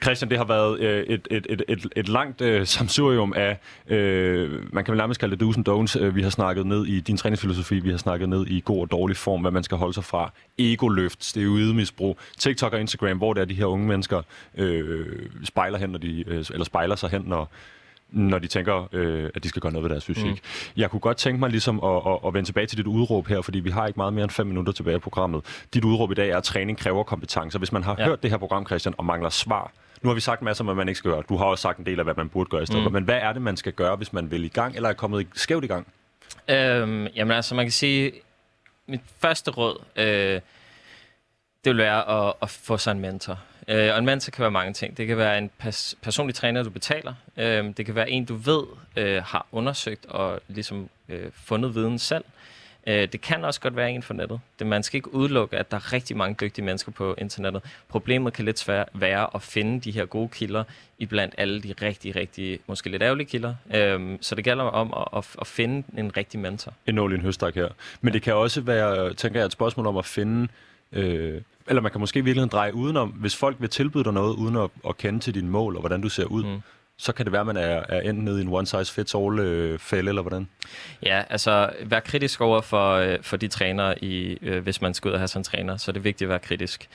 Christian, 0.03 0.31
det 0.31 0.39
har 0.39 0.45
været 0.45 0.81
øh, 0.81 1.05
et, 1.05 1.29
et, 1.31 1.47
et, 1.49 1.63
et, 1.69 1.87
et 1.97 2.09
langt 2.09 2.41
øh, 2.41 2.67
samsurium 2.67 3.33
af, 3.37 3.59
øh, 3.89 4.75
man 4.75 4.85
kan 4.85 4.93
vel 4.93 4.99
nærmest 4.99 5.21
kalde 5.21 5.37
det 5.37 5.45
do's 5.45 5.57
and 5.57 5.69
don'ts. 5.69 6.03
Øh, 6.03 6.17
vi 6.17 6.23
har 6.23 6.31
snakket 6.31 6.67
ned 6.67 6.87
i 6.87 7.01
din 7.01 7.17
træningsfilosofi, 7.17 7.79
vi 7.79 7.91
har 7.91 7.97
snakket 7.97 8.29
ned 8.29 8.47
i 8.47 8.63
god 8.65 8.81
og 8.81 8.91
dårlig 8.91 9.17
form, 9.17 9.41
hvad 9.41 9.51
man 9.51 9.63
skal 9.63 9.79
holde 9.79 9.95
sig 9.95 10.05
fra. 10.05 10.33
Ego-løft, 10.59 11.25
steroidemisbrug, 11.25 12.19
TikTok 12.39 12.73
og 12.73 12.81
Instagram, 12.81 13.19
hvor 13.19 13.33
det 13.33 13.41
er 13.41 13.45
de 13.45 13.55
her 13.55 13.65
unge 13.65 13.87
mennesker 13.87 14.23
øh, 14.59 15.07
spejler 15.45 15.79
hen, 15.79 15.91
når 15.91 15.99
de, 15.99 16.25
øh, 16.27 16.45
eller 16.51 16.65
spejler 16.65 16.97
sig 16.97 17.11
hen, 17.11 17.23
når, 17.27 17.53
når 18.13 18.39
de 18.39 18.47
tænker, 18.47 18.89
øh, 18.93 19.31
at 19.35 19.45
de 19.45 19.49
skal 19.49 19.63
gøre 19.63 19.73
noget 19.73 19.83
ved 19.83 19.91
deres 19.91 20.05
fysik. 20.05 20.25
Mm. 20.25 20.37
Jeg 20.77 20.91
kunne 20.91 21.01
godt 21.01 21.17
tænke 21.17 21.41
mig 21.41 21.51
ligesom 21.51 21.81
at, 21.85 22.03
at, 22.07 22.19
at 22.27 22.35
vende 22.35 22.49
tilbage 22.49 22.67
til 22.67 22.79
dit 22.79 22.87
udråb 22.87 23.27
her, 23.27 23.43
fordi 23.43 23.61
vi 23.61 23.71
har 23.71 23.87
ikke 23.87 23.97
meget 23.97 24.13
mere 24.13 24.23
end 24.23 24.31
fem 24.31 24.47
minutter 24.47 24.73
tilbage 24.73 24.97
i 24.97 25.01
programmet. 25.01 25.65
Dit 25.75 25.85
udråb 25.85 26.11
i 26.11 26.15
dag 26.15 26.31
er, 26.31 26.37
at 26.37 26.45
træning 26.45 26.79
kræver 26.79 27.03
kompetencer. 27.03 27.59
Hvis 27.59 27.73
man 27.73 27.83
har 27.83 27.97
ja. 27.99 28.05
hørt 28.05 28.23
det 28.23 28.31
her 28.31 28.39
program, 28.39 28.67
Christian, 28.67 28.95
og 28.99 29.05
mangler 29.05 29.31
svar, 29.31 29.73
nu 30.03 30.09
har 30.09 30.15
vi 30.15 30.21
sagt 30.21 30.43
masser 30.43 30.63
om, 30.63 30.67
hvad 30.67 30.75
man 30.75 30.89
ikke 30.89 30.99
skal 30.99 31.11
gøre. 31.11 31.23
Du 31.29 31.37
har 31.37 31.45
også 31.45 31.63
sagt 31.63 31.79
en 31.79 31.87
del 31.87 31.99
af, 31.99 32.05
hvad 32.07 32.15
man 32.17 32.29
burde 32.29 32.51
gøre 32.51 32.63
i 32.63 32.67
stedet 32.67 32.85
mm. 32.85 32.93
Men 32.93 33.05
hvad 33.05 33.19
er 33.19 33.33
det, 33.33 33.43
man 33.43 33.57
skal 33.57 33.73
gøre, 33.73 33.97
hvis 33.97 34.13
man 34.13 34.31
vil 34.31 34.45
i 34.45 34.49
gang, 34.49 34.77
eller 34.77 34.89
er 34.89 34.93
kommet 34.93 35.27
skævt 35.35 35.65
i 35.65 35.67
gang? 35.67 35.87
Øhm, 36.49 37.07
jamen 37.07 37.33
altså, 37.33 37.55
man 37.55 37.65
kan 37.65 37.73
sige, 37.73 38.13
mit 38.87 39.01
første 39.19 39.51
råd, 39.51 39.83
øh, 39.97 40.05
det 40.05 40.41
vil 41.65 41.77
være 41.77 42.29
at, 42.29 42.35
at 42.43 42.51
få 42.51 42.77
sig 42.77 42.93
en 42.93 43.01
mentor. 43.01 43.39
Øh, 43.71 43.93
og 43.93 43.99
en 43.99 44.05
mentor 44.05 44.31
kan 44.31 44.43
være 44.43 44.51
mange 44.51 44.73
ting. 44.73 44.97
Det 44.97 45.07
kan 45.07 45.17
være 45.17 45.39
en 45.39 45.51
pers- 45.63 45.95
personlig 46.03 46.35
træner, 46.35 46.63
du 46.63 46.71
betaler. 46.71 47.15
Øh, 47.37 47.65
det 47.77 47.87
kan 47.87 47.95
være 47.95 48.11
en, 48.11 48.25
du 48.25 48.35
ved 48.35 48.63
øh, 48.97 49.23
har 49.25 49.47
undersøgt 49.53 50.07
og 50.07 50.41
ligesom 50.49 50.89
øh, 51.09 51.27
fundet 51.33 51.75
viden 51.75 51.99
selv. 51.99 52.25
Øh, 52.87 53.09
det 53.13 53.21
kan 53.21 53.45
også 53.45 53.61
godt 53.61 53.77
være 53.77 53.91
en 53.91 54.03
for 54.03 54.15
nettet. 54.15 54.41
Det, 54.59 54.67
man 54.67 54.83
skal 54.83 54.97
ikke 54.97 55.15
udelukke, 55.15 55.57
at 55.57 55.71
der 55.71 55.77
er 55.77 55.93
rigtig 55.93 56.17
mange 56.17 56.37
dygtige 56.41 56.65
mennesker 56.65 56.93
på 56.93 57.15
internettet. 57.19 57.63
Problemet 57.89 58.33
kan 58.33 58.45
lidt 58.45 58.59
svært 58.59 58.89
være 58.95 59.27
at 59.35 59.43
finde 59.43 59.81
de 59.81 59.91
her 59.91 60.05
gode 60.05 60.29
kilder 60.29 60.65
i 60.99 61.07
blandt 61.07 61.35
alle 61.39 61.63
de 61.63 61.75
rigtig, 61.83 62.17
rigtig, 62.17 62.61
måske 62.67 62.91
lidt 62.91 63.03
ærgerlige 63.03 63.27
kilder. 63.27 63.55
Øhm, 63.75 64.19
så 64.21 64.35
det 64.35 64.45
gælder 64.45 64.65
om 64.65 64.95
at, 64.97 65.19
at, 65.19 65.27
at 65.41 65.47
finde 65.47 65.85
en 65.99 66.17
rigtig 66.17 66.41
mentor. 66.41 66.75
En 66.87 66.95
nål 66.95 67.13
i 67.13 67.15
en 67.15 67.21
høstak 67.21 67.55
her. 67.55 67.69
Men 68.01 68.09
ja. 68.09 68.15
det 68.15 68.23
kan 68.23 68.35
også 68.35 68.61
være, 68.61 69.15
tænker 69.15 69.41
jeg, 69.41 69.47
et 69.47 69.53
spørgsmål 69.53 69.87
om 69.87 69.97
at 69.97 70.07
finde... 70.07 70.49
Øh, 70.93 71.41
eller 71.71 71.83
man 71.83 71.93
kan 71.93 72.01
måske 72.01 72.25
virkelig 72.25 72.51
dreje 72.51 72.75
udenom, 72.75 73.09
hvis 73.09 73.37
folk 73.37 73.57
vil 73.61 73.69
tilbyde 73.69 74.05
dig 74.05 74.13
noget, 74.13 74.37
uden 74.37 74.57
at, 74.57 74.71
at 74.89 74.97
kende 74.97 75.21
til 75.21 75.35
dine 75.35 75.51
mål 75.51 75.77
og 75.77 75.81
hvordan 75.81 76.01
du 76.01 76.09
ser 76.09 76.25
ud, 76.25 76.45
mm 76.45 76.63
så 77.01 77.13
kan 77.13 77.27
det 77.27 77.33
være, 77.33 77.41
at 77.41 77.47
man 77.47 77.57
er, 77.57 77.83
er 77.89 78.01
enten 78.01 78.25
nede 78.25 78.39
i 78.39 78.43
en 78.43 78.49
one-size-fits-all-fælde, 78.49 80.05
øh, 80.05 80.09
eller 80.09 80.23
hvordan? 80.23 80.49
Ja, 81.03 81.23
altså 81.31 81.71
vær 81.85 82.01
kritisk 82.01 82.41
over 82.41 82.61
for, 82.61 82.95
øh, 82.95 83.19
for 83.23 83.37
de 83.37 83.49
trænere, 83.49 84.05
i, 84.05 84.39
øh, 84.43 84.63
hvis 84.63 84.83
man 84.83 84.95
skal 84.95 85.09
ud 85.09 85.13
og 85.13 85.21
have 85.21 85.29
sådan 85.29 85.41
en 85.41 85.45
træner, 85.45 85.77
så 85.77 85.91
er 85.91 85.93
det 85.93 86.05
vigtigt 86.05 86.23
at 86.23 86.29
være 86.29 86.39
kritisk. 86.39 86.89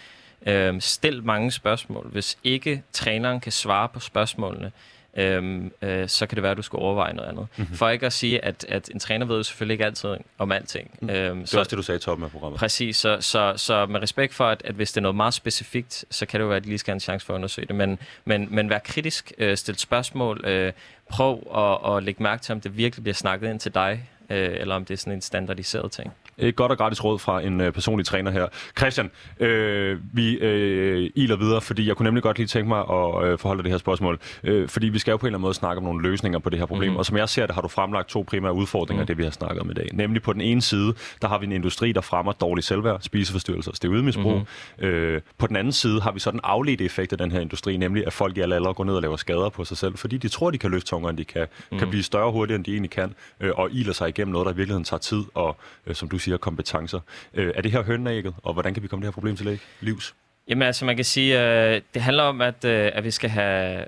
Øh, 0.45 0.82
stil 0.82 1.23
mange 1.23 1.51
spørgsmål. 1.51 2.09
Hvis 2.11 2.38
ikke 2.43 2.84
træneren 2.93 3.39
kan 3.39 3.51
svare 3.51 3.89
på 3.89 3.99
spørgsmålene, 3.99 4.71
øhm, 5.16 5.72
øh, 5.82 6.09
så 6.09 6.26
kan 6.26 6.36
det 6.36 6.43
være, 6.43 6.51
at 6.51 6.57
du 6.57 6.61
skal 6.61 6.78
overveje 6.78 7.13
noget 7.13 7.30
andet. 7.30 7.47
Mm-hmm. 7.57 7.76
For 7.76 7.89
ikke 7.89 8.05
at 8.05 8.13
sige, 8.13 8.45
at, 8.45 8.66
at 8.70 8.89
en 8.89 8.99
træner 8.99 9.26
ved 9.26 9.38
jo 9.38 9.43
selvfølgelig 9.43 9.74
ikke 9.74 9.86
altid 9.86 10.09
om 10.38 10.51
alting. 10.51 10.97
Mm. 11.01 11.09
Øhm, 11.09 11.38
det 11.38 11.43
er 11.43 11.47
så, 11.47 11.59
også 11.59 11.70
det, 11.70 11.78
du 11.78 11.84
sagde 11.84 11.97
i 11.97 12.01
toppen 12.01 12.26
af 12.26 12.32
programmet. 12.32 12.59
Præcis, 12.59 12.97
så, 12.97 13.18
så, 13.20 13.53
så 13.55 13.86
med 13.86 14.01
respekt 14.01 14.34
for, 14.34 14.47
at, 14.47 14.61
at 14.66 14.76
hvis 14.76 14.91
det 14.91 14.97
er 14.97 15.01
noget 15.01 15.16
meget 15.16 15.34
specifikt, 15.34 16.05
så 16.11 16.26
kan 16.26 16.39
det 16.39 16.43
jo 16.43 16.47
være, 16.47 16.57
at 16.57 16.63
de 16.63 16.70
lige 16.70 16.78
skal 16.78 16.91
have 16.91 16.95
en 16.95 16.99
chance 16.99 17.26
for 17.26 17.34
at 17.34 17.36
undersøge 17.36 17.68
det. 17.68 17.76
Men, 17.76 17.99
men, 18.26 18.47
men 18.51 18.70
vær 18.70 18.80
kritisk, 18.80 19.34
øh, 19.38 19.57
stil 19.57 19.78
spørgsmål, 19.78 20.41
øh, 20.45 20.74
prøv 21.09 21.47
at, 21.55 21.95
at 21.95 22.03
lægge 22.03 22.24
mærke 22.24 22.41
til, 22.43 22.53
om 22.53 22.61
det 22.61 22.78
virkelig 22.78 23.03
bliver 23.03 23.16
snakket 23.16 23.49
ind 23.49 23.59
til 23.59 23.74
dig, 23.74 24.09
øh, 24.30 24.49
eller 24.59 24.76
om 24.76 24.86
det 24.86 24.93
er 24.93 24.97
sådan 24.97 25.13
en 25.13 25.21
standardiseret 25.21 25.91
ting. 25.91 26.13
Et 26.38 26.55
godt 26.55 26.71
og 26.71 26.78
gratis 26.78 27.03
råd 27.03 27.19
fra 27.19 27.41
en 27.41 27.61
øh, 27.61 27.71
personlig 27.71 28.05
træner 28.05 28.32
her. 28.32 28.47
Christian, 28.78 29.11
øh, 29.39 29.99
vi 30.13 30.38
øh, 30.38 31.09
iler 31.15 31.36
videre, 31.36 31.61
fordi 31.61 31.88
jeg 31.88 31.95
kunne 31.95 32.03
nemlig 32.03 32.23
godt 32.23 32.38
lige 32.38 32.47
tænke 32.47 32.67
mig 32.67 32.80
at 32.80 33.26
øh, 33.26 33.39
forholde 33.39 33.63
det 33.63 33.71
her 33.71 33.78
spørgsmål. 33.78 34.19
Øh, 34.43 34.69
fordi 34.69 34.89
vi 34.89 34.99
skal 34.99 35.11
jo 35.11 35.17
på 35.17 35.26
en 35.26 35.28
eller 35.28 35.38
anden 35.38 35.41
måde 35.41 35.53
snakke 35.53 35.78
om 35.78 35.84
nogle 35.84 36.09
løsninger 36.09 36.39
på 36.39 36.49
det 36.49 36.59
her 36.59 36.65
problem. 36.65 36.91
Mm. 36.91 36.97
Og 36.97 37.05
som 37.05 37.17
jeg 37.17 37.30
ser 37.30 37.45
det, 37.45 37.55
har 37.55 37.61
du 37.61 37.67
fremlagt 37.67 38.09
to 38.09 38.26
primære 38.28 38.53
udfordringer, 38.53 39.03
mm. 39.03 39.07
det 39.07 39.17
vi 39.17 39.23
har 39.23 39.32
snakket 39.32 39.61
om 39.61 39.71
i 39.71 39.73
dag. 39.73 39.89
Nemlig 39.93 40.21
på 40.21 40.34
den 40.34 40.41
ene 40.41 40.61
side, 40.61 40.93
der 41.21 41.28
har 41.28 41.38
vi 41.38 41.45
en 41.45 41.51
industri, 41.51 41.91
der 41.91 42.01
fremmer 42.01 42.32
dårlig 42.32 42.63
selvværd, 42.63 43.01
spiseforstyrrelser 43.01 43.71
og 43.71 43.78
steroidmisbrug. 43.78 44.41
Mm. 44.80 44.86
Øh, 44.86 45.21
på 45.38 45.47
den 45.47 45.55
anden 45.55 45.73
side 45.73 46.01
har 46.01 46.11
vi 46.11 46.19
så 46.19 46.32
den 46.32 46.39
afledte 46.43 46.86
effekt 46.86 47.11
af 47.11 47.17
den 47.17 47.32
her 47.32 47.39
industri, 47.39 47.78
nemlig 47.78 48.07
at 48.07 48.13
folk 48.13 48.38
i 48.38 48.41
alle 48.41 48.55
aldre 48.55 48.73
går 48.73 48.84
ned 48.84 48.95
og 48.95 49.01
laver 49.01 49.15
skader 49.15 49.49
på 49.49 49.65
sig 49.65 49.78
selv, 49.78 49.97
fordi 49.97 50.17
de 50.17 50.28
tror, 50.28 50.51
de 50.51 50.57
kan 50.57 50.71
løfte 50.71 50.89
tungere, 50.89 51.09
end 51.09 51.17
de 51.17 51.26
kan, 51.26 51.47
mm. 51.71 51.80
kan 51.80 51.89
blive 51.89 52.03
større 52.03 52.32
hurtigere, 52.32 52.55
end 52.55 52.65
de 52.65 52.71
egentlig 52.71 52.91
kan, 52.91 53.13
øh, 53.39 53.51
og 53.55 53.69
iler 53.71 53.93
sig 53.93 54.07
igennem 54.18 54.32
noget, 54.32 54.45
der 54.45 54.53
i 54.53 54.55
virkeligheden 54.55 54.84
tager 54.84 54.99
tid 54.99 55.24
og, 55.34 55.57
øh, 55.88 55.95
som 55.95 56.09
du 56.09 56.18
siger, 56.18 56.38
kompetencer. 56.38 56.99
Øh, 57.34 57.53
er 57.55 57.61
det 57.61 57.72
her 57.72 57.84
hønægget, 57.84 58.34
og 58.43 58.53
hvordan 58.53 58.74
kan 58.74 58.84
vi 58.84 58.88
komme 58.88 59.01
det 59.01 59.07
her 59.07 59.13
problem 59.13 59.36
til 59.36 59.59
livs? 59.82 60.16
Jamen 60.47 60.61
altså, 60.61 60.86
man 60.86 60.95
kan 60.95 61.05
sige, 61.05 61.41
øh, 61.41 61.82
det 61.93 62.01
handler 62.01 62.24
om, 62.24 62.41
at, 62.41 62.66
øh, 62.66 62.91
at 62.93 63.03
vi 63.03 63.11
skal 63.11 63.30
have 63.30 63.86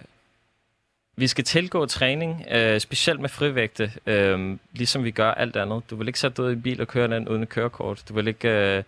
vi 1.20 1.28
skal 1.28 1.44
tilgå 1.44 1.86
træning, 1.86 2.46
øh, 2.52 2.80
specielt 2.80 3.20
med 3.20 3.30
frivægte, 3.30 3.92
øh, 4.06 4.58
ligesom 4.74 5.04
vi 5.04 5.12
gør 5.12 5.32
alt 5.32 5.56
andet. 5.56 5.90
Du 5.90 5.96
vil 5.96 6.08
ikke 6.08 6.20
sætte 6.20 6.38
dig 6.38 6.46
ud 6.46 6.52
i 6.52 6.56
bil 6.56 6.82
og 6.82 6.88
køre 6.88 7.08
den 7.08 7.30
uden 7.30 7.44
et 7.44 7.50
kørekort. 7.50 8.04
Du 8.10 8.14
vil 8.14 8.28
ikke, 8.28 8.50
øh, 8.50 8.84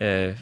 øh, 0.00 0.36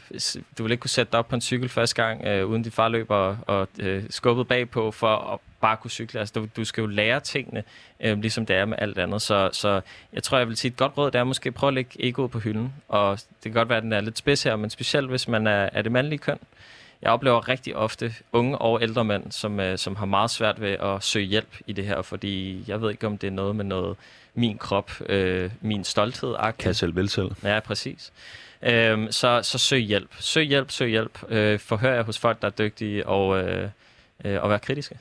du 0.57 0.63
vil 0.63 0.71
ikke 0.71 0.81
kunne 0.81 0.89
sætte 0.89 1.11
dig 1.11 1.19
op 1.19 1.27
på 1.27 1.35
en 1.35 1.41
cykel 1.41 1.69
første 1.69 2.03
gang, 2.03 2.25
øh, 2.25 2.47
uden 2.47 2.63
de 2.63 2.71
far 2.71 2.87
løber 2.87 3.37
og 3.47 3.67
øh, 3.79 4.03
skubbet 4.09 4.47
bagpå 4.47 4.91
for 4.91 5.33
at 5.33 5.39
bare 5.61 5.77
kunne 5.77 5.91
cykle. 5.91 6.19
Altså, 6.19 6.33
du, 6.35 6.47
du 6.57 6.65
skal 6.65 6.81
jo 6.81 6.87
lære 6.87 7.19
tingene, 7.19 7.63
øh, 7.99 8.21
ligesom 8.21 8.45
det 8.45 8.55
er 8.55 8.65
med 8.65 8.77
alt 8.77 8.97
andet. 8.97 9.21
Så, 9.21 9.49
så 9.53 9.81
jeg 10.13 10.23
tror, 10.23 10.37
jeg 10.37 10.47
vil 10.47 10.57
sige, 10.57 10.71
et 10.71 10.77
godt 10.77 10.97
råd 10.97 11.11
det 11.11 11.19
er 11.19 11.23
måske 11.23 11.51
prøve 11.51 11.67
at 11.67 11.73
lægge 11.73 11.89
egoet 11.99 12.31
på 12.31 12.39
hylden. 12.39 12.73
Og 12.87 13.17
det 13.17 13.43
kan 13.43 13.53
godt 13.53 13.69
være, 13.69 13.77
at 13.77 13.83
den 13.83 13.93
er 13.93 14.01
lidt 14.01 14.17
spids 14.17 14.43
her, 14.43 14.55
men 14.55 14.69
specielt 14.69 15.09
hvis 15.09 15.27
man 15.27 15.47
er, 15.47 15.69
er 15.73 15.81
det 15.81 15.91
mandlige 15.91 16.19
køn. 16.19 16.37
Jeg 17.01 17.11
oplever 17.11 17.47
rigtig 17.49 17.75
ofte 17.75 18.13
unge 18.31 18.57
og 18.57 18.81
ældre 18.81 19.05
mænd, 19.05 19.31
som, 19.31 19.59
øh, 19.59 19.77
som 19.77 19.95
har 19.95 20.05
meget 20.05 20.31
svært 20.31 20.61
ved 20.61 20.71
at 20.71 21.03
søge 21.03 21.25
hjælp 21.25 21.57
i 21.67 21.73
det 21.73 21.85
her, 21.85 22.01
fordi 22.01 22.63
jeg 22.67 22.81
ved 22.81 22.91
ikke, 22.91 23.07
om 23.07 23.17
det 23.17 23.27
er 23.27 23.31
noget 23.31 23.55
med 23.55 23.65
noget 23.65 23.97
min 24.33 24.57
krop, 24.57 24.91
øh, 25.09 25.51
min 25.61 25.83
stolthed. 25.83 26.35
Kan 26.59 26.73
selv 26.73 26.95
vel 26.95 27.09
selv. 27.09 27.31
Ja, 27.43 27.59
præcis. 27.59 28.11
Øhm, 28.65 29.11
så, 29.11 29.41
så 29.43 29.57
søg 29.57 29.79
hjælp. 29.79 30.09
Søg 30.19 30.43
hjælp, 30.43 30.71
søg 30.71 30.89
hjælp. 30.89 31.19
Øh, 31.29 31.59
forhør 31.59 31.93
jer 31.93 32.03
hos 32.03 32.19
folk, 32.19 32.41
der 32.41 32.47
er 32.47 32.51
dygtige, 32.51 33.07
og, 33.07 33.43
øh, 33.43 33.69
øh, 34.25 34.43
og 34.43 34.49
vær 34.49 34.57
kritiske. 34.57 34.97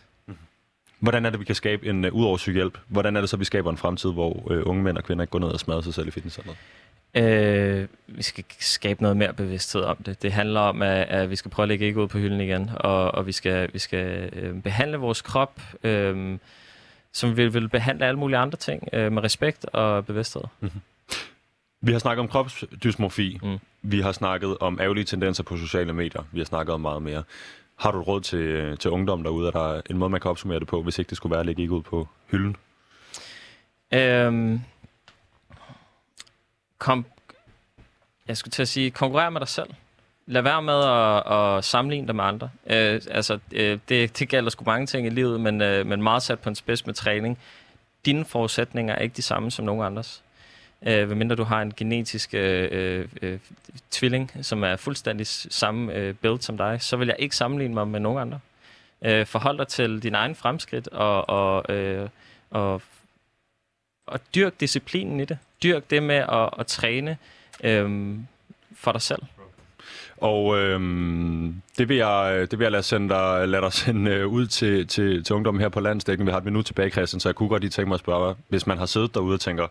Hvordan 0.99 1.27
er 1.27 1.31
det, 1.31 1.41
vi 1.41 1.45
kan 1.45 1.55
skabe 1.55 1.87
en, 1.87 2.05
uh, 2.05 2.13
udover 2.13 2.37
psykehjælp, 2.37 2.79
hvordan 2.89 3.17
er 3.17 3.21
det 3.21 3.31
så, 3.31 3.37
vi 3.37 3.45
skaber 3.45 3.71
en 3.71 3.77
fremtid, 3.77 4.13
hvor 4.13 4.31
uh, 4.31 4.63
unge 4.65 4.83
mænd 4.83 4.99
og 4.99 5.05
kvinder 5.05 5.23
ikke 5.23 5.31
går 5.31 5.39
ned 5.39 5.49
og 5.49 5.61
smadrer 5.61 5.81
sig 5.81 5.95
selv 5.95 6.09
i 6.09 6.11
fitnesscenteret? 6.11 6.57
Øh, 7.17 7.89
vi 8.07 8.23
skal 8.23 8.45
skabe 8.61 9.03
noget 9.03 9.17
mere 9.17 9.33
bevidsthed 9.33 9.83
om 9.83 9.97
det. 9.97 10.23
Det 10.23 10.33
handler 10.33 10.61
om, 10.61 10.83
at, 10.83 11.09
at 11.09 11.31
vi 11.31 11.37
skal 11.37 11.51
prøve 11.51 11.65
at 11.65 11.69
lægge 11.69 11.87
ikke 11.87 12.01
ud 12.01 12.09
på 12.09 12.19
hylden 12.19 12.41
igen, 12.41 12.71
og, 12.77 13.15
og 13.15 13.27
vi 13.27 13.33
skal, 13.33 13.71
vi 13.73 13.79
skal 13.79 14.31
øh, 14.33 14.63
behandle 14.63 14.97
vores 14.97 15.23
krop, 15.23 15.61
øh, 15.83 16.39
som 17.13 17.37
vi 17.37 17.49
vil 17.49 17.69
behandle 17.69 18.07
alle 18.07 18.19
mulige 18.19 18.39
andre 18.39 18.59
ting, 18.59 18.89
øh, 18.93 19.13
med 19.13 19.23
respekt 19.23 19.65
og 19.65 20.07
bevidsthed. 20.07 20.43
Mm-hmm. 20.61 20.81
Vi 21.85 21.93
har 21.93 21.99
snakket 21.99 22.21
om 22.21 22.29
kropsdysmorfi. 22.29 23.39
Mm. 23.43 23.59
Vi 23.83 24.01
har 24.01 24.13
snakket 24.13 24.59
om 24.59 24.79
ærgerlige 24.81 25.05
tendenser 25.05 25.43
på 25.43 25.57
sociale 25.57 25.93
medier. 25.93 26.23
Vi 26.33 26.41
har 26.41 26.45
snakket 26.45 26.75
om 26.75 26.81
meget 26.81 27.03
mere. 27.03 27.23
Har 27.77 27.91
du 27.91 28.01
et 28.01 28.07
råd 28.07 28.21
til, 28.21 28.77
til 28.79 28.91
ungdom 28.91 29.23
derude? 29.23 29.47
Er 29.47 29.51
der 29.51 29.81
en 29.91 29.99
måde, 29.99 30.11
man 30.11 30.21
kan 30.21 30.31
opsummere 30.31 30.61
det 30.61 30.69
på, 30.69 30.83
hvis 30.83 30.99
ikke 30.99 31.09
det 31.09 31.17
skulle 31.17 31.31
være 31.31 31.41
at 31.41 31.47
lægge 31.47 31.63
ikke 31.63 31.75
ud 31.75 31.83
på 31.83 32.09
hylden? 32.31 32.57
Øhm, 33.93 34.61
kom, 36.79 37.07
jeg 38.29 38.37
skulle 38.37 38.53
til 38.53 38.63
at 38.63 38.69
sige, 38.69 38.91
konkurrere 38.91 39.31
med 39.31 39.41
dig 39.41 39.49
selv. 39.49 39.71
Lad 40.27 40.43
være 40.43 40.63
med 40.63 40.85
at, 40.85 41.33
at 41.33 41.65
sammenligne 41.65 42.07
dig 42.07 42.17
med 42.17 42.25
andre. 42.25 42.51
Øh, 42.67 43.01
altså, 43.11 43.39
øh, 43.53 43.79
det, 43.89 44.19
det 44.19 44.29
gælder 44.29 44.51
sgu 44.51 44.65
mange 44.65 44.87
ting 44.87 45.07
i 45.07 45.11
livet, 45.11 45.41
men, 45.41 45.63
øh, 45.63 45.87
men 45.87 46.03
meget 46.03 46.23
sat 46.23 46.39
på 46.39 46.49
en 46.49 46.55
spids 46.55 46.87
med 46.87 46.95
træning. 46.95 47.39
Dine 48.07 48.25
forudsætninger 48.25 48.95
er 48.95 48.99
ikke 48.99 49.17
de 49.17 49.23
samme 49.23 49.51
som 49.51 49.65
nogen 49.65 49.85
andres 49.85 50.25
øh, 50.87 51.09
medmindre 51.09 51.37
du 51.37 51.45
har 51.45 51.63
en 51.63 51.73
genetisk 51.77 52.35
øh, 52.35 52.69
øh, 52.73 53.09
øh 53.23 53.39
tvilling, 53.91 54.33
som 54.43 54.65
er 54.65 54.77
fuldstændig 54.77 55.27
samme 55.27 55.95
øh, 55.95 56.15
build 56.15 56.41
som 56.41 56.57
dig, 56.57 56.83
så 56.83 56.97
vil 56.97 57.07
jeg 57.09 57.17
ikke 57.19 57.37
sammenligne 57.37 57.75
mig 57.75 57.89
med 57.89 58.01
nogen 58.01 58.19
andre. 58.19 58.41
Øh, 59.05 59.27
forhold 59.27 59.59
dig 59.59 59.69
til 59.69 60.03
din 60.03 60.15
egen 60.15 60.35
fremskridt 60.35 60.89
og, 60.89 61.29
og, 61.29 61.75
øh, 61.75 62.09
og, 62.51 62.83
og 64.07 64.21
dyrk 64.35 64.61
disciplinen 64.61 65.21
i 65.21 65.25
det. 65.25 65.39
Dyrk 65.63 65.91
det 65.91 66.03
med 66.03 66.17
at, 66.17 66.51
at 66.59 66.67
træne 66.67 67.17
øh, 67.65 68.15
for 68.77 68.93
dig 68.93 69.03
selv. 69.03 69.23
Og 70.17 70.59
øhm, 70.59 71.63
det, 71.79 71.89
vil 71.89 71.97
jeg, 71.97 72.47
det 72.51 72.59
vil 72.59 72.65
jeg 72.65 72.73
lade, 72.73 72.83
sende 72.83 73.09
dig, 73.09 73.49
lade 73.49 73.63
dig 73.63 73.73
sende 73.73 74.11
øh, 74.11 74.27
ud 74.27 74.47
til, 74.47 74.87
til, 74.87 75.25
til 75.25 75.37
ungdommen 75.37 75.61
her 75.61 75.69
på 75.69 75.81
landsdækken. 75.81 76.27
Vi 76.27 76.31
har 76.31 76.39
et 76.39 76.45
minut 76.45 76.67
tilbage, 76.67 76.91
Christian, 76.91 77.21
så 77.21 77.29
jeg 77.29 77.35
kunne 77.35 77.49
godt 77.49 77.63
lige 77.63 77.71
tænke 77.71 77.89
mig 77.89 77.95
at 77.95 78.01
spørge, 78.01 78.35
hvis 78.49 78.67
man 78.67 78.79
har 78.79 78.87
siddet 78.87 79.15
derude 79.15 79.35
og 79.35 79.41
tænker, 79.41 79.67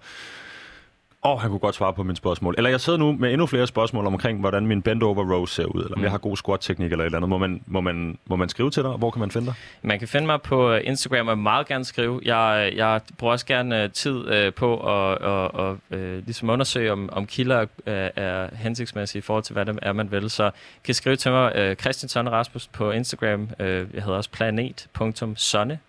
åh, 1.25 1.31
oh, 1.31 1.39
han 1.39 1.49
kunne 1.49 1.59
godt 1.59 1.75
svare 1.75 1.93
på 1.93 2.03
mine 2.03 2.15
spørgsmål. 2.15 2.55
Eller 2.57 2.69
jeg 2.69 2.81
sidder 2.81 2.99
nu 2.99 3.11
med 3.11 3.31
endnu 3.31 3.47
flere 3.47 3.67
spørgsmål 3.67 4.07
omkring, 4.07 4.39
hvordan 4.39 4.67
min 4.67 4.81
bend 4.81 5.03
over 5.03 5.33
row 5.33 5.45
ser 5.45 5.65
ud, 5.65 5.83
eller 5.83 5.93
om 5.93 5.99
mm. 5.99 6.03
jeg 6.03 6.11
har 6.11 6.17
god 6.17 6.37
squat-teknik 6.37 6.91
eller 6.91 7.03
et 7.03 7.05
eller 7.05 7.17
andet. 7.17 7.29
Må 7.29 7.37
man, 7.37 7.61
må, 7.65 7.81
man, 7.81 8.17
må 8.25 8.35
man 8.35 8.49
skrive 8.49 8.69
til 8.69 8.83
dig? 8.83 8.91
Hvor 8.91 9.11
kan 9.11 9.19
man 9.19 9.31
finde 9.31 9.47
dig? 9.47 9.53
Man 9.81 9.99
kan 9.99 10.07
finde 10.07 10.25
mig 10.25 10.41
på 10.41 10.71
øh, 10.71 10.81
Instagram, 10.83 11.27
og 11.27 11.37
meget 11.37 11.67
gerne 11.67 11.85
skrive. 11.85 12.21
Jeg, 12.25 12.73
jeg 12.75 13.01
bruger 13.17 13.33
også 13.33 13.45
gerne 13.45 13.83
øh, 13.83 13.91
tid 13.91 14.27
øh, 14.27 14.53
på 14.53 14.77
at 14.77 15.17
og, 15.21 15.53
og, 15.53 15.77
øh, 15.91 16.25
ligesom 16.25 16.49
undersøge, 16.49 16.91
om, 16.91 17.09
om 17.11 17.25
kilder 17.25 17.61
øh, 17.61 17.67
er 18.15 18.55
hensigtsmæssige 18.55 19.19
i 19.19 19.21
forhold 19.21 19.43
til, 19.43 19.53
hvad 19.53 19.65
det 19.65 19.79
er, 19.81 19.93
man 19.93 20.11
vil. 20.11 20.29
Så 20.29 20.51
kan 20.83 20.93
skrive 20.93 21.15
til 21.15 21.31
mig, 21.31 21.55
øh, 21.55 21.75
Christian 21.75 22.09
Sonne 22.09 22.31
Rasmus 22.31 22.67
på 22.67 22.91
Instagram. 22.91 23.49
Øh, 23.59 23.87
jeg 23.93 24.03
hedder 24.03 24.17
også 24.17 24.29
planet.sonne 24.29 25.79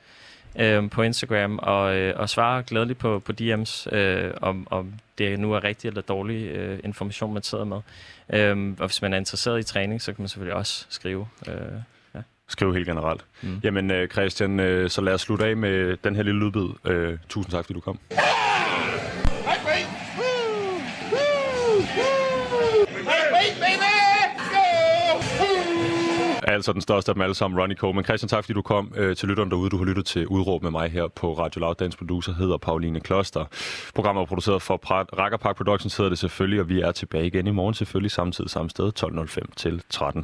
øh, 0.59 0.90
på 0.90 1.02
Instagram, 1.02 1.59
og, 1.62 1.96
øh, 1.96 2.20
og 2.20 2.28
svare 2.28 2.62
glædeligt 2.62 2.98
på, 2.98 3.18
på 3.18 3.32
DM's, 3.40 3.94
øh, 3.94 4.30
om, 4.40 4.66
om 4.70 4.92
det 5.18 5.40
nu 5.40 5.52
er 5.52 5.64
rigtig 5.64 5.88
eller 5.88 6.02
dårlig 6.02 6.46
øh, 6.46 6.78
information, 6.84 7.34
man 7.34 7.42
sidder 7.42 7.64
med. 7.64 7.80
Øh, 8.32 8.74
og 8.78 8.86
hvis 8.86 9.02
man 9.02 9.12
er 9.12 9.16
interesseret 9.16 9.61
i 9.61 9.62
træning, 9.62 10.02
så 10.02 10.12
kan 10.12 10.22
man 10.22 10.28
selvfølgelig 10.28 10.55
også 10.55 10.86
skrive. 10.88 11.26
Øh, 11.48 11.55
ja. 12.14 12.20
Skriv 12.48 12.74
helt 12.74 12.86
generelt. 12.86 13.24
Mm. 13.42 13.61
Jamen 13.62 13.90
øh, 13.90 14.09
Christian, 14.09 14.61
øh, 14.61 14.90
så 14.90 15.00
lad 15.00 15.14
os 15.14 15.20
slutte 15.20 15.44
af 15.44 15.57
med 15.57 15.96
den 15.96 16.16
her 16.16 16.22
lille 16.22 16.40
lydbid. 16.40 16.68
Øh, 16.84 17.18
tusind 17.28 17.52
tak, 17.52 17.64
fordi 17.64 17.74
du 17.74 17.80
kom. 17.80 17.98
Altså 26.55 26.72
den 26.72 26.80
største 26.80 27.11
af 27.11 27.14
dem 27.14 27.22
alle 27.22 27.34
sammen, 27.34 27.61
Ronnie 27.61 27.76
Coleman. 27.76 28.05
Christian, 28.05 28.28
tak 28.28 28.44
fordi 28.44 28.52
du 28.52 28.62
kom 28.62 28.92
øh, 28.96 29.16
til 29.16 29.28
lytteren 29.28 29.50
derude. 29.50 29.70
Du 29.70 29.76
har 29.78 29.84
lyttet 29.84 30.07
til 30.07 30.26
Udråb 30.26 30.62
med 30.62 30.70
mig 30.70 30.90
her 30.90 31.09
på 31.09 31.32
Radio 31.32 31.61
Loud. 31.61 31.74
Dagens 31.74 31.96
producer 31.96 32.34
hedder 32.34 32.57
Pauline 32.57 33.00
Kloster. 33.00 33.44
Programmet 33.94 34.22
er 34.22 34.26
produceret 34.26 34.62
for 34.62 34.74
pra- 34.76 35.18
Racker 35.18 35.36
Park 35.38 35.57
Productions 35.57 35.96
hedder 35.96 36.09
det 36.09 36.18
selvfølgelig, 36.18 36.61
og 36.61 36.68
vi 36.68 36.80
er 36.80 36.92
tilbage 36.92 37.26
igen 37.26 37.46
i 37.46 37.50
morgen 37.50 37.74
selvfølgelig 37.74 38.11
samtidig 38.11 38.50
samme 38.50 38.70
sted, 38.70 38.92
12.05 39.00 39.38
til 39.57 39.82
13. 39.90 40.22